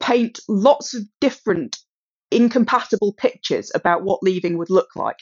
[0.00, 1.78] paint lots of different
[2.30, 5.18] incompatible pictures about what leaving would look like.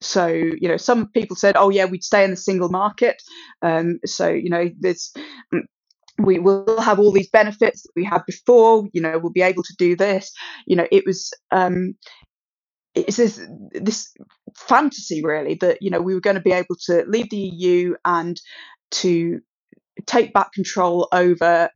[0.00, 3.20] So, you know, some people said, oh, yeah, we'd stay in the single market.
[3.62, 5.12] Um, so, you know, there's.
[5.54, 5.62] Mm,
[6.20, 8.88] we will have all these benefits that we had before.
[8.92, 10.32] You know, we'll be able to do this.
[10.66, 11.94] You know, it was um,
[12.94, 13.40] it's this
[13.72, 14.12] this
[14.56, 17.94] fantasy really that you know we were going to be able to leave the EU
[18.04, 18.40] and
[18.90, 19.40] to
[20.06, 21.70] take back control over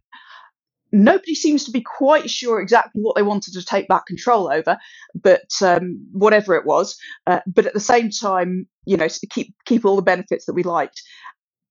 [0.93, 4.79] nobody seems to be quite sure exactly what they wanted to take back control over,
[5.15, 6.97] but um, whatever it was.
[7.27, 10.63] Uh, but at the same time, you know, keep keep all the benefits that we
[10.63, 11.03] liked,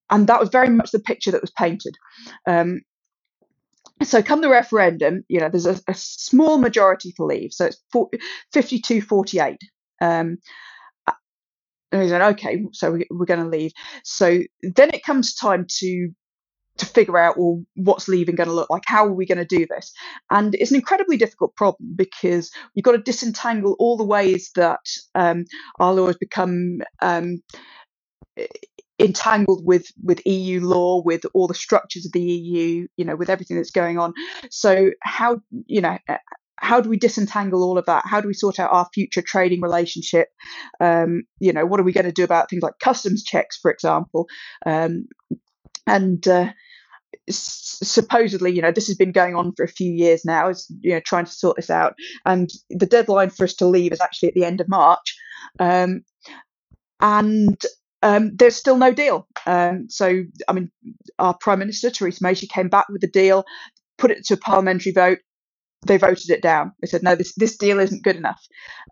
[0.10, 1.96] and that was very much the picture that was painted.
[2.48, 2.82] Um,
[4.04, 7.82] so come the referendum, you know, there's a, a small majority to leave, so it's
[8.52, 9.58] 52 48.
[10.02, 10.38] Um,
[11.92, 13.74] and he said, okay, so we, we're going to leave.
[14.04, 16.10] So then it comes time to
[16.78, 19.46] to figure out well what's leaving going to look like how are we going to
[19.46, 19.94] do this
[20.30, 24.80] and it's an incredibly difficult problem because you've got to disentangle all the ways that
[25.16, 25.46] um,
[25.80, 27.42] our law has become um,
[29.00, 33.30] entangled with with EU law, with all the structures of the EU, you know, with
[33.30, 34.14] everything that's going on.
[34.50, 35.98] So how you know
[36.62, 38.04] how do we disentangle all of that?
[38.06, 40.28] How do we sort out our future trading relationship?
[40.80, 43.72] Um, you know, what are we going to do about things like customs checks, for
[43.72, 44.28] example?
[44.66, 45.08] Um,
[45.88, 46.52] and uh,
[47.30, 50.94] supposedly, you know, this has been going on for a few years now, is you
[50.94, 51.96] know trying to sort this out,
[52.26, 55.16] and the deadline for us to leave is actually at the end of March,
[55.60, 56.02] um,
[57.00, 57.62] and
[58.04, 59.28] um, there's still no deal.
[59.46, 60.72] Um, so, I mean,
[61.20, 63.46] our Prime Minister Theresa May she came back with a deal,
[63.98, 65.20] put it to a parliamentary vote.
[65.88, 66.74] They voted it down.
[66.80, 68.40] They said, no, this this deal isn't good enough.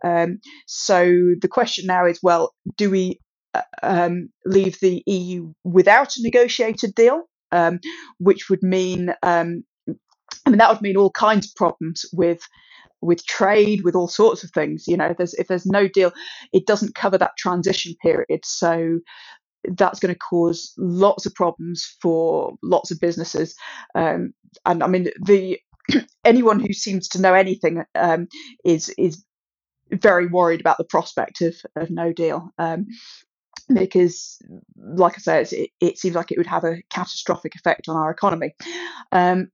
[0.04, 1.04] Um, so
[1.40, 3.20] the question now is, well, do we
[3.82, 7.22] um, leave the EU without a negotiated deal,
[7.52, 7.80] um,
[8.18, 9.64] which would mean, um,
[10.46, 12.42] I mean, that would mean all kinds of problems with
[13.02, 14.86] with trade, with all sorts of things.
[14.86, 16.12] You know, if there's if there's no deal,
[16.52, 19.00] it doesn't cover that transition period, so
[19.76, 23.54] that's going to cause lots of problems for lots of businesses.
[23.94, 24.32] Um,
[24.64, 25.58] and I mean, the
[26.24, 28.28] anyone who seems to know anything um,
[28.64, 29.24] is is
[29.92, 32.50] very worried about the prospect of, of no deal.
[32.58, 32.86] Um,
[33.74, 34.38] because,
[34.76, 38.10] like I said, it, it, seems like it would have a catastrophic effect on our
[38.10, 38.52] economy.
[39.12, 39.48] Um,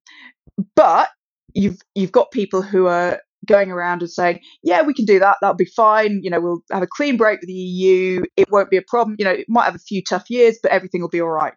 [0.75, 1.09] but
[1.55, 5.37] you've you've got people who are going around and saying, "Yeah, we can do that.
[5.41, 6.21] That'll be fine.
[6.23, 8.23] You know, we'll have a clean break with the EU.
[8.37, 9.17] It won't be a problem.
[9.19, 11.55] You know, it might have a few tough years, but everything will be all right."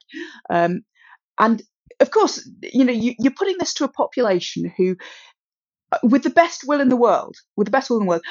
[0.49, 0.81] Um,
[1.39, 1.61] and
[1.99, 4.95] of course, you know, you, you're putting this to a population who,
[5.91, 8.23] uh, with the best will in the world, with the best will in the world,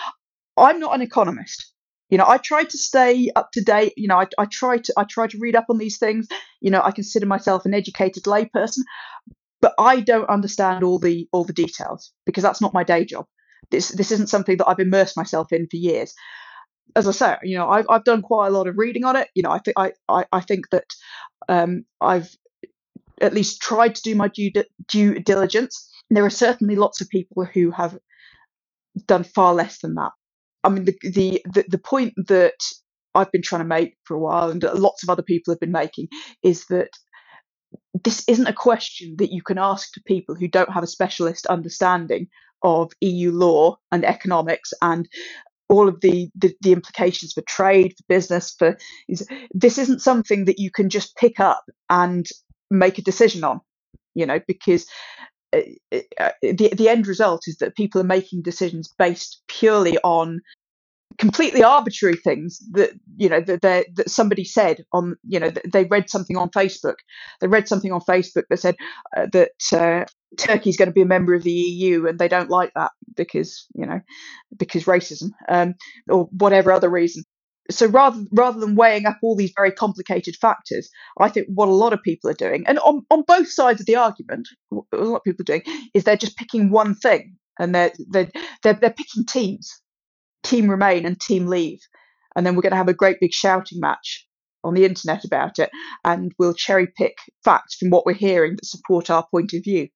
[0.56, 1.72] I'm not an economist
[2.10, 4.92] you know i try to stay up to date you know I, I try to
[4.96, 6.28] i try to read up on these things.
[6.60, 8.82] You know i consider myself an educated layperson
[9.60, 13.26] but i don't understand all the all the details because that's not my day job.
[13.70, 16.14] This this isn't something that i've immersed myself in for years.
[16.96, 19.28] As i say you know i've, I've done quite a lot of reading on it.
[19.34, 20.86] You know i think I, I think that
[21.48, 22.28] um i've
[23.20, 24.52] at least tried to do my due,
[24.86, 25.90] due diligence.
[26.08, 27.98] There are certainly lots of people who have
[29.06, 30.12] done far less than that
[30.64, 32.54] I mean, the, the, the, the point that
[33.14, 35.72] I've been trying to make for a while, and lots of other people have been
[35.72, 36.08] making,
[36.42, 36.90] is that
[38.04, 41.46] this isn't a question that you can ask to people who don't have a specialist
[41.46, 42.28] understanding
[42.62, 45.08] of EU law and economics and
[45.68, 48.76] all of the, the, the implications for trade, for business, for
[49.52, 52.26] this isn't something that you can just pick up and
[52.70, 53.60] make a decision on.
[54.14, 54.86] You know, because
[55.54, 60.40] uh, uh, the the end result is that people are making decisions based purely on
[61.18, 66.08] completely arbitrary things that you know that that somebody said on you know they read
[66.08, 66.96] something on Facebook.
[67.40, 68.76] They read something on Facebook that said
[69.16, 70.04] uh, that uh,
[70.38, 73.66] Turkey's going to be a member of the EU and they don't like that because
[73.74, 74.00] you know
[74.56, 75.74] because racism um,
[76.08, 77.24] or whatever other reason.
[77.70, 80.88] So rather rather than weighing up all these very complicated factors,
[81.20, 83.86] I think what a lot of people are doing, and on, on both sides of
[83.86, 85.62] the argument, what a lot of people are doing
[85.92, 88.30] is they're just picking one thing and they're they're
[88.62, 89.82] they're, they're picking teams,
[90.42, 91.80] team remain and team leave,
[92.34, 94.26] and then we're going to have a great big shouting match
[94.64, 95.70] on the internet about it,
[96.04, 99.88] and we'll cherry pick facts from what we're hearing that support our point of view.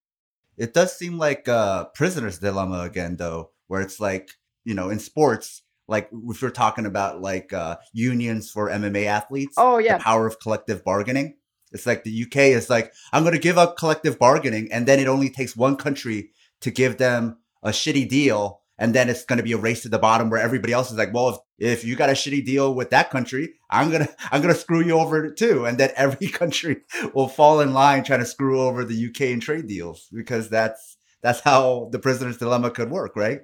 [0.59, 4.31] It does seem like a prisoner's dilemma again, though, where it's like,
[4.65, 9.55] you know, in sports, like if we're talking about like uh, unions for MMA athletes,
[9.57, 11.37] oh yeah, the power of collective bargaining.
[11.73, 15.01] It's like the UK is like, I'm going to give up collective bargaining, and then
[15.01, 16.31] it only takes one country
[16.61, 19.89] to give them a shitty deal, and then it's going to be a race to
[19.89, 22.75] the bottom where everybody else is like, well, if, if you got a shitty deal
[22.75, 26.83] with that country, I'm gonna I'm gonna screw you over too, and then every country
[27.15, 30.99] will fall in line trying to screw over the UK in trade deals because that's
[31.23, 33.43] that's how the prisoner's dilemma could work, right?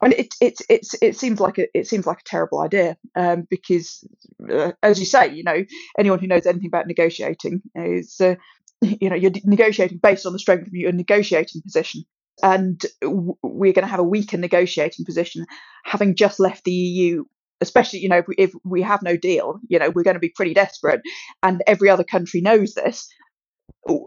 [0.00, 2.96] I mean, it it it it seems like a it seems like a terrible idea
[3.14, 4.06] um, because,
[4.50, 5.64] uh, as you say, you know,
[5.98, 8.34] anyone who knows anything about negotiating is, uh,
[8.80, 12.04] you know, you're negotiating based on the strength of your negotiating position.
[12.42, 15.46] And we're going to have a weaker negotiating position
[15.84, 17.24] having just left the EU
[17.60, 20.20] especially you know if we, if we have no deal you know we're going to
[20.20, 21.00] be pretty desperate.
[21.44, 23.08] And every other country knows this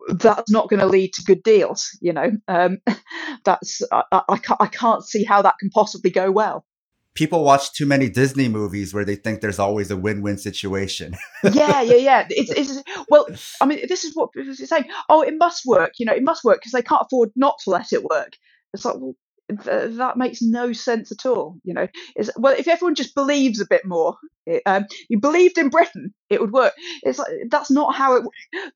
[0.09, 2.77] that's not going to lead to good deals you know um,
[3.45, 6.65] that's I, I, can't, I can't see how that can possibly go well
[7.17, 11.17] people watch too many Disney movies where they think there's always a win-win situation.
[11.43, 12.27] yeah, yeah, yeah.
[12.29, 13.27] It's, it's well,
[13.59, 14.85] I mean, this is what people are saying.
[15.09, 15.93] Oh, it must work.
[15.97, 18.33] You know, it must work because they can't afford not to let it work.
[18.73, 19.15] It's like, well,
[19.49, 21.57] th- that makes no sense at all.
[21.63, 25.57] You know, is well, if everyone just believes a bit more, it, um, you believed
[25.57, 26.73] in Britain, it would work.
[27.03, 28.23] It's like that's not how it.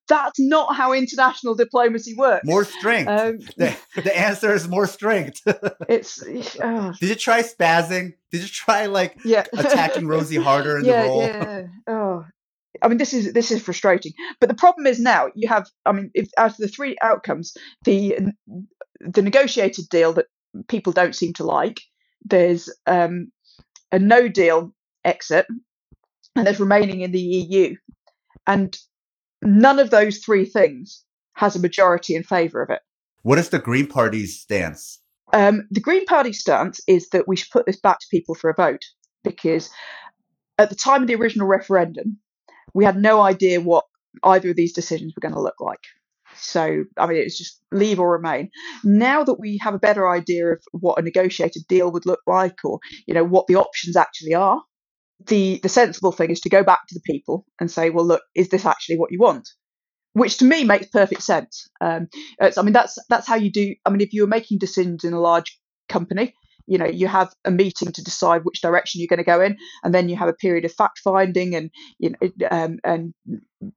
[0.08, 2.46] That's not how international diplomacy works.
[2.46, 3.10] More strength.
[3.10, 5.42] Um, the, the answer is more strength.
[5.90, 6.22] it's.
[6.60, 8.14] Uh, Did you try spazzing?
[8.32, 9.46] Did you try like yeah.
[9.54, 11.22] attacking Rosie harder in yeah, the role?
[11.22, 11.64] Yeah.
[11.88, 12.26] Oh,
[12.82, 14.14] I mean, this is this is frustrating.
[14.40, 15.68] But the problem is now you have.
[15.86, 18.18] I mean, if out of the three outcomes, the
[19.00, 20.26] the negotiated deal that
[20.68, 21.82] people don't seem to like.
[22.24, 23.32] There's um,
[23.92, 24.74] a no deal
[25.04, 25.46] exit,
[26.36, 27.76] and there's remaining in the EU.
[28.48, 28.78] And
[29.42, 31.04] none of those three things
[31.34, 32.82] has a majority in favour of it.
[33.24, 35.00] What is the Green Party's stance?
[35.34, 38.50] Um, the Green Party stance is that we should put this back to people for
[38.50, 38.84] a vote
[39.24, 39.70] because
[40.58, 42.18] at the time of the original referendum,
[42.74, 43.86] we had no idea what
[44.24, 45.80] either of these decisions were going to look like.
[46.36, 48.50] So, I mean, it's just leave or remain.
[48.84, 52.58] Now that we have a better idea of what a negotiated deal would look like,
[52.64, 54.62] or you know what the options actually are,
[55.28, 58.24] the the sensible thing is to go back to the people and say, well, look,
[58.36, 59.48] is this actually what you want?
[60.14, 61.70] Which to me makes perfect sense.
[61.80, 62.08] Um,
[62.42, 63.76] I mean, that's that's how you do.
[63.86, 66.34] I mean, if you were making decisions in a large company,
[66.72, 69.58] you know you have a meeting to decide which direction you're going to go in
[69.84, 71.70] and then you have a period of fact finding and
[72.00, 73.14] you know um, and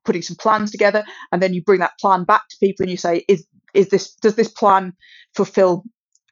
[0.05, 2.97] putting some plans together and then you bring that plan back to people and you
[2.97, 3.45] say is
[3.75, 4.93] is this does this plan
[5.35, 5.83] fulfill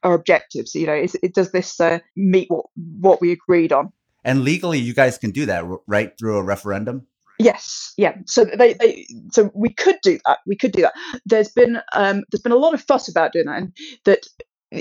[0.05, 2.67] our objectives you know is it does this uh, meet what
[3.01, 3.93] what we agreed on
[4.25, 7.07] and legally you guys can do that right through a referendum
[7.39, 8.15] Yes, yeah.
[8.27, 10.39] So they, they, so we could do that.
[10.47, 10.93] We could do that.
[11.27, 13.73] There's been, um, there's been a lot of fuss about doing that, and
[14.05, 14.29] that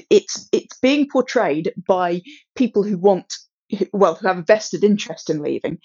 [0.09, 2.22] it's it's being portrayed by
[2.55, 3.34] people who want
[3.93, 5.77] well who have a vested interest in leaving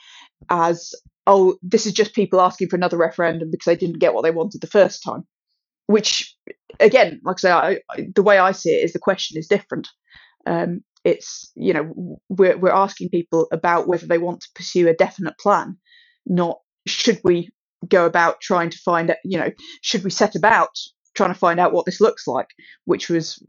[0.50, 0.94] as
[1.26, 4.30] oh this is just people asking for another referendum because they didn't get what they
[4.30, 5.24] wanted the first time
[5.86, 6.36] which
[6.80, 9.48] again like i say I, I, the way i see it is the question is
[9.48, 9.88] different.
[10.46, 14.94] Um, it's you know we're, we're asking people about whether they want to pursue a
[14.94, 15.76] definite plan
[16.26, 17.50] not should we
[17.88, 19.50] go about trying to find you know
[19.82, 20.70] should we set about
[21.14, 22.48] trying to find out what this looks like
[22.84, 23.42] which was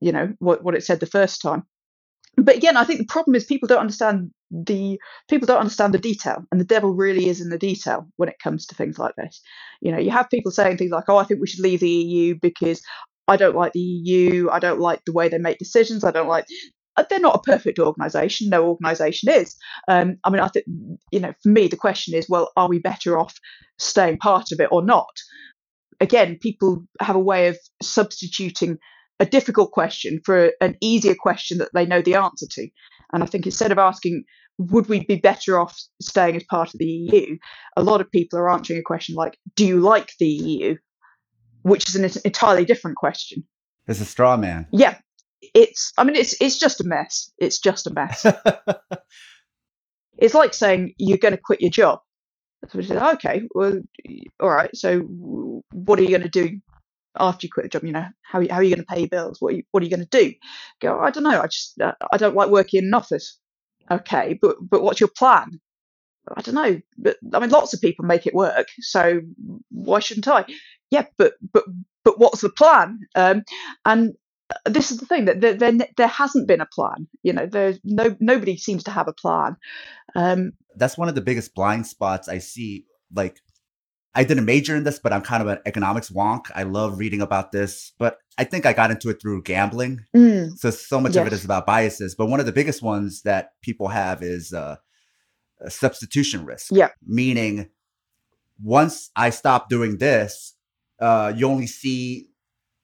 [0.00, 1.64] you know what what it said the first time.
[2.36, 4.98] But again i think the problem is people don't understand the
[5.28, 8.38] people don't understand the detail and the devil really is in the detail when it
[8.42, 9.40] comes to things like this.
[9.80, 11.90] You know you have people saying things like oh i think we should leave the
[11.90, 12.82] eu because
[13.26, 16.28] i don't like the eu i don't like the way they make decisions i don't
[16.28, 16.46] like
[16.96, 19.56] uh, they're not a perfect organization no organization is.
[19.88, 20.66] Um, i mean i think
[21.12, 23.34] you know for me the question is well are we better off
[23.78, 25.14] staying part of it or not?
[26.00, 28.78] Again people have a way of substituting
[29.20, 32.68] a difficult question for an easier question that they know the answer to.
[33.12, 34.24] And I think instead of asking,
[34.58, 37.36] would we be better off staying as part of the EU,
[37.76, 40.76] a lot of people are answering a question like, do you like the EU?
[41.62, 43.44] which is an entirely different question.
[43.86, 44.66] It's a straw man.
[44.72, 44.98] Yeah,
[45.54, 45.92] it's.
[45.96, 47.30] I mean, it's it's just a mess.
[47.38, 48.26] It's just a mess.
[50.18, 52.00] it's like saying you're going to quit your job.
[52.70, 53.78] So said, okay, well,
[54.40, 54.70] all right.
[54.74, 55.00] So,
[55.72, 56.58] what are you going to do
[57.18, 57.84] after you quit the job?
[57.84, 59.40] You know, how, how are you going to pay your bills?
[59.40, 60.34] What are you, what are you going to do?
[60.80, 61.40] Go, I don't know.
[61.40, 63.38] I just uh, I don't like working in an office.
[63.90, 65.60] Okay, but but what's your plan?
[66.36, 66.80] I don't know.
[66.98, 68.68] But I mean, lots of people make it work.
[68.80, 69.20] So
[69.70, 70.44] why shouldn't I?
[70.90, 71.64] Yeah, but but
[72.04, 73.00] but what's the plan?
[73.14, 73.42] Um,
[73.84, 74.14] and
[74.64, 77.06] this is the thing that there, there, there hasn't been a plan.
[77.22, 79.56] You know, there's no nobody seems to have a plan.
[80.14, 82.86] Um, That's one of the biggest blind spots I see.
[83.14, 83.40] Like,
[84.14, 86.46] I didn't major in this, but I'm kind of an economics wonk.
[86.54, 90.04] I love reading about this, but I think I got into it through gambling.
[90.16, 91.20] mm, So so much yes.
[91.20, 92.14] of it is about biases.
[92.14, 94.76] But one of the biggest ones that people have is uh,
[95.60, 96.68] a substitution risk.
[96.72, 96.88] Yeah.
[97.06, 97.68] Meaning,
[98.62, 100.54] once I stop doing this,
[101.00, 102.28] uh, you only see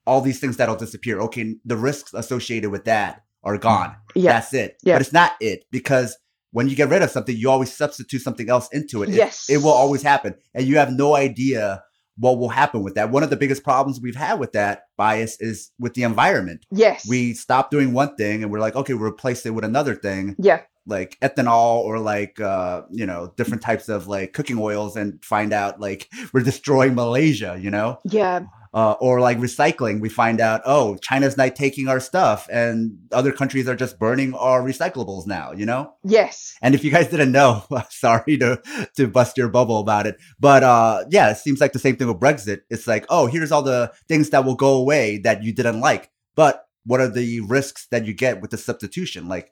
[0.07, 1.21] all these things that'll disappear.
[1.21, 3.97] Okay, the risks associated with that are gone.
[4.15, 4.35] yeah.
[4.35, 4.77] That's it.
[4.83, 4.95] Yeah.
[4.95, 6.17] But it's not it because
[6.55, 9.09] when you get rid of something, you always substitute something else into it.
[9.09, 9.51] It- Yes.
[9.51, 10.35] It, will always happen.
[10.55, 11.83] And you have no idea
[12.17, 13.11] what will happen with that.
[13.11, 16.65] One of the biggest problems we've had with that bias is with the environment.
[16.71, 17.07] Yes.
[17.09, 20.37] We stop doing one thing and we're like, okay, we'll replace it with another thing
[20.39, 20.61] Yeah.
[20.87, 25.53] Like ethanol or like uh you know different types of like cooking oils and find
[25.53, 28.41] out like we're destroying malaysia you know Yeah.
[28.75, 33.33] uh, or like recycling we find out oh china's not taking our stuff and other
[33.33, 36.55] countries are just burning our recyclables now you know Yes.
[36.61, 38.61] and if you guys didn't know sorry to
[38.97, 42.09] to bust your bubble about it but uh yeah it seems like the same thing
[42.09, 45.53] with brexit it's like oh here's all the things that will go away that you
[45.53, 49.51] didn't like but what are the risks that you get with the substitution like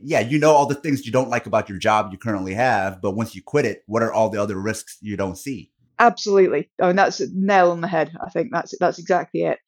[0.00, 3.00] yeah you know all the things you don't like about your job you currently have
[3.02, 6.70] but once you quit it what are all the other risks you don't see Absolutely.
[6.80, 8.12] I mean, that's a nail on the head.
[8.24, 9.58] I think that's that's exactly it.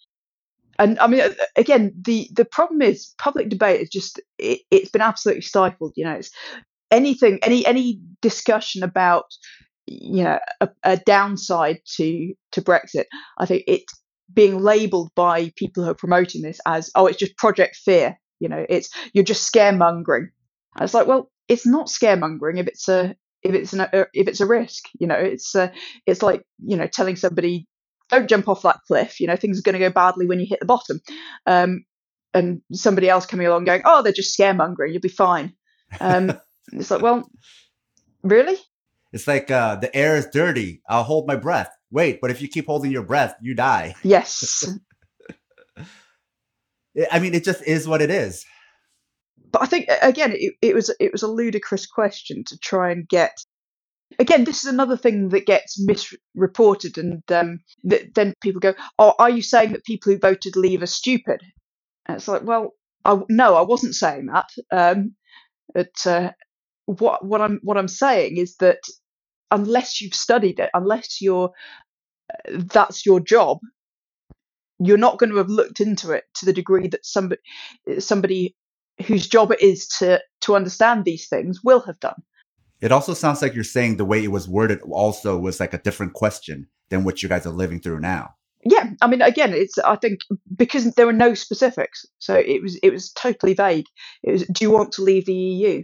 [0.79, 1.23] And I mean,
[1.57, 5.93] again, the the problem is public debate is just it, it's been absolutely stifled.
[5.97, 6.31] You know, it's
[6.91, 9.25] anything, any any discussion about
[9.87, 13.07] you know a, a downside to to Brexit.
[13.39, 13.83] I think it
[14.33, 18.17] being labelled by people who are promoting this as oh, it's just Project Fear.
[18.41, 20.29] You know, it's you're just scaremongering.
[20.77, 24.29] And it's like, well, it's not scaremongering if it's a if it's an uh, if
[24.29, 24.85] it's a risk.
[24.99, 25.73] You know, it's a,
[26.07, 27.67] it's like you know telling somebody
[28.09, 29.21] don't jump off that cliff.
[29.21, 31.01] You know, things are going to go badly when you hit the bottom.
[31.47, 31.85] Um,
[32.33, 34.93] and somebody else coming along going, oh, they're just scaremongering.
[34.93, 35.53] You'll be fine.
[36.01, 36.33] Um,
[36.73, 37.29] it's like, well,
[38.23, 38.57] really?
[39.13, 42.49] it's like uh the air is dirty i'll hold my breath wait but if you
[42.49, 44.69] keep holding your breath you die Yes.
[47.11, 48.45] i mean it just is what it is
[49.53, 53.09] but I think again, it, it was it was a ludicrous question to try and
[53.09, 53.37] get.
[54.19, 59.15] Again, this is another thing that gets misreported, and um, th- then people go, "Oh,
[59.19, 61.41] are you saying that people who voted Leave are stupid?"
[62.07, 64.49] And it's like, well, I, no, I wasn't saying that.
[64.73, 65.15] Um,
[65.75, 66.33] but uh,
[66.87, 68.81] what what I'm what I'm saying is that
[69.51, 71.53] unless you've studied it, unless you're
[72.49, 73.59] that's your job,
[74.83, 77.41] you're not going to have looked into it to the degree that somebody
[77.99, 78.57] somebody
[79.07, 82.23] whose job it is to to understand these things will have done.
[82.81, 85.79] It also sounds like you're saying the way it was worded also was like a
[85.83, 88.35] different question than what you guys are living through now.
[88.65, 90.21] Yeah, I mean, again, it's I think
[90.55, 93.87] because there were no specifics, so it was it was totally vague.
[94.23, 95.83] It was, do you want to leave the EU?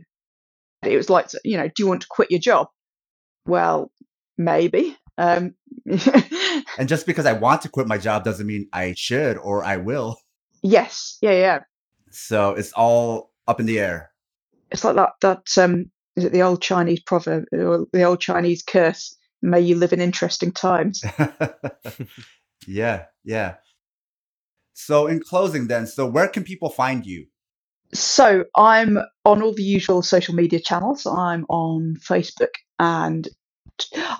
[0.82, 2.68] It was like, you know, do you want to quit your job?
[3.46, 3.90] Well,
[4.36, 4.96] maybe.
[5.18, 5.54] Um,
[6.78, 9.76] And just because I want to quit my job doesn't mean I should or I
[9.76, 10.18] will.
[10.62, 11.58] yes, yeah, yeah.
[12.10, 14.10] So it's all up in the air.
[14.70, 15.10] It's like that.
[15.20, 19.16] That um, is it the old Chinese proverb or the old Chinese curse?
[19.42, 21.04] May you live in interesting times.
[22.66, 23.54] yeah, yeah.
[24.72, 27.26] So in closing then, so where can people find you?
[27.94, 31.06] So I'm on all the usual social media channels.
[31.06, 33.28] I'm on Facebook, and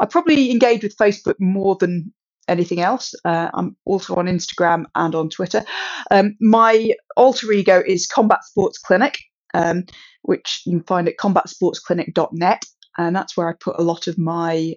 [0.00, 2.12] I probably engage with Facebook more than
[2.48, 3.14] anything else.
[3.24, 5.64] Uh, I'm also on Instagram and on Twitter.
[6.10, 9.18] Um, my alter ego is Combat Sports Clinic,
[9.54, 9.84] um,
[10.22, 12.62] which you can find at combatsportsclinic.net.
[12.98, 14.74] And that's where I put a lot of my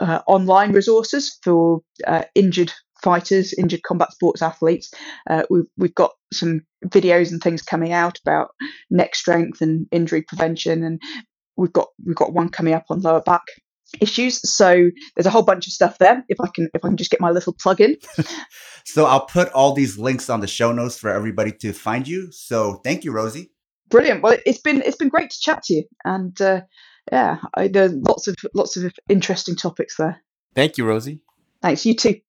[0.00, 2.72] uh, online resources for uh, injured
[3.02, 4.90] fighters, injured combat sports athletes.
[5.28, 8.50] Uh, we've, we've got some videos and things coming out about
[8.90, 11.00] neck strength and injury prevention, and
[11.56, 13.42] we've got we've got one coming up on lower back
[14.00, 14.40] issues.
[14.50, 16.24] So there's a whole bunch of stuff there.
[16.28, 17.96] If I can if I can just get my little plug in.
[18.88, 22.30] So I'll put all these links on the show notes for everybody to find you.
[22.30, 23.50] So thank you, Rosie.
[23.90, 24.22] Brilliant.
[24.22, 26.60] Well, it's been it's been great to chat to you, and uh,
[27.10, 30.22] yeah, I, there's lots of lots of interesting topics there.
[30.54, 31.20] Thank you, Rosie.
[31.62, 31.84] Thanks.
[31.84, 32.20] You too.